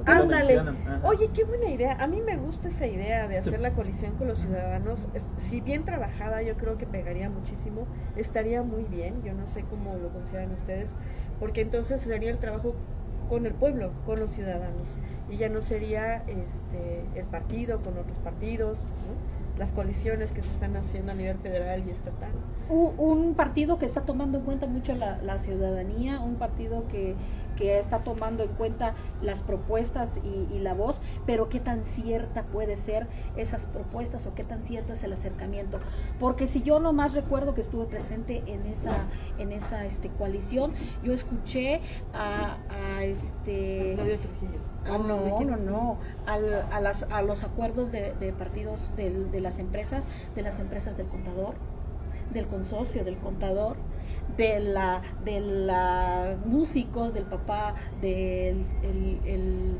Ándale. 0.09 0.61
Oye, 1.03 1.31
qué 1.35 1.45
buena 1.45 1.67
idea. 1.67 1.97
A 2.01 2.07
mí 2.07 2.21
me 2.25 2.37
gusta 2.37 2.69
esa 2.69 2.87
idea 2.87 3.29
de 3.29 3.39
hacer 3.39 3.61
la 3.61 3.73
coalición 3.73 4.15
con 4.17 4.29
los 4.29 4.39
ciudadanos. 4.39 5.09
Si 5.39 5.61
bien 5.61 5.85
trabajada, 5.85 6.43
yo 6.43 6.57
creo 6.57 6.79
que 6.79 6.87
pegaría 6.87 7.29
muchísimo. 7.29 7.87
Estaría 8.17 8.63
muy 8.63 8.85
bien. 8.85 9.23
Yo 9.23 9.35
no 9.35 9.47
sé 9.47 9.65
cómo 9.69 9.97
lo 9.97 10.09
consideran 10.09 10.53
ustedes. 10.53 10.97
Porque 11.39 11.61
entonces 11.61 12.01
sería 12.01 12.31
el 12.31 12.39
trabajo 12.39 12.75
con 13.29 13.47
el 13.47 13.55
pueblo, 13.55 13.93
con 14.07 14.19
los 14.19 14.31
ciudadanos. 14.31 14.97
Y 15.31 15.37
ya 15.37 15.49
no 15.49 15.61
sería 15.61 16.25
este, 16.27 17.05
el 17.15 17.27
partido 17.27 17.81
con 17.83 17.99
otros 17.99 18.19
partidos, 18.19 18.79
las 19.59 19.73
coaliciones 19.73 20.33
que 20.33 20.41
se 20.41 20.51
están 20.51 20.77
haciendo 20.77 21.13
a 21.13 21.15
nivel 21.15 21.37
federal 21.39 21.85
y 21.87 21.91
estatal. 21.91 22.31
Un, 22.69 23.35
partido 23.35 23.79
que 23.79 23.87
está 23.87 24.03
tomando 24.03 24.39
en 24.39 24.45
cuenta 24.45 24.67
mucho 24.67 24.95
la 24.95 25.39
ciudadanía, 25.39 26.21
un 26.21 26.37
partido 26.37 26.87
que 26.89 27.17
que 27.59 27.79
está 27.79 27.99
tomando 27.99 28.45
en 28.45 28.51
cuenta 28.51 28.95
las 29.21 29.43
propuestas 29.43 30.21
y, 30.23 30.59
la 30.61 30.75
voz, 30.75 31.01
pero 31.27 31.49
qué 31.49 31.61
tan 31.61 31.85
cierta 31.85 32.45
puede 32.45 32.77
ser 32.77 33.07
esas 33.37 33.67
propuestas 33.67 34.27
o 34.27 34.35
qué 34.35 34.45
tan 34.45 34.63
cierto 34.63 34.93
es 34.93 35.03
el 35.03 35.13
acercamiento. 35.13 35.81
Porque 36.21 36.47
si 36.47 36.63
yo 36.63 36.79
nomás 36.79 37.15
recuerdo 37.15 37.55
que 37.55 37.61
estuve 37.61 37.87
presente 37.87 38.43
en 38.47 38.67
esa, 38.67 39.07
en 39.39 39.53
esa 39.53 39.85
este, 39.85 40.09
coalición, 40.11 40.73
yo 41.03 41.13
escuché 41.13 41.81
a, 42.15 42.57
este... 43.03 43.97
Ah, 44.85 44.99
no, 44.99 45.41
no, 45.41 45.57
no, 45.57 45.99
a, 46.27 46.81
las, 46.81 47.03
a 47.05 47.23
los 47.23 47.45
acuerdos 47.45 47.91
de, 47.91 48.35
partidos 48.39 48.93
de 48.97 49.41
las 49.41 49.59
empresas, 49.59 50.07
de 50.35 50.43
las 50.43 50.61
empresas 50.61 50.97
del 50.97 51.09
contador, 51.09 51.55
del 52.33 52.47
consorcio, 52.47 53.05
del 53.05 53.17
contador, 53.17 53.77
de 54.39 54.61
la 54.61 55.03
de 55.25 55.41
la 55.41 56.37
músicos, 56.47 57.13
del 57.13 57.25
papá 57.25 57.75
del 58.01 58.65
el, 58.83 59.77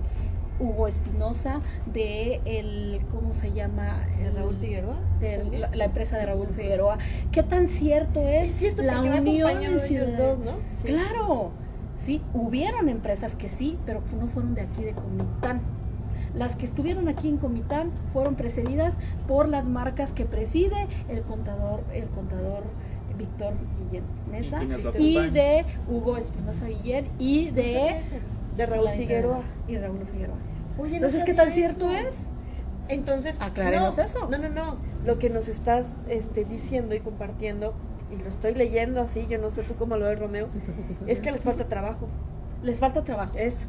Hugo 0.61 0.89
Espinosa, 0.89 1.61
de 1.87 2.41
el, 2.45 3.01
¿cómo 3.13 3.33
se 3.33 3.53
llama? 3.53 4.05
El 4.21 4.35
Raúl 4.35 4.57
Figueroa. 4.57 4.97
De 5.21 5.69
la, 5.73 5.85
empresa 5.85 6.19
de 6.19 6.27
Raúl 6.27 6.49
Figueroa. 6.49 6.99
¿Qué 7.31 7.45
tan 7.45 7.69
cierto 7.69 8.19
es, 8.27 8.61
la 8.77 9.01
unión 9.01 9.29
en 9.29 9.79
Ciudad? 9.79 10.37
¿no? 10.37 10.57
Claro, 10.83 11.53
sí, 11.97 12.21
hubieron 12.35 12.89
empresas 12.89 13.37
que 13.37 13.49
sí, 13.49 13.79
pero 13.87 14.03
no 14.19 14.27
fueron 14.27 14.57
de 14.57 14.63
aquí 14.63 14.83
de 14.83 14.95
Comitán. 14.95 15.61
Las 16.35 16.57
que 16.57 16.65
estuvieron 16.65 17.07
aquí 17.07 17.29
en 17.29 17.37
Comitán 17.37 17.93
fueron 18.13 18.35
precedidas 18.35 18.99
por 19.29 19.49
las 19.49 19.69
marcas 19.69 20.11
que 20.11 20.25
preside 20.25 20.89
el 21.09 21.23
contador, 21.23 21.85
el 21.95 22.09
contador 22.09 22.65
Víctor 23.19 23.55
Guillén 23.79 24.05
Mesa 24.31 24.63
y, 24.99 25.31
de 25.31 25.67
Hugo 25.89 26.17
Espinosa 26.17 26.67
Guillén 26.69 27.09
y 27.19 27.51
de, 27.51 28.01
de 28.57 28.67
Raúl 28.67 28.89
Figueroa. 28.91 29.43
Y 29.67 29.77
Raúl 29.77 30.07
Figueroa. 30.13 30.37
Entonces, 30.87 31.25
¿qué 31.25 31.35
tan 31.35 31.51
cierto 31.51 31.91
es? 31.91 32.29
Entonces, 32.89 33.37
aclaremos 33.41 33.99
eso. 33.99 34.29
No, 34.31 34.39
no, 34.39 34.49
no. 34.49 34.77
Lo 35.05 35.19
que 35.19 35.29
nos 35.29 35.49
estás 35.49 35.97
este, 36.09 36.45
diciendo 36.45 36.95
y 36.95 37.01
compartiendo, 37.01 37.75
y 38.11 38.23
lo 38.23 38.29
estoy 38.29 38.55
leyendo 38.55 39.01
así, 39.01 39.27
yo 39.29 39.39
no 39.39 39.51
sé 39.51 39.63
tú 39.63 39.75
cómo 39.75 39.97
lo 39.97 40.07
ves, 40.07 40.19
Romeo, 40.19 40.47
es 41.07 41.21
que 41.21 41.33
les 41.33 41.43
falta 41.43 41.69
trabajo. 41.69 42.09
Les 42.63 42.79
falta 42.79 43.05
trabajo. 43.05 43.37
Eso. 43.37 43.67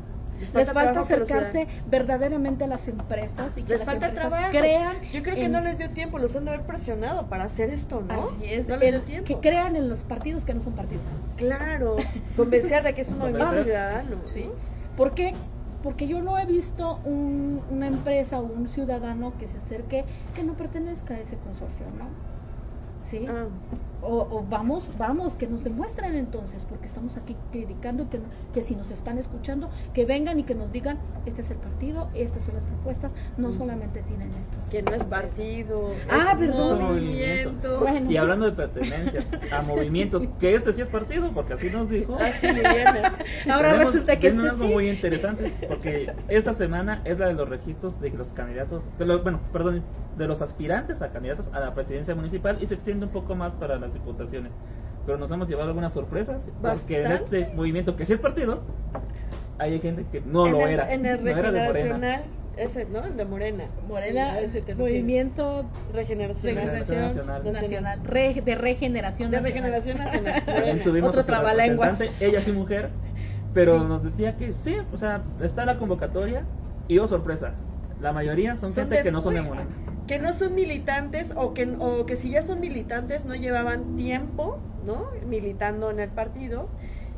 Les 0.54 0.72
falta, 0.72 1.00
acercarse 1.00 1.68
verdaderamente 1.86 2.64
a 2.64 2.68
las 2.68 2.88
empresas 2.88 3.58
y 3.58 3.64
que 3.64 3.70
les 3.74 3.80
las 3.80 3.86
falta 3.86 4.08
empresas 4.08 4.50
crean. 4.52 4.98
Yo 5.12 5.22
creo 5.24 5.36
que 5.36 5.50
no 5.50 5.62
les 5.62 5.78
dio 5.78 5.90
tiempo, 5.92 6.18
los 6.18 6.36
han 6.36 6.46
de 6.46 6.52
haber 6.52 6.66
presionado 6.66 7.28
para 7.28 7.46
hacer 7.46 7.70
esto, 7.70 8.02
¿no? 8.02 8.24
Así 8.24 8.46
es, 8.46 8.68
que 9.26 9.36
crean 9.42 9.76
en 9.76 9.90
los 9.90 10.04
partidos 10.04 10.46
que 10.46 10.54
no 10.54 10.62
son 10.62 10.74
partidos. 10.74 11.04
Claro, 11.38 11.98
convencer 12.36 12.84
de 12.84 12.94
que 12.94 13.02
es 13.02 13.10
un 13.10 13.18
movimiento 13.20 13.64
ciudadano. 13.64 14.18
¿Sí? 14.24 14.50
¿Por 14.96 15.14
qué? 15.14 15.34
Porque 15.84 16.08
yo 16.08 16.22
no 16.22 16.38
he 16.38 16.46
visto 16.46 17.00
una 17.06 17.88
empresa 17.88 18.40
o 18.40 18.44
un 18.44 18.68
ciudadano 18.68 19.34
que 19.40 19.48
se 19.48 19.58
acerque 19.58 20.06
que 20.36 20.44
no 20.44 20.54
pertenezca 20.56 21.16
a 21.16 21.20
ese 21.20 21.38
consorcio, 21.38 21.86
¿no? 21.98 22.08
¿Sí? 23.02 23.26
Ah. 23.28 23.46
O, 24.02 24.46
vamos, 24.50 24.90
vamos, 24.98 25.36
que 25.36 25.48
nos 25.48 25.64
demuestren 25.64 26.16
entonces, 26.16 26.66
porque 26.66 26.86
estamos 26.86 27.18
aquí 27.18 27.36
criticando 27.52 28.10
que, 28.10 28.20
que 28.54 28.62
si 28.62 28.76
nos 28.76 28.92
están 28.92 29.18
escuchando, 29.18 29.70
que 29.94 30.06
vengan 30.06 30.40
y 30.40 30.44
que 30.44 30.56
nos 30.56 30.72
digan, 30.72 30.98
este 31.26 31.42
es 31.42 31.52
el 31.52 31.58
partido, 31.58 32.10
estas 32.14 32.44
son 32.44 32.56
las 32.56 32.66
propuestas, 32.66 33.14
no 33.38 33.50
mm. 33.50 33.52
solamente 33.52 34.02
tienen 34.04 34.34
estas. 34.36 34.70
Que 34.70 34.82
no 34.82 34.94
es 34.94 35.04
partido, 35.04 35.92
ah, 36.10 36.36
perdón. 36.38 36.82
movimiento. 36.82 37.86
Y 38.08 38.18
hablando 38.18 38.46
de 38.46 38.52
pertenencias 38.54 39.26
a 39.52 39.62
movimientos, 39.64 40.28
que 40.40 40.56
este 40.56 40.74
sí 40.74 40.82
es 40.82 40.90
partido, 40.90 41.32
porque 41.34 41.54
así 41.54 41.70
nos 41.70 41.90
dijo. 41.90 42.16
Así 42.16 42.48
Ahora 43.52 43.74
resulta 43.74 44.18
que 44.18 44.28
es 44.28 44.38
algo 44.38 44.66
muy 44.66 44.90
interesante, 44.90 45.54
porque 45.68 46.14
esta 46.28 46.54
semana 46.54 47.02
es 47.04 47.20
la 47.20 47.28
de 47.28 47.34
los 47.34 47.50
registros 47.50 48.00
de 48.00 48.12
los 48.12 48.32
candidatos, 48.32 48.90
bueno, 48.98 49.40
perdón, 49.52 49.84
de 50.18 50.28
los 50.28 50.42
aspirantes 50.42 51.02
a 51.02 51.12
candidatos 51.12 51.50
a 51.54 51.60
la 51.60 51.74
presidencia 51.74 52.16
municipal 52.16 52.58
y 52.62 52.66
se 52.66 52.74
extiende 52.74 53.06
un 53.06 53.12
poco 53.12 53.36
más 53.36 53.54
para 53.54 53.78
la 53.78 53.89
diputaciones. 53.94 54.54
Pero 55.06 55.18
nos 55.18 55.32
hemos 55.32 55.48
llevado 55.48 55.70
algunas 55.70 55.94
sorpresas, 55.94 56.52
porque 56.62 57.04
en 57.04 57.12
este 57.12 57.52
movimiento 57.56 57.96
que 57.96 58.06
sí 58.06 58.14
es 58.14 58.20
partido, 58.20 58.62
hay 59.58 59.80
gente 59.80 60.06
que 60.12 60.22
no 60.22 60.48
lo 60.48 60.68
era. 60.68 60.94
En 60.94 61.06
el 61.06 61.20
regeneracional, 61.20 62.24
ese, 62.58 62.86
¿no? 62.86 63.06
El 63.06 63.18
de 63.18 63.26
Morena. 63.26 63.66
Morena, 63.88 64.40
ese 64.40 64.64
movimiento 64.76 65.66
regeneracional, 65.94 66.80
nacional, 66.80 67.44
nacional. 67.44 68.04
de 68.04 68.56
regeneración 68.56 69.32
de 69.32 69.40
regeneración 69.40 69.98
nacional. 69.98 71.04
Otro 71.06 71.24
trabalenguas. 71.24 72.02
Ella 72.20 72.42
sí 72.42 72.52
mujer, 72.52 72.90
pero 73.54 73.80
nos 73.80 74.04
decía 74.04 74.36
que 74.36 74.54
sí, 74.58 74.76
o 74.94 74.98
sea, 74.98 75.24
está 75.42 75.66
la 75.66 75.78
convocatoria 75.78 76.44
y 76.88 77.00
oh 77.00 77.08
sorpresa, 77.08 77.54
la 78.02 78.14
mayoría 78.14 78.58
son, 78.58 78.74
gente 78.74 79.02
que 79.02 79.12
no 79.12 79.22
son 79.22 79.36
de 79.36 79.42
Morena 79.42 79.70
que 80.10 80.18
no 80.18 80.34
son 80.34 80.56
militantes 80.56 81.34
o 81.36 81.54
que, 81.54 81.70
o 81.78 82.08
que 82.08 82.16
si 82.16 82.32
ya 82.32 82.42
son 82.42 82.60
militantes 82.60 83.26
no 83.26 83.36
llevaban 83.36 83.96
tiempo, 83.96 84.58
¿no? 84.84 85.06
Militando 85.28 85.92
en 85.92 86.00
el 86.00 86.10
partido 86.10 86.68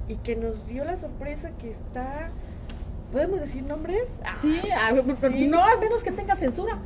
y 0.10 0.18
que 0.18 0.36
nos 0.36 0.68
dio 0.68 0.84
la 0.84 0.98
sorpresa 0.98 1.52
que 1.52 1.70
está, 1.70 2.32
¿podemos 3.14 3.40
decir 3.40 3.64
nombres? 3.64 4.14
sí, 4.42 4.60
no, 5.48 5.64
al 5.64 5.80
menos 5.80 6.04
que 6.04 6.12
tenga 6.12 6.36
censura. 6.36 6.80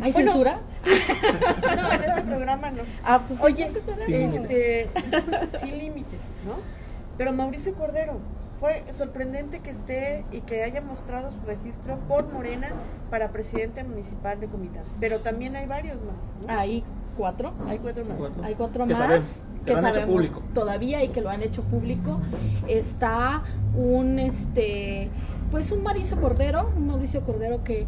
¿Hay 0.00 0.12
censura? 0.12 0.60
no, 0.84 1.92
en 1.94 2.02
este 2.04 2.22
programa 2.22 2.70
no. 2.70 2.84
Ah, 3.02 3.20
pues 3.26 3.40
Oye, 3.40 3.64
este, 3.64 4.88
sin 5.58 5.78
límites, 5.78 6.20
¿no? 6.46 6.58
Pero 7.18 7.32
Mauricio 7.32 7.74
Cordero, 7.74 8.20
fue 8.60 8.84
sorprendente 8.92 9.60
que 9.60 9.70
esté 9.70 10.24
y 10.30 10.42
que 10.42 10.62
haya 10.62 10.82
mostrado 10.82 11.30
su 11.30 11.40
registro 11.46 11.98
por 12.06 12.30
Morena 12.30 12.68
para 13.10 13.30
presidente 13.30 13.82
municipal 13.82 14.38
de 14.38 14.46
Comitán. 14.48 14.84
Pero 15.00 15.20
también 15.20 15.56
hay 15.56 15.66
varios 15.66 15.98
más. 16.02 16.34
Hay 16.46 16.84
cuatro. 17.16 17.54
Hay 17.66 17.78
cuatro 17.78 18.04
más. 18.04 18.20
Hay 18.44 18.54
cuatro 18.54 18.86
más 18.86 19.42
que, 19.64 19.74
sabemos 19.74 20.32
todavía 20.54 21.02
y 21.02 21.08
que 21.08 21.22
lo 21.22 21.30
han 21.30 21.42
hecho 21.42 21.62
público. 21.62 22.20
Está 22.68 23.42
un 23.74 24.18
este 24.18 25.08
pues 25.50 25.72
un 25.72 25.82
Mauricio 25.82 26.20
Cordero, 26.20 26.70
un 26.76 26.86
Mauricio 26.86 27.22
Cordero 27.22 27.64
que, 27.64 27.86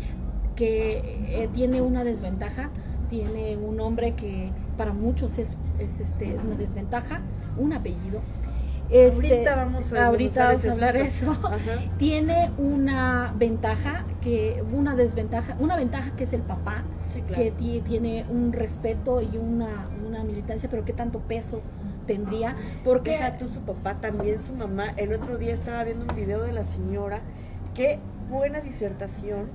que 0.57 1.19
eh, 1.29 1.49
tiene 1.55 1.81
una 1.81 2.03
desventaja, 2.03 2.71
tiene 3.09 3.57
un 3.57 3.77
nombre 3.77 4.15
que 4.15 4.51
para 4.77 4.93
muchos 4.93 5.39
es, 5.39 5.57
es 5.79 6.01
este, 6.01 6.35
una 6.45 6.57
desventaja, 6.57 7.21
un 7.57 7.73
apellido 7.73 8.21
este, 8.93 9.27
ahorita 9.27 9.57
vamos 9.57 9.93
a, 9.93 10.07
ahorita 10.07 10.51
hablar 10.51 10.97
eso. 10.97 11.37
Tiene 11.99 12.51
una 12.59 13.35
ventaja, 13.37 14.05
que 14.21 14.63
una 14.73 14.95
desventaja, 14.95 15.57
una 15.59 15.77
ventaja 15.77 16.15
que 16.17 16.25
es 16.25 16.33
el 16.33 16.43
papá, 16.43 16.85
que 17.35 17.51
tiene 17.83 18.25
un 18.31 18.53
respeto 18.53 19.21
y 19.21 19.37
una, 19.37 19.89
una 20.07 20.25
militancia, 20.25 20.69
pero 20.71 20.85
qué 20.85 20.93
tanto 20.93 21.21
peso 21.21 21.63
tendría. 22.07 22.57
Porque 22.85 23.13
Deja 23.13 23.39
tú 23.39 23.49
su 23.49 23.61
papá, 23.61 24.01
también 24.01 24.39
su 24.39 24.55
mamá. 24.55 24.93
El 24.97 25.13
otro 25.13 25.39
día 25.39 25.53
estaba 25.55 25.85
viendo 25.85 26.07
un 26.09 26.17
video 26.17 26.43
de 26.43 26.53
la 26.53 26.65
señora, 26.65 27.21
qué 27.75 27.99
buena 28.31 28.61
disertación 28.61 29.51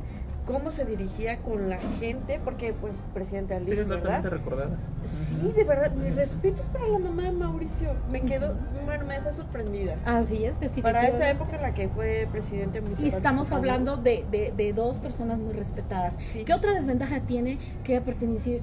cómo 0.48 0.72
se 0.72 0.86
dirigía 0.86 1.38
con 1.38 1.70
la 1.70 1.78
gente, 2.00 2.40
porque 2.44 2.74
pues 2.74 2.94
presidente 3.14 3.54
Ali, 3.54 3.66
sí, 3.66 3.76
¿verdad? 3.76 4.24
recordada. 4.24 4.78
Sí, 5.04 5.54
de 5.56 5.64
verdad, 5.66 5.92
mi 5.92 6.10
respeto 6.10 6.62
es 6.62 6.70
para 6.70 6.88
la 6.88 7.00
mamá 7.00 7.24
de 7.24 7.32
Mauricio. 7.34 7.90
Me 8.10 8.22
quedó, 8.22 8.56
bueno, 8.86 9.06
me 9.06 9.16
dejó 9.16 9.34
sorprendida. 9.34 9.96
Así 10.06 10.46
es, 10.46 10.60
definitivamente. 10.60 10.82
Para 10.82 11.08
esa 11.08 11.30
época 11.30 11.58
en 11.58 11.62
la 11.62 11.74
que 11.74 11.90
fue 11.90 12.28
presidente 12.32 12.80
municipal. 12.80 13.06
Y 13.06 13.10
estamos 13.10 13.52
hablando 13.52 13.98
de, 13.98 14.26
de, 14.56 14.74
dos 14.74 14.98
personas 15.00 15.40
muy 15.40 15.54
respetadas. 15.54 16.18
¿Qué 16.34 16.54
otra 16.54 16.74
desventaja 16.74 17.20
tiene 17.22 17.60
que, 17.84 18.02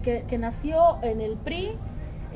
que, 0.03 0.25
que 0.27 0.39
nació 0.39 0.99
en 1.03 1.21
el 1.21 1.37
PRI? 1.37 1.69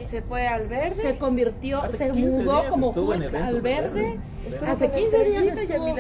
Se 0.04 0.22
fue 0.22 0.46
al 0.46 0.68
verde. 0.68 1.02
Se 1.02 1.18
convirtió, 1.18 1.88
se 1.90 2.12
mudó 2.12 2.68
como 2.68 2.90
Hulk 2.90 3.34
al 3.34 3.60
verde. 3.60 4.18
Hace 4.66 4.90
15 4.90 5.24
días 5.24 5.58
estuvo 5.58 5.96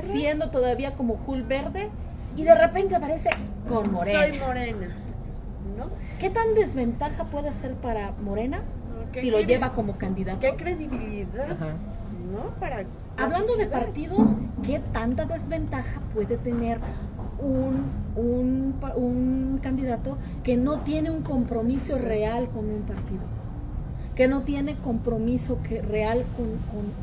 siendo 0.00 0.50
todavía 0.50 0.94
como 0.94 1.14
Hulk 1.26 1.46
verde 1.46 1.90
y 2.36 2.42
de 2.42 2.54
repente 2.54 2.94
aparece 2.96 3.30
con 3.68 3.90
Morena. 3.92 4.20
Soy 4.20 4.38
Morena. 4.38 4.88
¿no? 5.76 5.90
¿Qué 6.18 6.30
tan 6.30 6.54
desventaja 6.54 7.24
puede 7.24 7.52
ser 7.52 7.74
para 7.74 8.12
Morena 8.12 8.62
si 9.12 9.30
lo 9.30 9.40
lleva 9.40 9.72
como 9.72 9.96
candidato? 9.98 10.40
¿Qué 10.40 10.54
credibilidad? 10.56 11.48
¿no? 12.32 12.54
Para 12.60 12.84
Hablando 13.16 13.56
de 13.56 13.66
partidos, 13.66 14.36
¿qué 14.64 14.80
tanta 14.92 15.24
desventaja 15.24 16.00
puede 16.12 16.36
tener 16.38 16.78
un, 17.44 17.84
un, 18.16 18.74
un 18.96 19.60
candidato 19.62 20.16
que 20.42 20.56
no 20.56 20.78
tiene 20.78 21.10
un 21.10 21.22
compromiso 21.22 21.98
real 21.98 22.48
con 22.48 22.68
un 22.68 22.82
partido? 22.82 23.22
que 24.14 24.28
no 24.28 24.42
tiene 24.42 24.76
compromiso 24.76 25.58
que 25.62 25.82
real 25.82 26.24
con, 26.36 26.46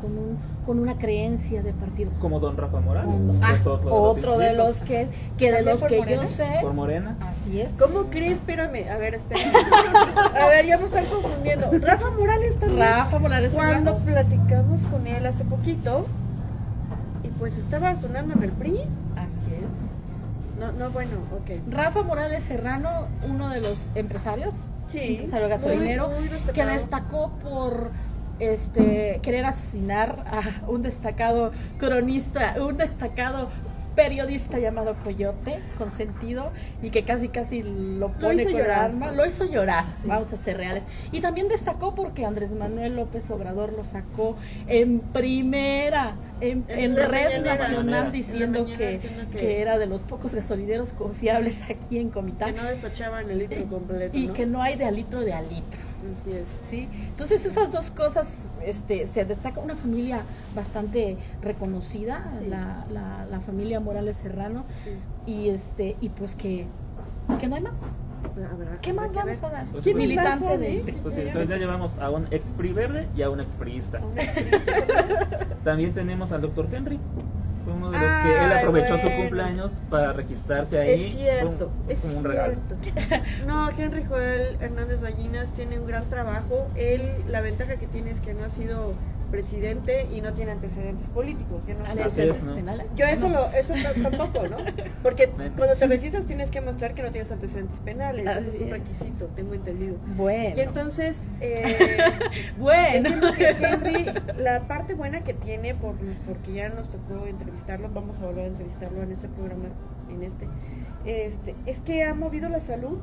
con, 0.00 0.18
un, 0.18 0.38
con 0.64 0.78
una 0.78 0.96
creencia 0.96 1.62
de 1.62 1.72
partido. 1.72 2.10
Como 2.20 2.40
don 2.40 2.56
Rafa 2.56 2.80
Morales. 2.80 3.20
Ah, 3.42 3.56
otro, 3.64 4.38
de 4.38 4.54
los, 4.54 4.80
que, 4.80 5.08
que 5.36 5.52
de 5.52 5.62
los 5.62 5.82
que 5.82 6.02
yo 6.08 6.26
sé. 6.26 6.46
Por 6.62 6.72
Morena. 6.72 7.16
Así 7.20 7.60
es. 7.60 7.72
¿Cómo 7.78 8.04
crees? 8.04 8.34
Espérame, 8.34 8.88
a 8.90 8.96
ver, 8.96 9.14
espérame. 9.14 9.52
a 10.34 10.48
ver, 10.48 10.66
ya 10.66 10.78
me 10.78 10.84
están 10.84 11.04
confundiendo. 11.06 11.70
Rafa 11.80 12.10
Morales 12.12 12.58
también. 12.58 12.80
Rafa 12.80 13.18
Morales. 13.18 13.52
Cuando 13.52 13.98
platicamos 13.98 14.82
con 14.86 15.06
él 15.06 15.26
hace 15.26 15.44
poquito, 15.44 16.06
y 17.22 17.28
pues 17.28 17.58
estaba 17.58 17.94
sonando 17.96 18.34
en 18.34 18.42
el 18.42 18.52
PRI. 18.52 18.80
No, 20.62 20.70
no, 20.70 20.92
bueno, 20.92 21.26
ok. 21.28 21.50
Rafa 21.66 22.04
Morales 22.04 22.44
Serrano, 22.44 23.16
uno 23.20 23.50
de 23.50 23.60
los 23.60 23.90
empresarios 23.94 24.72
sí, 24.86 25.16
empresario 25.16 25.48
gasolinero, 25.48 26.08
que 26.54 26.64
destacó 26.64 27.36
por 27.40 27.94
este 28.38 29.20
querer 29.24 29.44
asesinar 29.44 30.22
a 30.24 30.64
un 30.68 30.82
destacado 30.82 31.50
cronista, 31.76 32.54
un 32.60 32.76
destacado 32.76 33.50
periodista 33.94 34.58
llamado 34.58 34.96
Coyote, 35.02 35.60
consentido, 35.78 36.50
y 36.82 36.90
que 36.90 37.04
casi 37.04 37.28
casi 37.28 37.62
lo 37.62 38.12
pone 38.12 38.44
con 38.44 38.52
llorar. 38.52 38.80
arma, 38.86 39.12
lo 39.12 39.26
hizo 39.26 39.44
llorar, 39.44 39.84
vamos 40.04 40.32
a 40.32 40.36
ser 40.36 40.56
reales. 40.56 40.84
Y 41.10 41.20
también 41.20 41.48
destacó 41.48 41.94
porque 41.94 42.24
Andrés 42.24 42.52
Manuel 42.52 42.96
López 42.96 43.30
Obrador 43.30 43.72
lo 43.72 43.84
sacó 43.84 44.36
en 44.66 45.00
primera, 45.00 46.14
en, 46.40 46.64
red 46.96 47.42
nacional, 47.44 48.12
diciendo 48.12 48.66
que, 48.66 49.00
que, 49.32 49.60
era 49.60 49.78
de 49.78 49.86
los 49.86 50.02
pocos 50.02 50.34
gasolineros 50.34 50.92
confiables 50.92 51.62
aquí 51.70 51.98
en 51.98 52.10
Comitán. 52.10 52.54
Que 52.54 52.60
no 52.60 52.68
despachaban 52.68 53.30
el 53.30 53.38
litro 53.38 53.64
completo. 53.66 54.16
Y 54.16 54.28
que 54.28 54.46
no 54.46 54.62
hay 54.62 54.76
de 54.76 54.84
a 54.84 54.90
litro 54.90 55.20
de 55.20 55.32
a 55.32 55.42
litro. 55.42 55.91
Así 56.10 56.32
es. 56.32 56.48
¿sí? 56.64 56.88
Entonces 57.08 57.46
esas 57.46 57.70
dos 57.70 57.90
cosas, 57.90 58.48
este, 58.64 59.06
se 59.06 59.24
destaca 59.24 59.60
una 59.60 59.76
familia 59.76 60.22
bastante 60.54 61.16
reconocida, 61.42 62.28
la, 62.48 62.84
la, 63.30 63.40
familia 63.40 63.80
Morales 63.80 64.16
Serrano, 64.16 64.64
y 65.26 65.48
este, 65.48 65.96
y 66.00 66.08
pues 66.08 66.34
que, 66.34 66.66
que 67.40 67.48
no 67.48 67.56
hay 67.56 67.62
más. 67.62 67.78
¿Qué 68.80 68.92
más 68.92 69.12
vamos 69.12 69.42
a 69.42 69.50
dar? 69.50 69.66
Pues, 69.66 69.84
¿Qué 69.84 69.94
militante 69.94 70.58
de 70.58 70.94
pues, 71.02 71.16
entonces 71.16 71.48
ya 71.48 71.56
llevamos 71.56 71.98
a 71.98 72.10
un 72.10 72.26
ex 72.30 72.46
PRI 72.56 72.72
verde 72.72 73.08
y 73.16 73.22
a 73.22 73.30
un 73.30 73.40
ex 73.40 73.52
priista. 73.54 74.00
También 75.64 75.92
tenemos 75.92 76.32
al 76.32 76.40
doctor 76.40 76.68
Henry, 76.72 76.98
fue 77.64 77.72
uno 77.72 77.90
de 77.90 77.98
los 77.98 78.08
que 78.22 78.44
él 78.44 78.52
aprovechó 78.52 78.98
su 78.98 79.10
cumpleaños 79.10 79.80
para 79.88 80.12
registrarse 80.12 80.78
ahí. 80.78 81.04
Es 81.04 81.12
cierto, 81.12 81.70
es 81.88 82.04
un 82.04 82.24
regalo. 82.24 82.54
No, 83.46 83.70
Henry 83.70 84.04
Joel 84.04 84.56
Hernández 84.60 85.00
Ballinas 85.00 85.52
tiene 85.52 85.78
un 85.78 85.86
gran 85.86 86.08
trabajo. 86.08 86.68
Él, 86.74 87.24
la 87.28 87.40
ventaja 87.40 87.76
que 87.76 87.86
tiene 87.86 88.10
es 88.10 88.20
que 88.20 88.34
no 88.34 88.44
ha 88.44 88.48
sido 88.48 88.94
presidente 89.32 90.06
y 90.12 90.20
no 90.20 90.32
tiene 90.34 90.52
antecedentes 90.52 91.08
políticos. 91.08 91.62
Yo 91.66 91.74
no 91.74 92.10
sé. 92.10 92.32
penales. 92.54 92.94
Yo 92.94 93.06
eso, 93.06 93.28
lo, 93.28 93.46
eso 93.48 93.74
tampoco, 94.02 94.46
¿no? 94.46 94.58
Porque 95.02 95.28
cuando 95.56 95.74
te 95.76 95.86
registras 95.86 96.26
tienes 96.26 96.50
que 96.50 96.60
mostrar 96.60 96.94
que 96.94 97.02
no 97.02 97.10
tienes 97.10 97.32
antecedentes 97.32 97.80
penales. 97.80 98.26
Es 98.46 98.60
un 98.60 98.70
requisito, 98.70 99.26
tengo 99.34 99.54
entendido. 99.54 99.96
Bueno. 100.16 100.54
Y 100.56 100.60
entonces, 100.60 101.18
eh, 101.40 101.98
bueno. 102.58 102.98
Entiendo 102.98 103.32
que 103.32 103.48
Henry, 103.48 104.06
la 104.36 104.68
parte 104.68 104.94
buena 104.94 105.24
que 105.24 105.34
tiene, 105.34 105.74
por, 105.74 105.96
porque 106.26 106.52
ya 106.52 106.68
nos 106.68 106.90
tocó 106.90 107.26
entrevistarlo, 107.26 107.88
vamos 107.92 108.20
a 108.20 108.26
volver 108.26 108.44
a 108.44 108.48
entrevistarlo 108.48 109.02
en 109.02 109.12
este 109.12 109.28
programa, 109.28 109.64
en 110.10 110.22
este, 110.22 110.46
este 111.06 111.54
es 111.66 111.80
que 111.80 112.04
ha 112.04 112.14
movido 112.14 112.48
la 112.48 112.60
salud 112.60 112.98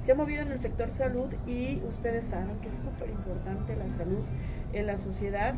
se 0.00 0.12
ha 0.12 0.14
movido 0.14 0.42
en 0.42 0.52
el 0.52 0.58
sector 0.58 0.90
salud 0.90 1.28
y 1.46 1.82
ustedes 1.88 2.24
saben 2.24 2.56
que 2.60 2.68
es 2.68 2.74
súper 2.74 3.10
importante 3.10 3.76
la 3.76 3.90
salud 3.90 4.24
en 4.72 4.86
la 4.86 4.96
sociedad. 4.96 5.54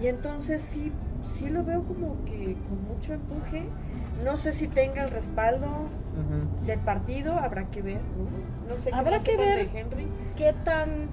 Y 0.00 0.06
entonces 0.06 0.62
sí, 0.62 0.92
sí 1.24 1.48
lo 1.48 1.64
veo 1.64 1.82
como 1.84 2.24
que 2.24 2.56
con 2.68 2.84
mucho 2.84 3.14
empuje. 3.14 3.64
No 4.24 4.38
sé 4.38 4.52
si 4.52 4.68
tenga 4.68 5.04
el 5.04 5.10
respaldo 5.10 5.68
del 6.66 6.78
partido, 6.80 7.38
habrá 7.38 7.64
que 7.70 7.82
ver, 7.82 8.00
¿no? 8.68 8.78
sé 8.78 8.90
qué 8.90 8.96
habrá 8.96 9.18
que 9.18 9.36
ver 9.36 9.68
Henry. 9.74 10.06
qué 10.36 10.52
tan 10.64 11.08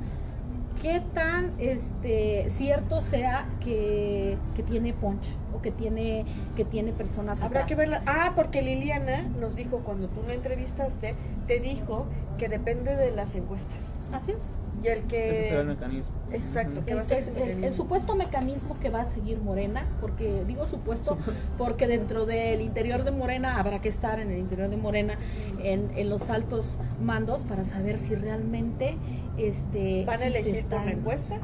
qué 0.81 1.01
tan 1.13 1.51
este 1.57 2.49
cierto 2.49 3.01
sea 3.01 3.45
que, 3.59 4.37
que, 4.55 4.63
tiene 4.63 4.93
punch 4.93 5.37
o 5.53 5.61
que 5.61 5.71
tiene 5.71 6.25
que 6.55 6.63
tiene 6.63 6.93
personas 6.93 7.41
habrá 7.41 7.65
que 7.65 7.75
verla 7.75 8.01
ah 8.05 8.31
porque 8.35 8.61
Liliana 8.61 9.23
nos 9.39 9.55
dijo 9.55 9.79
cuando 9.79 10.07
tú 10.07 10.23
la 10.25 10.33
entrevistaste 10.33 11.15
te 11.47 11.59
dijo 11.59 12.05
que 12.37 12.47
depende 12.47 12.95
de 12.95 13.11
las 13.11 13.35
encuestas 13.35 13.99
así 14.13 14.31
es 14.31 14.53
y 14.83 14.87
el 14.87 15.03
que... 15.03 15.31
Ese 15.31 15.49
será 15.49 15.61
el 15.61 15.67
mecanismo. 15.67 16.15
Exacto, 16.31 16.85
que 16.85 16.93
va 16.93 17.01
a 17.01 17.03
ser 17.03 17.31
el, 17.35 17.73
supuesto 17.73 18.15
mecanismo 18.15 18.79
que 18.79 18.89
va 18.89 19.01
a 19.01 19.05
seguir 19.05 19.39
Morena, 19.39 19.85
porque 19.99 20.43
digo 20.45 20.65
supuesto, 20.65 21.17
porque 21.57 21.87
dentro 21.87 22.25
del 22.25 22.61
interior 22.61 23.03
de 23.03 23.11
Morena 23.11 23.59
habrá 23.59 23.79
que 23.81 23.89
estar 23.89 24.19
en 24.19 24.31
el 24.31 24.39
interior 24.39 24.69
de 24.69 24.77
Morena, 24.77 25.17
en, 25.63 25.91
en 25.95 26.09
los 26.09 26.29
altos 26.29 26.79
mandos, 27.01 27.43
para 27.43 27.65
saber 27.65 27.97
si 27.97 28.15
realmente 28.15 28.97
este, 29.37 30.05
van 30.05 30.21
a 30.21 30.25
elegir 30.25 30.65
por 30.65 30.85
la 30.85 30.91
encuesta, 30.91 31.39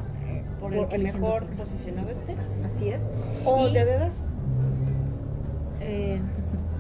por, 0.59 0.73
el 0.73 0.88
que 0.88 0.97
mejor 0.97 1.45
posicionado 1.57 2.09
esté. 2.09 2.36
Así 2.63 2.89
es. 2.89 3.09
¿O 3.45 3.69
de 3.69 3.86
dedos? 3.86 4.23
Eh, 5.81 6.19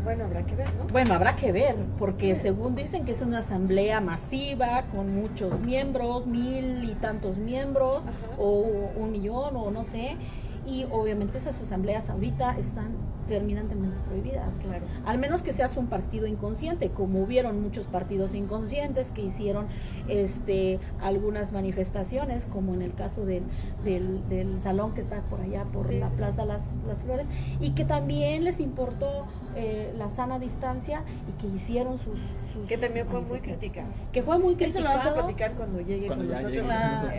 bueno, 0.05 0.25
habrá 0.25 0.45
que 0.45 0.55
ver, 0.55 0.73
¿no? 0.75 0.85
Bueno, 0.91 1.13
habrá 1.15 1.35
que 1.35 1.51
ver, 1.51 1.75
porque 1.97 2.35
según 2.35 2.75
dicen 2.75 3.03
que 3.05 3.11
es 3.11 3.21
una 3.21 3.39
asamblea 3.39 3.99
masiva 3.99 4.83
con 4.95 5.13
muchos 5.13 5.59
miembros, 5.61 6.27
mil 6.27 6.87
y 6.89 6.93
tantos 6.93 7.37
miembros, 7.37 8.05
o 8.37 8.61
un 8.95 9.11
millón, 9.11 9.57
o 9.57 9.71
no 9.71 9.83
sé, 9.83 10.15
y 10.65 10.85
obviamente 10.91 11.39
esas 11.39 11.61
asambleas 11.61 12.09
ahorita 12.09 12.57
están 12.57 12.93
terminantemente 13.27 13.97
prohibidas. 14.07 14.57
Claro. 14.57 14.85
Al 15.05 15.17
menos 15.17 15.41
que 15.41 15.53
seas 15.53 15.77
un 15.77 15.87
partido 15.87 16.27
inconsciente, 16.27 16.89
como 16.89 17.21
hubieron 17.21 17.61
muchos 17.61 17.87
partidos 17.87 18.35
inconscientes 18.35 19.11
que 19.11 19.23
hicieron 19.23 19.67
este 20.07 20.79
algunas 21.01 21.51
manifestaciones, 21.51 22.45
como 22.45 22.73
en 22.73 22.83
el 22.83 22.93
caso 22.93 23.25
del, 23.25 23.43
del, 23.83 24.61
salón 24.61 24.93
que 24.93 25.01
está 25.01 25.21
por 25.23 25.41
allá 25.41 25.65
por 25.65 25.91
la 25.91 26.09
Plaza 26.09 26.45
Las, 26.45 26.73
Las 26.87 27.03
Flores, 27.03 27.27
y 27.59 27.71
que 27.71 27.85
también 27.85 28.43
les 28.43 28.59
importó 28.59 29.25
eh, 29.55 29.93
la 29.97 30.09
sana 30.09 30.39
distancia 30.39 31.03
y 31.29 31.41
que 31.41 31.47
hicieron 31.47 31.97
sus, 31.97 32.19
que 32.67 32.77
también 32.77 33.07
fue 33.07 33.21
muy 33.21 33.39
crítica. 33.39 33.83
Que 34.11 34.21
fue 34.21 34.37
muy 34.37 34.55
crítica 34.55 34.79
eso 34.79 34.87
lo 34.87 34.89
vamos 34.89 35.05
a 35.05 35.13
platicar 35.13 35.53
cuando 35.53 35.81
llegue 35.81 36.07
con 36.07 36.27
nosotros. 36.27 36.67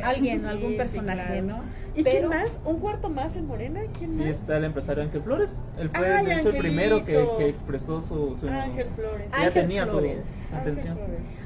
alguien 0.02 0.44
algún 0.44 0.76
personaje 0.76 1.42
no 1.42 1.62
y 1.94 2.04
quién 2.04 2.28
más 2.28 2.60
un 2.64 2.78
cuarto 2.78 3.08
más 3.08 3.36
en 3.36 3.46
Morena 3.46 3.80
quién 3.98 4.10
sí 4.10 4.22
está 4.24 4.58
el 4.58 4.64
empresario 4.64 5.02
Ángel 5.02 5.22
Flores. 5.22 5.62
Él 5.78 5.90
fue 5.90 6.06
de 6.06 6.34
hecho 6.34 6.50
el 6.50 6.58
primero 6.58 7.04
que, 7.04 7.26
que 7.38 7.48
expresó 7.48 8.00
su, 8.00 8.36
su, 8.36 8.48
Ángel 8.48 8.88
Flores. 8.94 9.30
Ya 9.32 9.50
tenía 9.50 9.86
su 9.86 9.98
intención 9.98 10.98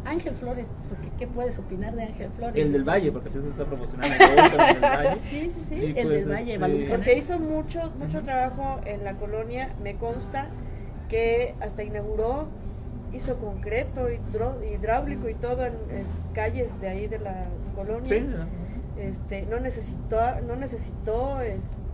Ángel 0.05 0.35
Flores. 0.35 0.75
Pues, 0.81 0.97
¿qué, 1.19 1.27
puedes 1.27 1.59
opinar 1.59 1.95
de 1.95 2.03
Ángel 2.03 2.31
Flores 2.37 2.57
el 2.57 2.73
del 2.73 2.85
Valle 2.85 3.13
porque 3.13 3.31
se 3.31 3.39
está 3.39 3.65
promocionando. 3.65 4.15
El 4.21 4.75
del 4.75 4.83
Valle. 4.83 5.17
Sí 5.17 5.51
sí 5.51 5.63
sí. 5.63 5.95
El 5.97 6.09
pues, 6.09 6.27
del 6.27 6.35
Valle 6.35 6.55
este, 6.55 6.89
porque 6.89 7.19
hizo 7.19 7.39
mucho 7.39 7.93
mucho 7.99 8.23
trabajo 8.23 8.81
en 8.85 9.05
la 9.05 9.15
colonia 9.15 9.73
me 9.83 9.97
consta 9.97 10.49
que 11.11 11.55
hasta 11.61 11.83
inauguró, 11.83 12.47
hizo 13.13 13.37
concreto, 13.39 14.09
hidráulico 14.11 15.29
y 15.29 15.35
todo 15.35 15.67
en, 15.67 15.75
calles 16.33 16.81
de 16.81 16.89
ahí 16.89 17.07
de 17.09 17.19
la 17.19 17.47
colonia. 17.75 18.47
Este, 18.97 19.43
no 19.43 19.61
necesitó, 19.61 20.41
no 20.47 20.57
necesitó 20.57 21.39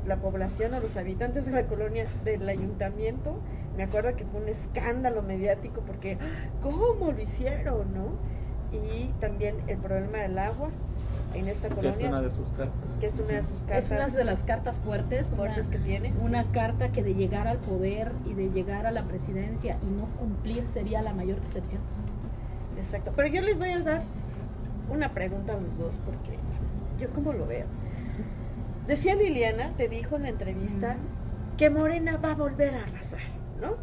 la 0.06 0.16
población 0.16 0.74
o 0.74 0.80
los 0.80 0.96
habitantes 0.96 1.46
de 1.46 1.52
la 1.52 1.64
colonia 1.64 2.06
del 2.24 2.48
ayuntamiento. 2.48 3.38
Me 3.76 3.84
acuerdo 3.84 4.14
que 4.16 4.24
fue 4.24 4.42
un 4.42 4.48
escándalo 4.48 5.22
mediático 5.22 5.80
porque 5.86 6.18
¿cómo 6.60 7.12
lo 7.12 7.20
hicieron, 7.20 7.94
no? 7.94 8.10
Y 8.72 9.06
también 9.20 9.56
el 9.68 9.78
problema 9.78 10.18
del 10.18 10.38
agua, 10.38 10.68
en 11.34 11.48
esta 11.48 11.68
colonia. 11.68 11.92
Que 11.92 12.04
es 12.04 12.08
una 12.08 12.22
de 12.22 12.30
sus 12.30 12.48
cartas. 12.50 12.90
Que 13.00 13.06
es 13.06 13.20
una 13.20 13.32
de 13.34 13.42
sus 13.42 13.60
cartas. 13.60 13.84
Es 13.84 13.90
una 13.90 14.08
de 14.08 14.24
las 14.24 14.42
cartas 14.42 14.78
fuertes. 14.78 15.28
Fuertes 15.28 15.68
que 15.68 15.78
tiene. 15.78 16.12
Una 16.20 16.44
carta 16.52 16.90
que 16.90 17.02
de 17.02 17.14
llegar 17.14 17.46
al 17.46 17.58
poder 17.58 18.12
y 18.26 18.34
de 18.34 18.50
llegar 18.50 18.86
a 18.86 18.90
la 18.90 19.04
presidencia 19.04 19.78
y 19.82 19.86
no 19.86 20.06
cumplir 20.18 20.66
sería 20.66 21.02
la 21.02 21.12
mayor 21.12 21.40
decepción. 21.40 21.82
Exacto. 22.76 23.12
Pero 23.16 23.28
yo 23.28 23.42
les 23.42 23.58
voy 23.58 23.70
a 23.70 23.80
dar 23.80 24.02
una 24.90 25.12
pregunta 25.12 25.54
a 25.54 25.60
los 25.60 25.78
dos 25.78 25.98
porque 26.04 26.38
yo 26.98 27.10
como 27.10 27.32
lo 27.32 27.46
veo. 27.46 27.66
Decía 28.86 29.16
Liliana, 29.16 29.72
te 29.76 29.88
dijo 29.88 30.16
en 30.16 30.22
la 30.22 30.28
entrevista, 30.28 30.96
que 31.56 31.70
Morena 31.70 32.18
va 32.18 32.32
a 32.32 32.34
volver 32.34 32.74
a 32.74 32.82
arrasar, 32.82 33.20
¿no? 33.60 33.76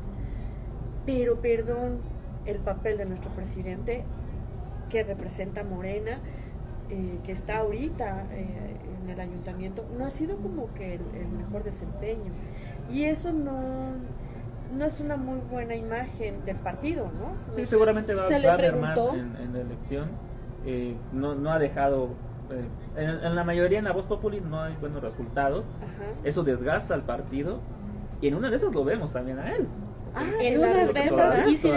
Pero 1.06 1.41
perdón, 1.41 2.00
el 2.46 2.58
papel 2.58 2.98
de 2.98 3.06
nuestro 3.06 3.32
presidente 3.32 4.04
que 4.89 5.04
representa 5.04 5.64
Morena 5.64 6.20
eh, 6.90 7.20
que 7.24 7.32
está 7.32 7.60
ahorita 7.60 8.28
eh, 8.32 8.76
en 9.04 9.10
el 9.10 9.20
ayuntamiento 9.20 9.86
no 9.98 10.06
ha 10.06 10.10
sido 10.10 10.38
como 10.38 10.74
que 10.74 10.96
el, 10.96 11.28
mejor 11.38 11.64
desempeño. 11.64 12.32
Y 12.92 13.04
eso 13.04 13.32
no, 13.32 13.94
no 14.78 14.86
es 14.86 15.00
una 15.00 15.16
muy 15.16 15.40
buena 15.50 15.76
imagen 15.76 16.44
del 16.46 16.58
partido, 16.58 17.06
¿no? 17.06 17.56
Sí, 17.56 17.66
seguramente 17.66 18.14
va, 18.14 18.28
a 18.28 18.58
mermar 18.58 18.98
en, 19.16 19.54
la 19.54 19.62
elección. 19.62 20.10
Eh, 20.66 20.96
no, 21.12 21.36
no 21.36 21.52
ha 21.52 21.60
dejado 21.60 22.10
en, 22.96 23.36
la 23.36 23.44
mayoría 23.44 23.80
en 23.80 23.86
la 23.86 23.94
voz 23.94 24.06
popular 24.06 24.42
no 24.42 24.62
hay 24.62 24.76
buenos 24.80 25.02
resultados. 25.02 25.66
Eso 26.24 26.44
desgasta 26.44 26.94
al 26.94 27.04
partido. 27.04 27.60
Y 28.22 28.28
en 28.28 28.36
una 28.36 28.50
de 28.50 28.58
esas 28.58 28.74
lo 28.74 28.84
vemos 28.84 29.12
también 29.12 29.40
a 29.40 29.52
él. 29.56 29.68
Ah, 30.16 30.26
en 30.40 30.60
unas 30.60 30.94
veces, 30.94 31.64
y 31.64 31.68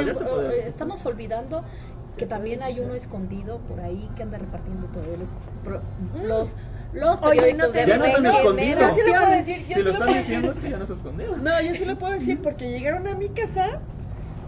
estamos 0.66 1.04
olvidando 1.06 1.64
que 2.16 2.26
también 2.26 2.62
hay 2.62 2.80
uno 2.80 2.94
escondido 2.94 3.58
por 3.60 3.80
ahí 3.80 4.08
que 4.16 4.22
anda 4.22 4.38
repartiendo 4.38 4.86
todos 4.88 5.18
los 5.18 5.32
mm. 5.32 6.26
los 6.26 6.56
los 6.92 7.20
periódicos 7.20 7.72
de 7.72 7.86
ya 7.86 7.98
no 7.98 8.04
están 8.04 8.26
escondidos. 8.26 8.94
sí 8.94 9.00
lo 9.06 9.18
puedo 9.18 9.30
decir. 9.30 9.66
si 9.68 9.82
lo 9.82 9.90
están 9.90 10.08
diciendo 10.08 10.50
es 10.50 10.58
que 10.58 10.70
ya 10.70 10.76
no 10.78 10.86
se 10.86 10.92
escondido. 10.94 11.36
No, 11.36 11.60
yo 11.60 11.74
sí 11.74 11.84
lo 11.84 11.98
puedo 11.98 12.14
decir 12.14 12.40
porque 12.40 12.70
llegaron 12.70 13.06
a 13.06 13.14
mi 13.14 13.28
casa 13.28 13.80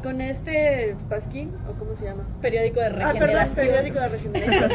con 0.02 0.20
este 0.20 0.96
pasquín 1.08 1.54
o 1.68 1.78
cómo 1.78 1.94
se 1.94 2.04
llama 2.04 2.22
periódico 2.40 2.80
de 2.80 2.90
regeneración 2.90 3.18
ah 3.18 3.48
perdón 3.54 3.54
periódico 3.56 4.00
de 4.00 4.08
regeneración 4.08 4.70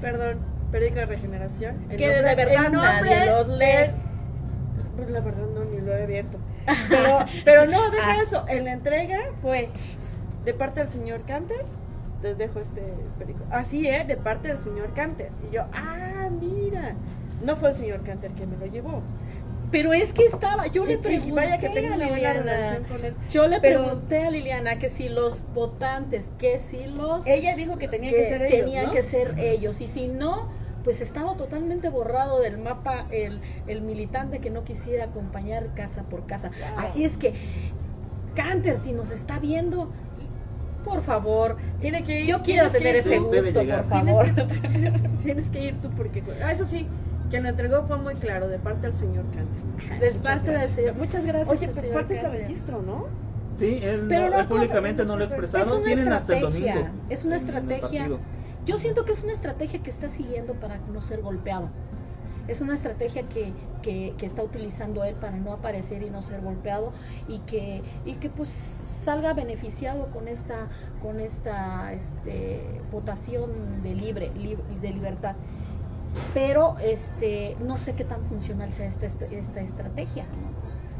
perdón 0.00 0.38
periódico 0.70 1.00
de 1.00 1.06
regeneración 1.06 1.88
que 1.88 2.08
de 2.08 2.34
verdad 2.36 2.70
nadie 2.70 3.26
lo 3.26 3.56
lee 3.56 3.90
pues 4.96 5.10
la 5.10 5.20
verdad 5.20 5.46
no 5.52 5.64
ni 5.64 5.80
lo 5.80 5.96
he 5.96 6.04
abierto 6.04 6.38
Pero, 6.88 7.26
pero 7.44 7.66
no, 7.66 7.90
deja 7.90 8.12
ah. 8.12 8.22
eso. 8.22 8.44
En 8.48 8.64
la 8.64 8.72
entrega 8.72 9.18
fue 9.42 9.70
de 10.44 10.54
parte 10.54 10.80
del 10.80 10.88
señor 10.88 11.22
Canter. 11.22 11.64
Les 12.22 12.36
dejo 12.36 12.60
este 12.60 12.82
perico. 13.18 13.40
Así 13.50 13.88
es, 13.88 14.06
de 14.06 14.16
parte 14.16 14.48
del 14.48 14.58
señor 14.58 14.92
Canter. 14.94 15.30
Y 15.48 15.54
yo, 15.54 15.64
ah, 15.72 16.28
mira. 16.40 16.94
No 17.44 17.56
fue 17.56 17.70
el 17.70 17.74
señor 17.74 18.02
Canter 18.02 18.30
que 18.32 18.46
me 18.46 18.56
lo 18.58 18.66
llevó. 18.66 19.02
Pero 19.70 19.92
es 19.92 20.12
que 20.12 20.24
estaba, 20.24 20.66
yo 20.66 20.84
le 20.84 20.98
pregunté 20.98 21.32
vaya 21.32 21.58
que 21.58 21.68
una 21.68 22.08
buena 22.08 22.32
relación 22.32 22.84
con 22.84 23.04
él. 23.04 23.14
Yo 23.30 23.46
le 23.46 23.60
pregunté 23.60 24.24
a 24.24 24.30
Liliana 24.30 24.78
que 24.78 24.88
si 24.88 25.08
los 25.08 25.44
votantes, 25.54 26.32
que 26.38 26.58
si 26.58 26.86
los 26.86 27.26
Ella 27.26 27.54
dijo 27.54 27.78
que 27.78 27.86
tenían 27.86 28.12
que, 28.12 28.28
ser 28.28 28.42
ellos, 28.42 28.58
tenían 28.58 28.90
que 28.90 29.02
ser 29.02 29.38
ellos 29.38 29.80
y 29.80 29.86
si 29.86 30.08
no, 30.08 30.48
pues 30.82 31.00
estaba 31.00 31.36
totalmente 31.36 31.88
borrado 31.88 32.40
del 32.40 32.58
mapa 32.58 33.06
el, 33.10 33.40
el 33.68 33.82
militante 33.82 34.40
que 34.40 34.50
no 34.50 34.64
quisiera 34.64 35.04
acompañar 35.04 35.72
casa 35.74 36.02
por 36.02 36.26
casa. 36.26 36.50
Así 36.76 37.04
es 37.04 37.16
que 37.16 37.34
Canter, 38.34 38.76
si 38.76 38.92
nos 38.92 39.10
está 39.12 39.38
viendo, 39.38 39.90
por 40.84 41.02
favor, 41.02 41.56
tiene 41.80 42.02
que 42.02 42.20
ir, 42.20 42.26
yo 42.26 42.42
quiero 42.42 42.70
tener 42.70 42.96
ese 42.96 43.18
gusto, 43.18 43.62
por 43.62 43.88
favor. 43.88 44.26
Tienes 44.70 44.92
que, 44.92 45.08
tienes 45.22 45.50
que, 45.50 45.64
ir 45.64 45.80
tú 45.80 45.90
porque 45.90 46.22
ah, 46.42 46.52
eso 46.52 46.64
sí, 46.64 46.86
quien 47.30 47.44
lo 47.44 47.48
entregó 47.48 47.84
fue 47.84 47.96
muy 47.96 48.14
claro, 48.14 48.48
de 48.48 48.58
parte 48.58 48.88
del 48.88 48.94
señor 48.94 49.24
Canter. 49.34 50.00
De 50.00 50.20
parte 50.20 50.52
del 50.52 50.70
señor. 50.70 50.94
Muchas 50.96 51.24
gracias. 51.24 51.48
Oye, 51.48 51.70
pero 51.74 51.92
parte 51.92 52.14
ese 52.16 52.28
registro, 52.28 52.82
¿no? 52.82 53.06
Sí, 53.56 53.80
él, 53.82 54.06
Pero 54.08 54.48
públicamente 54.48 55.04
no 55.04 55.16
lo 55.16 55.24
ha 55.24 55.26
expresado. 55.26 55.80
Tienen 55.80 56.12
hasta 56.12 56.36
el 56.36 56.42
domingo. 56.42 56.88
Es 57.08 57.24
una 57.24 57.36
estrategia. 57.36 58.08
Yo 58.66 58.78
siento 58.78 59.04
que 59.04 59.12
es 59.12 59.22
una 59.22 59.32
estrategia 59.32 59.82
que 59.82 59.90
está 59.90 60.08
siguiendo 60.08 60.54
para 60.54 60.78
no 60.78 61.00
ser 61.00 61.22
golpeado. 61.22 61.70
Es 62.46 62.60
una 62.60 62.74
estrategia 62.74 63.22
que, 63.28 63.52
que, 63.80 64.14
que, 64.18 64.26
está 64.26 64.42
utilizando 64.42 65.04
él 65.04 65.14
para 65.14 65.36
no 65.36 65.52
aparecer 65.52 66.02
y 66.02 66.10
no 66.10 66.20
ser 66.20 66.40
golpeado 66.40 66.92
y 67.28 67.38
que, 67.40 67.82
y 68.04 68.14
que 68.14 68.28
pues 68.28 68.50
salga 69.00 69.32
beneficiado 69.32 70.10
con 70.10 70.28
esta, 70.28 70.68
con 71.02 71.20
esta 71.20 71.92
este, 71.92 72.60
votación 72.92 73.82
de 73.82 73.94
libre, 73.94 74.30
de 74.80 74.90
libertad 74.90 75.34
pero 76.34 76.76
este 76.78 77.56
no 77.60 77.76
sé 77.78 77.94
qué 77.94 78.04
tan 78.04 78.24
funcional 78.24 78.72
sea 78.72 78.86
esta, 78.86 79.06
esta, 79.06 79.60
estrategia. 79.60 80.24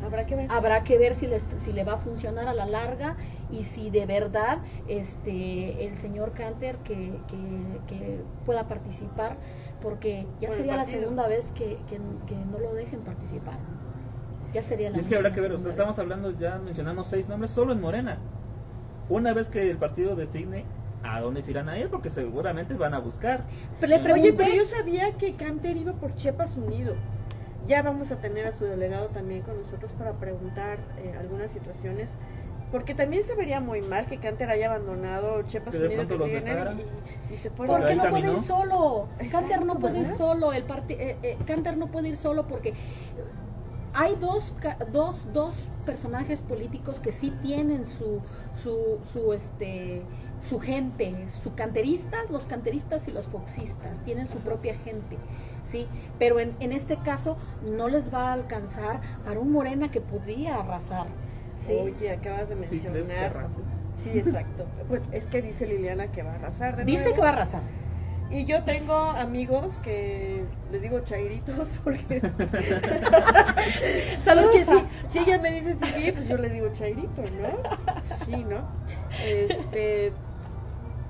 Habrá 0.04 0.24
que 0.24 0.34
ver. 0.34 0.46
Habrá 0.50 0.82
que 0.82 0.96
ver 0.96 1.14
si 1.14 1.26
le, 1.26 1.38
si 1.38 1.72
le 1.72 1.84
va 1.84 1.94
a 1.94 1.98
funcionar 1.98 2.48
a 2.48 2.54
la 2.54 2.64
larga 2.64 3.16
y 3.50 3.64
si 3.64 3.90
de 3.90 4.06
verdad 4.06 4.58
este 4.88 5.86
el 5.86 5.96
señor 5.96 6.32
Canter 6.32 6.76
que, 6.78 7.12
que, 7.28 8.20
pueda 8.46 8.66
participar, 8.66 9.36
porque 9.82 10.26
ya 10.40 10.50
sería 10.50 10.76
la 10.76 10.84
segunda 10.84 11.28
vez 11.28 11.52
que, 11.52 11.78
no 12.50 12.58
lo 12.58 12.72
dejen 12.74 13.00
participar. 13.00 13.58
Ya 14.52 14.62
sería 14.62 14.90
la 14.90 14.98
Es 14.98 15.06
que 15.06 15.16
habrá 15.16 15.32
que 15.32 15.40
ver, 15.40 15.52
estamos 15.52 15.98
hablando, 15.98 16.36
ya 16.38 16.58
mencionamos 16.58 17.06
seis 17.06 17.28
nombres 17.28 17.52
solo 17.52 17.72
en 17.72 17.80
Morena. 17.80 18.18
Una 19.08 19.32
vez 19.32 19.48
que 19.48 19.70
el 19.70 19.76
partido 19.76 20.16
designe 20.16 20.64
a 21.02 21.20
dónde 21.20 21.42
se 21.42 21.50
irán 21.50 21.68
a 21.68 21.78
ir 21.78 21.88
porque 21.88 22.10
seguramente 22.10 22.74
van 22.74 22.94
a 22.94 22.98
buscar. 22.98 23.44
Pero 23.80 24.14
Oye, 24.14 24.32
pero 24.32 24.52
yo 24.52 24.64
sabía 24.64 25.12
que 25.12 25.34
Canter 25.34 25.76
iba 25.76 25.92
por 25.92 26.14
Chiapas 26.16 26.56
Unido. 26.56 26.94
Ya 27.66 27.82
vamos 27.82 28.10
a 28.10 28.16
tener 28.16 28.46
a 28.46 28.52
su 28.52 28.64
delegado 28.64 29.08
también 29.08 29.42
con 29.42 29.56
nosotros 29.56 29.92
para 29.92 30.12
preguntar 30.14 30.78
eh, 30.98 31.14
algunas 31.18 31.50
situaciones. 31.50 32.16
Porque 32.70 32.94
también 32.94 33.24
se 33.24 33.34
vería 33.34 33.60
muy 33.60 33.82
mal 33.82 34.06
que 34.06 34.18
Canter 34.18 34.48
haya 34.48 34.66
abandonado 34.66 35.42
Chiapas 35.42 35.74
Unido 35.74 36.02
y, 37.30 37.36
se 37.36 37.50
puede 37.50 37.70
¿Por 37.70 37.86
qué 37.86 37.94
no 37.96 38.08
puede 38.08 38.32
ir 38.32 38.38
solo? 38.38 39.08
Canter 39.30 39.64
no 39.64 39.78
puede 39.78 40.00
ir 40.00 40.08
solo. 40.08 40.52
El 40.52 40.64
eh, 40.88 41.16
eh, 41.22 41.38
Canter 41.46 41.76
no 41.76 41.88
puede 41.88 42.08
ir 42.08 42.16
solo 42.16 42.46
porque 42.46 42.74
hay 43.94 44.14
dos, 44.16 44.54
dos, 44.92 45.32
dos 45.32 45.68
personajes 45.84 46.42
políticos 46.42 47.00
que 47.00 47.12
sí 47.12 47.32
tienen 47.42 47.86
su, 47.86 48.20
su, 48.52 48.98
su, 49.02 49.32
este, 49.32 50.02
su 50.38 50.60
gente, 50.60 51.28
su 51.42 51.54
canteristas, 51.54 52.30
los 52.30 52.46
canteristas 52.46 53.08
y 53.08 53.12
los 53.12 53.26
foxistas, 53.26 54.02
tienen 54.04 54.28
su 54.28 54.38
propia 54.38 54.74
gente, 54.74 55.18
¿sí? 55.62 55.86
Pero 56.18 56.40
en, 56.40 56.54
en 56.60 56.72
este 56.72 56.96
caso 56.98 57.36
no 57.62 57.88
les 57.88 58.12
va 58.12 58.30
a 58.30 58.32
alcanzar 58.34 59.00
para 59.24 59.40
un 59.40 59.50
Morena 59.52 59.90
que 59.90 60.00
podía 60.00 60.56
arrasar, 60.60 61.06
¿sí? 61.56 61.74
Oye, 61.74 62.12
acabas 62.12 62.48
de 62.48 62.56
mencionar... 62.56 63.48
Sí, 63.92 64.10
exacto. 64.14 64.66
Pues 64.88 65.02
es 65.12 65.26
que 65.26 65.42
dice 65.42 65.66
Liliana 65.66 66.06
que 66.12 66.22
va 66.22 66.32
a 66.32 66.34
arrasar. 66.36 66.84
dice 66.84 67.12
que 67.12 67.20
va 67.20 67.30
a 67.30 67.32
arrasar. 67.32 67.62
Y 68.30 68.44
yo 68.44 68.62
tengo 68.62 68.94
amigos 68.94 69.78
que 69.82 70.44
les 70.70 70.82
digo 70.82 71.00
chairitos 71.00 71.74
porque. 71.84 72.20
Saludos. 74.18 74.66
si, 75.08 75.18
ella 75.18 75.38
me 75.38 75.50
dice 75.50 75.76
sí, 75.82 76.12
pues 76.12 76.28
yo 76.28 76.36
le 76.36 76.48
digo 76.48 76.68
chairito, 76.72 77.22
¿no? 77.22 78.02
Sí, 78.24 78.44
¿no? 78.44 78.68
Este. 79.24 80.12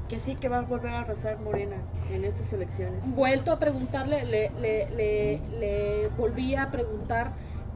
Que 0.08 0.18
sí, 0.18 0.34
que 0.34 0.48
va 0.48 0.58
a 0.58 0.62
volver 0.62 0.92
a 0.92 1.00
arrasar 1.00 1.38
Morena 1.38 1.76
en 2.10 2.24
estas 2.24 2.52
elecciones. 2.52 3.14
Vuelto 3.14 3.52
a 3.52 3.60
preguntarle, 3.60 4.24
le, 4.24 4.50
le, 4.58 4.90
le, 4.90 5.40
le 5.58 6.08
volví 6.18 6.56
a 6.56 6.70
preguntar 6.72 7.32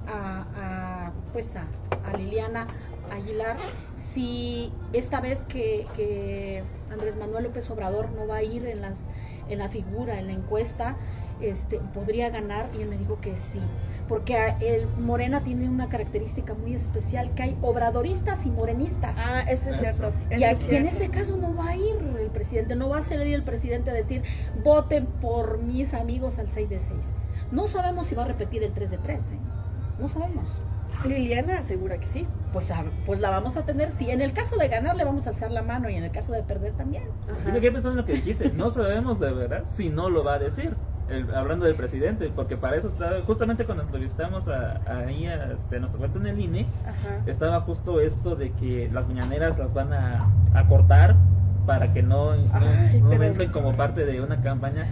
a, 0.08 0.46
a 0.56 1.12
pues 1.32 1.54
a, 1.54 1.66
a 2.04 2.16
Liliana 2.16 2.66
Aguilar 3.10 3.56
si 3.96 4.72
esta 4.92 5.20
vez 5.20 5.44
que, 5.46 5.86
que 5.94 6.64
Andrés 6.90 7.16
Manuel 7.16 7.44
López 7.44 7.70
Obrador 7.70 8.10
no 8.12 8.26
va 8.26 8.36
a 8.36 8.42
ir 8.42 8.66
en 8.66 8.80
las 8.80 9.08
en 9.48 9.58
la 9.58 9.68
figura, 9.68 10.18
en 10.18 10.26
la 10.26 10.32
encuesta, 10.32 10.96
este, 11.40 11.78
podría 11.92 12.30
ganar 12.30 12.70
y 12.78 12.82
él 12.82 12.88
me 12.88 12.96
dijo 12.96 13.20
que 13.20 13.36
sí, 13.36 13.60
porque 14.08 14.54
el 14.60 14.86
Morena 14.98 15.42
tiene 15.42 15.68
una 15.68 15.88
característica 15.88 16.54
muy 16.54 16.74
especial, 16.74 17.34
que 17.34 17.42
hay 17.42 17.58
obradoristas 17.60 18.46
y 18.46 18.50
morenistas. 18.50 19.16
Ah, 19.18 19.44
eso 19.48 19.70
es 19.70 19.78
cierto. 19.78 20.12
y 20.30 20.44
aquí 20.44 20.76
en 20.76 20.86
ese 20.86 21.08
caso 21.10 21.36
no 21.36 21.54
va 21.54 21.70
a 21.70 21.76
ir 21.76 21.96
el 22.20 22.30
presidente, 22.30 22.76
no 22.76 22.88
va 22.88 22.98
a 22.98 23.02
salir 23.02 23.34
el 23.34 23.42
presidente 23.42 23.90
a 23.90 23.94
decir, 23.94 24.22
voten 24.62 25.06
por 25.06 25.58
mis 25.58 25.94
amigos 25.94 26.38
al 26.38 26.50
6 26.50 26.68
de 26.70 26.78
6. 26.78 26.98
No 27.50 27.66
sabemos 27.66 28.06
si 28.06 28.14
va 28.14 28.24
a 28.24 28.28
repetir 28.28 28.62
el 28.62 28.72
3 28.72 28.90
de 28.90 28.98
13, 28.98 29.36
no 29.98 30.08
sabemos. 30.08 30.48
Liliana 31.04 31.58
asegura 31.58 31.98
que 31.98 32.06
sí. 32.06 32.26
Pues, 32.54 32.72
pues 33.04 33.18
la 33.18 33.30
vamos 33.30 33.56
a 33.56 33.64
tener, 33.64 33.90
sí. 33.90 34.10
En 34.10 34.20
el 34.20 34.32
caso 34.32 34.56
de 34.56 34.68
ganar 34.68 34.96
le 34.96 35.02
vamos 35.02 35.26
a 35.26 35.30
alzar 35.30 35.50
la 35.50 35.62
mano 35.62 35.90
y 35.90 35.96
en 35.96 36.04
el 36.04 36.12
caso 36.12 36.32
de 36.32 36.44
perder 36.44 36.72
también. 36.74 37.02
Yo 37.44 37.52
me 37.52 37.60
quedé 37.60 37.72
pensando 37.72 37.90
en 37.90 37.96
lo 37.96 38.04
que 38.04 38.12
dijiste. 38.12 38.52
No 38.54 38.70
sabemos 38.70 39.18
de 39.18 39.32
verdad 39.32 39.64
si 39.68 39.88
no 39.88 40.08
lo 40.08 40.22
va 40.22 40.34
a 40.34 40.38
decir. 40.38 40.76
hablando 41.34 41.66
del 41.66 41.74
presidente, 41.74 42.30
porque 42.32 42.56
para 42.56 42.76
eso 42.76 42.86
estaba, 42.86 43.20
justamente 43.22 43.64
cuando 43.64 43.82
entrevistamos 43.82 44.46
a, 44.46 44.80
ahí 44.86 45.26
a, 45.26 45.50
este, 45.52 45.80
nuestro 45.80 45.98
cuento 45.98 46.20
en 46.20 46.28
el 46.28 46.38
INE, 46.38 46.66
estaba 47.26 47.60
justo 47.62 48.00
esto 48.00 48.36
de 48.36 48.52
que 48.52 48.88
las 48.92 49.08
mañaneras 49.08 49.58
las 49.58 49.74
van 49.74 49.92
a, 49.92 50.30
cortar 50.68 51.16
para 51.66 51.92
que 51.92 52.04
no, 52.04 52.36
no, 52.36 53.22
entren 53.24 53.50
como 53.50 53.72
parte 53.72 54.06
de 54.06 54.20
una 54.20 54.40
campaña 54.42 54.86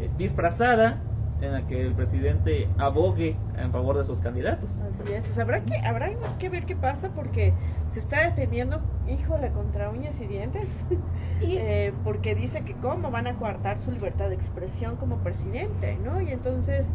eh, 0.00 0.10
disfrazada 0.18 0.98
en 1.40 1.52
la 1.52 1.66
que 1.66 1.82
el 1.82 1.92
presidente 1.92 2.68
abogue 2.78 3.36
en 3.58 3.70
favor 3.70 3.98
de 3.98 4.04
sus 4.04 4.20
candidatos. 4.20 4.78
Así 4.78 5.12
es, 5.12 5.24
pues 5.24 5.38
habrá 5.38 5.60
que, 5.60 5.76
habrá 5.78 6.10
que 6.38 6.48
ver 6.48 6.64
qué 6.64 6.76
pasa 6.76 7.10
porque 7.14 7.52
se 7.92 8.00
está 8.00 8.24
defendiendo, 8.24 8.80
híjole, 9.08 9.50
contra 9.50 9.90
uñas 9.90 10.18
y 10.20 10.26
dientes, 10.26 10.68
eh, 11.42 11.92
porque 12.04 12.34
dice 12.34 12.62
que 12.62 12.74
cómo 12.74 13.10
van 13.10 13.26
a 13.26 13.34
coartar 13.34 13.78
su 13.78 13.90
libertad 13.90 14.28
de 14.28 14.34
expresión 14.34 14.96
como 14.96 15.18
presidente, 15.18 15.98
¿no? 16.02 16.20
Y 16.20 16.30
entonces 16.30 16.86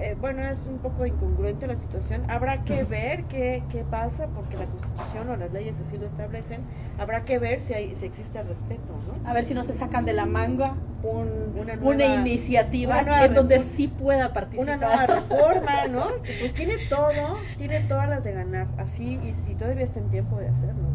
eh, 0.00 0.16
bueno, 0.20 0.42
es 0.42 0.66
un 0.66 0.78
poco 0.78 1.06
incongruente 1.06 1.66
la 1.66 1.76
situación. 1.76 2.30
Habrá 2.30 2.62
que 2.64 2.84
ver 2.84 3.24
qué, 3.24 3.62
qué, 3.70 3.84
pasa, 3.84 4.26
porque 4.28 4.56
la 4.56 4.66
Constitución 4.66 5.28
o 5.30 5.36
las 5.36 5.52
leyes 5.52 5.78
así 5.80 5.96
lo 5.98 6.06
establecen. 6.06 6.60
Habrá 6.98 7.24
que 7.24 7.38
ver 7.38 7.60
si, 7.60 7.74
hay, 7.74 7.96
si 7.96 8.06
existe 8.06 8.38
el 8.38 8.46
respeto, 8.46 8.94
¿no? 9.06 9.28
A 9.28 9.32
ver 9.32 9.44
si 9.44 9.54
no 9.54 9.62
se 9.62 9.72
sacan 9.72 10.04
de 10.04 10.12
la 10.12 10.26
manga 10.26 10.74
una, 11.02 12.06
iniciativa 12.20 13.24
en 13.24 13.34
donde 13.34 13.60
sí 13.60 13.88
pueda 13.88 14.32
participar. 14.32 14.78
Una 14.78 14.86
nueva 14.86 15.06
reforma, 15.06 15.86
¿no? 15.90 16.06
pues 16.40 16.52
tiene 16.54 16.74
todo, 16.88 17.38
tiene 17.56 17.80
todas 17.80 18.08
las 18.08 18.24
de 18.24 18.32
ganar, 18.32 18.66
así, 18.78 19.18
y, 19.48 19.54
todavía 19.54 19.84
está 19.84 20.00
en 20.00 20.10
tiempo 20.10 20.38
de 20.38 20.48
hacerlo, 20.48 20.88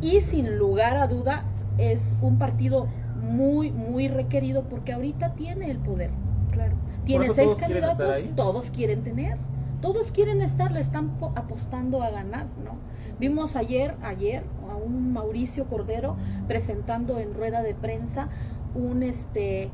Y 0.00 0.20
sin 0.20 0.56
lugar 0.56 0.96
a 0.96 1.06
duda, 1.06 1.44
es 1.78 2.16
un 2.20 2.38
partido 2.38 2.88
muy, 3.16 3.70
muy 3.70 4.08
requerido 4.08 4.64
porque 4.64 4.92
ahorita 4.92 5.34
tiene 5.34 5.70
el 5.70 5.78
poder. 5.78 6.10
Claro 6.52 6.74
tiene 7.10 7.30
seis 7.30 7.54
candidatos, 7.54 8.16
todos 8.36 8.70
quieren 8.70 9.02
tener, 9.02 9.36
todos 9.80 10.12
quieren 10.12 10.40
estar, 10.42 10.70
le 10.70 10.80
están 10.80 11.10
apostando 11.34 12.02
a 12.02 12.10
ganar, 12.10 12.46
¿no? 12.64 12.76
Vimos 13.18 13.56
ayer, 13.56 13.96
ayer 14.02 14.44
a 14.70 14.76
un 14.76 15.12
Mauricio 15.12 15.66
Cordero 15.66 16.16
presentando 16.46 17.18
en 17.18 17.34
rueda 17.34 17.62
de 17.62 17.74
prensa 17.74 18.28
un 18.74 19.02
este 19.02 19.70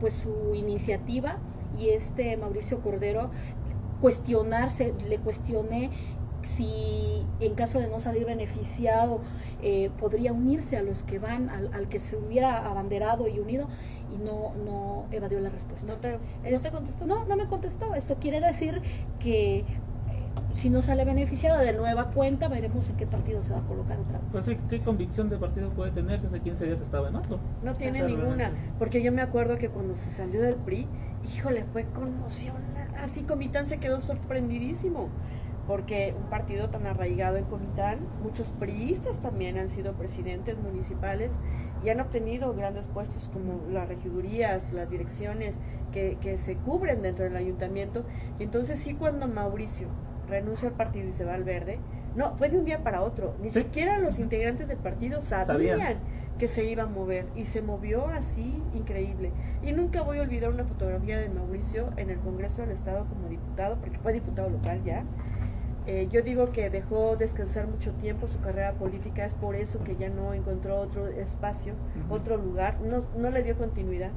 pues 0.00 0.12
su 0.12 0.54
iniciativa 0.54 1.38
y 1.78 1.88
este 1.88 2.36
Mauricio 2.36 2.80
Cordero 2.80 3.30
cuestionarse, 4.00 4.94
le 5.08 5.18
cuestioné 5.18 5.90
si 6.42 7.26
en 7.40 7.54
caso 7.54 7.80
de 7.80 7.88
no 7.88 7.98
salir 7.98 8.24
beneficiado 8.24 9.20
eh, 9.62 9.90
podría 9.98 10.32
unirse 10.32 10.76
a 10.76 10.82
los 10.82 11.02
que 11.02 11.18
van, 11.18 11.48
al, 11.50 11.72
al, 11.74 11.88
que 11.88 11.98
se 11.98 12.16
hubiera 12.16 12.66
abanderado 12.66 13.26
y 13.26 13.40
unido 13.40 13.68
y 14.14 14.24
no, 14.24 14.52
no 14.64 15.06
evadió 15.10 15.40
la 15.40 15.50
respuesta. 15.50 15.86
¿No 15.86 15.98
te, 15.98 16.70
contestó? 16.70 17.06
No, 17.06 17.24
no 17.24 17.36
me 17.36 17.46
contestó. 17.46 17.94
Esto 17.94 18.16
quiere 18.16 18.40
decir 18.40 18.82
que 19.20 19.64
si 20.54 20.70
no 20.70 20.82
sale 20.82 21.04
beneficiado 21.04 21.60
de 21.60 21.72
nueva 21.72 22.10
cuenta, 22.10 22.48
veremos 22.48 22.88
en 22.88 22.96
qué 22.96 23.06
partido 23.06 23.42
se 23.42 23.52
va 23.52 23.60
a 23.60 23.62
colocar 23.62 23.98
otra 23.98 24.18
vez. 24.18 24.28
Pues, 24.32 24.58
¿qué 24.70 24.80
convicción 24.80 25.28
de 25.28 25.36
partido 25.36 25.70
puede 25.70 25.90
tener 25.90 26.20
si 26.20 26.26
hace 26.26 26.40
15 26.40 26.66
días 26.66 26.80
estaba 26.80 27.08
en 27.08 27.16
otro? 27.16 27.38
No 27.62 27.74
tiene 27.74 28.02
ninguna, 28.02 28.50
porque 28.78 29.02
yo 29.02 29.12
me 29.12 29.22
acuerdo 29.22 29.58
que 29.58 29.68
cuando 29.68 29.96
se 29.96 30.10
salió 30.12 30.42
del 30.42 30.54
PRI, 30.54 30.86
híjole, 31.24 31.64
fue 31.72 31.84
conmoción, 31.84 32.56
así 33.02 33.22
Comitán 33.22 33.66
se 33.66 33.78
quedó 33.78 34.00
sorprendidísimo, 34.00 35.08
porque 35.66 36.14
un 36.16 36.28
partido 36.30 36.70
tan 36.70 36.86
arraigado 36.86 37.36
en 37.36 37.44
Comitán, 37.44 38.00
muchos 38.22 38.52
priistas 38.52 39.20
también 39.20 39.58
han 39.58 39.68
sido 39.68 39.94
presidentes 39.94 40.56
municipales 40.58 41.32
y 41.84 41.88
han 41.88 42.00
obtenido 42.00 42.54
grandes 42.54 42.86
puestos 42.86 43.28
como 43.32 43.60
las 43.70 43.88
regidurías, 43.88 44.72
las 44.72 44.90
direcciones 44.90 45.58
que, 45.92 46.18
que 46.20 46.36
se 46.36 46.56
cubren 46.56 47.02
dentro 47.02 47.24
del 47.24 47.36
ayuntamiento, 47.36 48.04
y 48.38 48.44
entonces 48.44 48.78
sí 48.78 48.94
cuando 48.94 49.26
Mauricio 49.26 49.88
renuncia 50.28 50.68
al 50.68 50.74
partido 50.74 51.08
y 51.08 51.12
se 51.12 51.24
va 51.24 51.34
al 51.34 51.44
verde. 51.44 51.78
No, 52.14 52.36
fue 52.38 52.48
de 52.48 52.58
un 52.58 52.64
día 52.64 52.82
para 52.82 53.02
otro. 53.02 53.36
Ni 53.42 53.50
siquiera 53.50 53.98
los 53.98 54.18
integrantes 54.18 54.68
del 54.68 54.78
partido 54.78 55.20
sabían, 55.20 55.98
que 56.38 56.48
se 56.48 56.64
iba 56.64 56.84
a 56.84 56.86
mover 56.86 57.26
y 57.34 57.44
se 57.44 57.62
movió 57.62 58.08
así 58.08 58.62
increíble. 58.74 59.32
Y 59.62 59.72
nunca 59.72 60.02
voy 60.02 60.18
a 60.18 60.22
olvidar 60.22 60.50
una 60.50 60.64
fotografía 60.64 61.18
de 61.18 61.28
Mauricio 61.28 61.90
en 61.96 62.10
el 62.10 62.18
Congreso 62.20 62.62
del 62.62 62.70
Estado 62.70 63.06
como 63.06 63.28
diputado, 63.28 63.78
porque 63.80 63.98
fue 63.98 64.12
diputado 64.12 64.48
local 64.50 64.82
ya. 64.84 65.04
Eh, 65.86 66.08
yo 66.10 66.22
digo 66.22 66.50
que 66.50 66.68
dejó 66.68 67.16
descansar 67.16 67.68
mucho 67.68 67.92
tiempo 67.92 68.26
su 68.26 68.40
carrera 68.40 68.72
política, 68.72 69.24
es 69.24 69.34
por 69.34 69.54
eso 69.54 69.82
que 69.84 69.96
ya 69.96 70.08
no 70.10 70.34
encontró 70.34 70.80
otro 70.80 71.06
espacio, 71.06 71.74
otro 72.08 72.36
lugar, 72.36 72.80
no, 72.80 73.04
no 73.16 73.30
le 73.30 73.42
dio 73.42 73.56
continuidad 73.56 74.10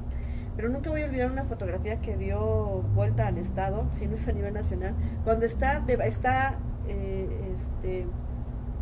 pero 0.56 0.68
nunca 0.68 0.90
voy 0.90 1.02
a 1.02 1.06
olvidar 1.06 1.30
una 1.30 1.44
fotografía 1.44 2.00
que 2.00 2.16
dio 2.18 2.82
vuelta 2.94 3.26
al 3.26 3.38
Estado, 3.38 3.86
si 3.98 4.06
no 4.06 4.16
es 4.16 4.28
a 4.28 4.32
nivel 4.32 4.52
nacional, 4.52 4.94
cuando 5.24 5.46
está, 5.46 5.82
está 6.04 6.58
eh, 6.86 7.54
este, 7.54 8.06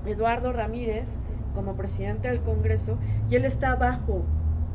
Eduardo 0.05 0.53
Ramírez 0.53 1.19
como 1.55 1.77
presidente 1.77 2.29
del 2.29 2.41
Congreso 2.41 2.99
y 3.31 3.37
él 3.37 3.45
está 3.45 3.73
abajo, 3.73 4.25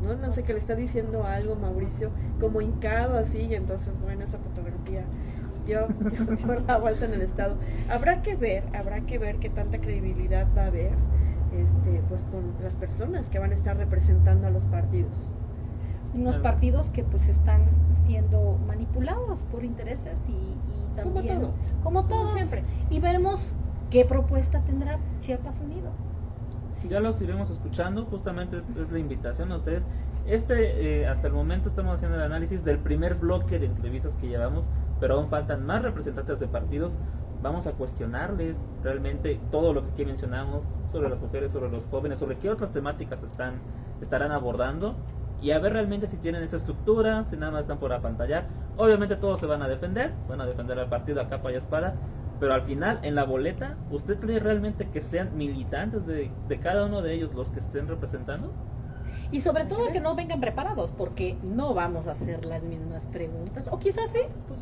¿no? 0.02 0.14
No 0.14 0.30
sé, 0.30 0.44
que 0.44 0.52
le 0.52 0.58
está 0.58 0.74
diciendo 0.74 1.24
algo 1.24 1.56
Mauricio, 1.56 2.10
como 2.40 2.60
hincado 2.60 3.18
así, 3.18 3.38
y 3.42 3.54
entonces, 3.54 3.98
bueno, 4.00 4.24
esa 4.24 4.38
fotografía 4.38 5.04
dio, 5.64 5.86
dio, 5.88 6.60
la 6.66 6.78
vuelta 6.78 7.06
en 7.06 7.14
el 7.14 7.22
Estado. 7.22 7.56
Habrá 7.88 8.22
que 8.22 8.36
ver, 8.36 8.64
habrá 8.74 9.00
que 9.02 9.18
ver 9.18 9.36
qué 9.36 9.48
tanta 9.48 9.78
credibilidad 9.78 10.46
va 10.56 10.62
a 10.62 10.66
haber 10.66 10.92
este, 11.62 12.02
pues 12.08 12.26
con 12.26 12.54
las 12.62 12.76
personas 12.76 13.28
que 13.28 13.38
van 13.38 13.50
a 13.50 13.54
estar 13.54 13.76
representando 13.76 14.46
a 14.46 14.50
los 14.50 14.64
partidos. 14.66 15.30
Unos 16.14 16.36
partidos 16.38 16.90
que 16.90 17.02
pues 17.02 17.28
están 17.28 17.62
siendo 17.94 18.56
manipulados 18.66 19.42
por 19.44 19.64
intereses 19.64 20.28
y, 20.28 20.94
también 20.94 21.50
como, 21.82 22.04
todos 22.04 22.32
siempre. 22.32 22.62
y 22.88 23.00
veremos 23.00 23.52
qué 23.90 24.04
propuesta 24.04 24.60
tendrá 24.60 25.00
Chiapas 25.20 25.60
Unido. 25.60 25.90
Ya 26.88 27.00
los 27.00 27.20
iremos 27.20 27.50
escuchando 27.50 28.04
justamente 28.04 28.58
es, 28.58 28.90
la 28.90 28.98
invitación 28.98 29.50
a 29.52 29.56
ustedes. 29.56 29.86
Este 30.26 31.00
eh, 31.02 31.06
hasta 31.06 31.26
el 31.26 31.32
momento 31.32 31.68
estamos 31.68 31.94
haciendo 31.94 32.16
el 32.16 32.22
análisis 32.22 32.64
del 32.64 32.78
primer 32.78 33.14
bloque 33.14 33.58
de 33.58 33.66
entrevistas 33.66 34.14
que 34.14 34.28
llevamos 34.28 34.68
pero 35.00 35.14
aún 35.14 35.28
faltan 35.28 35.64
más 35.64 35.82
representantes 35.82 36.38
de 36.40 36.46
partidos 36.46 36.96
vamos 37.44 37.66
a 37.66 37.72
cuestionarles 37.72 38.66
realmente 38.82 39.38
todo 39.50 39.74
lo 39.74 39.84
que 39.84 39.90
aquí 39.90 40.04
mencionamos 40.06 40.64
sobre 40.90 41.10
las 41.10 41.20
mujeres, 41.20 41.52
sobre 41.52 41.70
los 41.70 41.84
jóvenes, 41.84 42.18
sobre 42.18 42.38
qué 42.38 42.48
otras 42.48 42.72
temáticas 42.72 43.22
están 43.22 43.60
estarán 44.00 44.32
abordando 44.32 44.96
y 45.42 45.50
a 45.50 45.58
ver 45.58 45.74
realmente 45.74 46.06
si 46.06 46.16
tienen 46.16 46.42
esa 46.42 46.56
estructura, 46.56 47.24
si 47.24 47.36
nada 47.36 47.52
más 47.52 47.62
están 47.62 47.78
por 47.78 47.92
apantallar. 47.92 48.46
Obviamente 48.78 49.16
todos 49.16 49.40
se 49.40 49.46
van 49.46 49.60
a 49.60 49.68
defender, 49.68 50.14
van 50.26 50.40
a 50.40 50.46
defender 50.46 50.78
al 50.78 50.88
partido 50.88 51.20
a 51.20 51.28
capa 51.28 51.52
y 51.52 51.56
espada, 51.56 51.94
pero 52.40 52.54
al 52.54 52.62
final 52.62 52.98
en 53.02 53.14
la 53.14 53.24
boleta, 53.24 53.76
¿usted 53.90 54.18
cree 54.18 54.38
realmente 54.38 54.88
que 54.88 55.02
sean 55.02 55.36
militantes 55.36 56.06
de, 56.06 56.30
de 56.48 56.60
cada 56.60 56.86
uno 56.86 57.02
de 57.02 57.12
ellos 57.12 57.34
los 57.34 57.50
que 57.50 57.60
estén 57.60 57.88
representando? 57.88 58.52
Y 59.30 59.40
sobre 59.40 59.66
todo 59.66 59.92
que 59.92 60.00
no 60.00 60.14
vengan 60.14 60.40
preparados, 60.40 60.92
porque 60.92 61.36
no 61.42 61.74
vamos 61.74 62.06
a 62.06 62.12
hacer 62.12 62.46
las 62.46 62.62
mismas 62.62 63.06
preguntas, 63.06 63.68
o 63.70 63.78
quizás 63.78 64.10
sí, 64.10 64.20
pues 64.48 64.60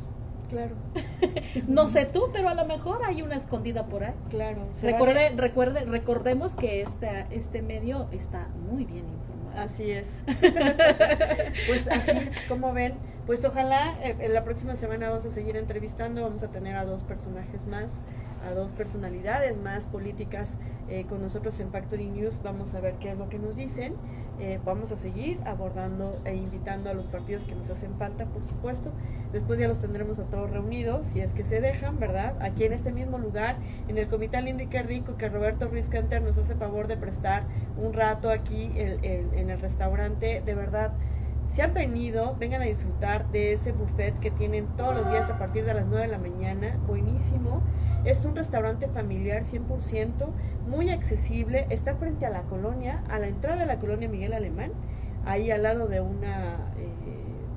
claro. 0.52 0.74
no 1.66 1.88
sé 1.88 2.04
tú, 2.04 2.28
pero 2.32 2.48
a 2.48 2.54
lo 2.54 2.64
mejor 2.66 3.00
hay 3.04 3.22
una 3.22 3.36
escondida 3.36 3.86
por 3.86 4.04
ahí. 4.04 4.14
Claro. 4.30 4.66
Recuerde, 4.82 5.30
recuerde, 5.30 5.84
recordemos 5.84 6.54
que 6.54 6.82
este, 6.82 7.26
este 7.30 7.62
medio 7.62 8.06
está 8.12 8.48
muy 8.70 8.84
bien 8.84 9.04
informado. 9.08 9.62
Así 9.62 9.90
es. 9.90 10.22
pues 11.66 11.88
así, 11.88 12.30
como 12.48 12.72
ven, 12.72 12.94
pues 13.26 13.44
ojalá 13.44 13.96
eh, 14.02 14.16
en 14.18 14.32
la 14.32 14.44
próxima 14.44 14.76
semana 14.76 15.08
vamos 15.08 15.26
a 15.26 15.30
seguir 15.30 15.56
entrevistando, 15.56 16.22
vamos 16.22 16.42
a 16.42 16.50
tener 16.50 16.76
a 16.76 16.84
dos 16.84 17.02
personajes 17.02 17.66
más, 17.66 18.00
a 18.46 18.54
dos 18.54 18.72
personalidades 18.72 19.58
más 19.58 19.84
políticas 19.86 20.56
eh, 20.88 21.04
con 21.06 21.20
nosotros 21.20 21.60
en 21.60 21.70
Factory 21.70 22.06
News, 22.06 22.40
vamos 22.42 22.74
a 22.74 22.80
ver 22.80 22.94
qué 22.94 23.10
es 23.10 23.18
lo 23.18 23.28
que 23.28 23.38
nos 23.38 23.56
dicen 23.56 23.94
eh, 24.42 24.58
vamos 24.64 24.90
a 24.90 24.96
seguir 24.96 25.38
abordando 25.44 26.20
e 26.24 26.34
invitando 26.34 26.90
a 26.90 26.94
los 26.94 27.06
partidos 27.06 27.44
que 27.44 27.54
nos 27.54 27.70
hacen 27.70 27.94
falta, 27.96 28.26
por 28.26 28.42
supuesto. 28.42 28.90
Después 29.32 29.60
ya 29.60 29.68
los 29.68 29.78
tendremos 29.78 30.18
a 30.18 30.24
todos 30.24 30.50
reunidos, 30.50 31.06
si 31.06 31.20
es 31.20 31.32
que 31.32 31.44
se 31.44 31.60
dejan, 31.60 32.00
¿verdad? 32.00 32.34
Aquí 32.40 32.64
en 32.64 32.72
este 32.72 32.90
mismo 32.90 33.18
lugar, 33.18 33.54
en 33.86 33.98
el 33.98 34.08
Comité 34.08 34.42
Lindo 34.42 34.64
Qué 34.68 34.82
Rico, 34.82 35.16
que 35.16 35.28
Roberto 35.28 35.68
Ruiz 35.68 35.88
Canter 35.88 36.22
nos 36.22 36.36
hace 36.38 36.56
favor 36.56 36.88
de 36.88 36.96
prestar 36.96 37.44
un 37.76 37.92
rato 37.92 38.30
aquí 38.30 38.72
en 38.74 39.48
el 39.48 39.60
restaurante. 39.60 40.42
De 40.44 40.54
verdad, 40.56 40.90
si 41.52 41.60
han 41.60 41.74
venido, 41.74 42.34
vengan 42.38 42.62
a 42.62 42.64
disfrutar 42.64 43.30
de 43.30 43.52
ese 43.52 43.72
buffet 43.72 44.18
que 44.20 44.30
tienen 44.30 44.66
todos 44.78 44.96
los 44.96 45.10
días 45.10 45.28
a 45.28 45.38
partir 45.38 45.66
de 45.66 45.74
las 45.74 45.86
9 45.86 46.06
de 46.06 46.12
la 46.12 46.18
mañana. 46.18 46.78
Buenísimo. 46.86 47.60
Es 48.04 48.24
un 48.24 48.34
restaurante 48.34 48.88
familiar 48.88 49.42
100%, 49.42 50.30
muy 50.66 50.88
accesible. 50.88 51.66
Está 51.68 51.94
frente 51.94 52.24
a 52.24 52.30
la 52.30 52.42
colonia, 52.42 53.04
a 53.10 53.18
la 53.18 53.28
entrada 53.28 53.60
de 53.60 53.66
la 53.66 53.78
colonia 53.78 54.08
Miguel 54.08 54.32
Alemán, 54.32 54.72
ahí 55.26 55.50
al 55.50 55.62
lado 55.62 55.88
de 55.88 56.00
una 56.00 56.56
eh, 56.78 56.88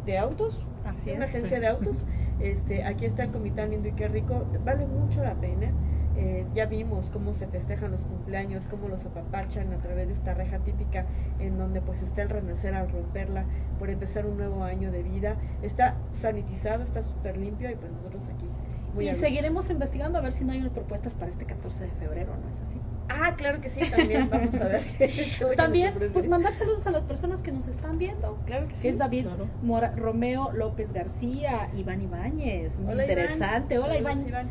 de 0.06 0.18
autos, 0.18 0.68
Así 0.84 1.12
una 1.12 1.26
agencia 1.26 1.60
de 1.60 1.68
autos. 1.68 2.06
Este, 2.39 2.84
aquí 2.84 3.06
está 3.06 3.24
el 3.24 3.32
Comitán 3.32 3.72
Lindo 3.72 3.88
y 3.88 3.93
qué 3.93 4.08
rico. 4.08 4.46
Vale 4.64 4.86
mucho 4.86 5.24
la 5.24 5.34
pena. 5.36 5.72
Eh, 6.18 6.45
ya 6.53 6.66
vimos 6.66 7.09
cómo 7.09 7.34
se 7.34 7.47
festejan 7.47 7.91
los 7.91 8.05
cumpleaños, 8.05 8.68
cómo 8.68 8.88
los 8.88 9.05
apapachan 9.05 9.74
a 9.74 9.82
través 9.82 10.07
de 10.07 10.13
esta 10.13 10.34
reja 10.34 10.59
típica 10.59 11.05
en 11.39 11.57
donde 11.57 11.82
pues 11.82 12.01
está 12.01 12.22
el 12.22 12.30
renacer 12.30 12.74
al 12.74 12.89
romperla 12.89 13.45
por 13.80 13.89
empezar 13.89 14.26
un 14.26 14.38
nuevo 14.38 14.63
año 14.63 14.91
de 14.91 15.03
vida. 15.03 15.36
Está 15.61 15.95
sanitizado, 16.13 16.84
está 16.84 17.03
súper 17.03 17.38
limpio 17.38 17.70
y 17.70 17.76
pues 17.76 17.91
nosotros 17.91 18.30
aquí. 18.30 18.47
Y 19.00 19.14
seguiremos 19.14 19.70
investigando 19.70 20.18
a 20.18 20.22
ver 20.22 20.34
si 20.34 20.43
no 20.43 20.54
hay 20.54 20.62
propuestas 20.70 21.16
para 21.16 21.30
este 21.30 21.46
14 21.46 21.84
de 21.86 21.91
febrero, 21.91 22.36
¿no 22.43 22.50
es 22.50 22.62
así? 22.62 22.80
Ah, 23.10 23.36
claro 23.38 23.62
que 23.62 23.70
sí, 23.70 23.82
también 23.89 24.30
vamos 24.32 24.56
a 24.56 24.66
ver. 24.66 24.84
también, 25.56 25.93
pues 26.14 26.28
mandar 26.28 26.54
saludos 26.54 26.86
a 26.88 26.91
las 26.91 27.04
personas 27.04 27.41
que 27.41 27.52
nos 27.52 27.68
están 27.68 27.98
viendo. 27.98 28.38
Claro 28.46 28.68
que 28.68 28.76
sí. 28.76 28.88
es 28.88 28.98
David 28.98 29.28
Romeo 29.96 30.52
López 30.52 30.91
García, 30.93 31.70
Iván 31.76 32.02
Ibáñez, 32.02 32.80
muy 32.80 32.93
interesante. 32.93 33.78
Hola 33.80 33.98
Iván. 33.98 34.28
Iván 34.28 34.48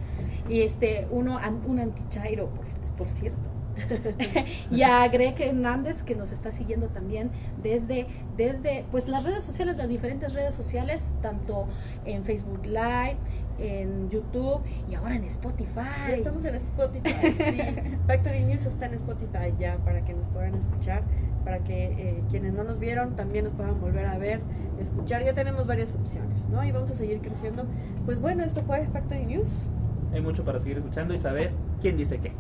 y 0.49 0.63
este 0.63 1.07
uno 1.11 1.41
un 1.67 1.79
antichairo 1.79 2.49
por, 2.51 2.65
por 2.97 3.09
cierto 3.09 3.55
y 4.71 4.83
a 4.83 5.07
Greg 5.09 5.35
Hernández 5.41 6.03
que 6.03 6.15
nos 6.15 6.31
está 6.31 6.51
siguiendo 6.51 6.89
también 6.89 7.31
desde 7.63 8.07
desde 8.37 8.85
pues 8.91 9.09
las 9.09 9.25
redes 9.25 9.43
sociales 9.43 9.77
las 9.77 9.89
diferentes 9.89 10.33
redes 10.33 10.55
sociales 10.55 11.13
tanto 11.23 11.67
en 12.05 12.25
Facebook 12.25 12.65
Live 12.65 13.17
en 13.59 14.11
YouTube 14.11 14.63
y 14.89 14.95
ahora 14.95 15.17
en 15.17 15.25
Spotify. 15.25 16.13
estamos 16.13 16.45
en 16.45 16.55
Spotify, 16.57 17.33
sí. 17.33 17.61
Factory 18.07 18.45
News 18.45 18.67
está 18.67 18.87
en 18.87 18.95
Spotify 18.95 19.53
ya 19.59 19.77
para 19.79 20.05
que 20.05 20.15
nos 20.15 20.29
puedan 20.29 20.55
escuchar, 20.55 21.03
para 21.45 21.59
que 21.65 21.85
eh, 21.87 22.23
quienes 22.31 22.53
no 22.53 22.65
nos 22.65 22.79
vieron 22.79 23.17
también 23.17 23.45
nos 23.45 23.53
puedan 23.55 23.81
volver 23.81 24.07
a 24.07 24.19
ver, 24.19 24.41
escuchar. 24.81 25.25
Ya 25.25 25.35
tenemos 25.35 25.67
varias 25.67 25.95
opciones, 25.95 26.49
¿no? 26.49 26.65
Y 26.65 26.73
vamos 26.73 26.91
a 26.91 26.95
seguir 26.95 27.21
creciendo. 27.21 27.67
Pues 28.05 28.21
bueno, 28.21 28.45
esto 28.45 28.63
fue 28.63 28.87
Factory 28.89 29.27
News 29.27 29.71
hay 30.15 30.21
mucho 30.21 30.45
para 30.45 30.59
seguir 30.61 30.79
escuchando 30.79 31.13
y 31.13 31.19
saber 31.19 31.51
quién 31.81 31.97
dice 31.97 32.19
qué. 32.19 32.33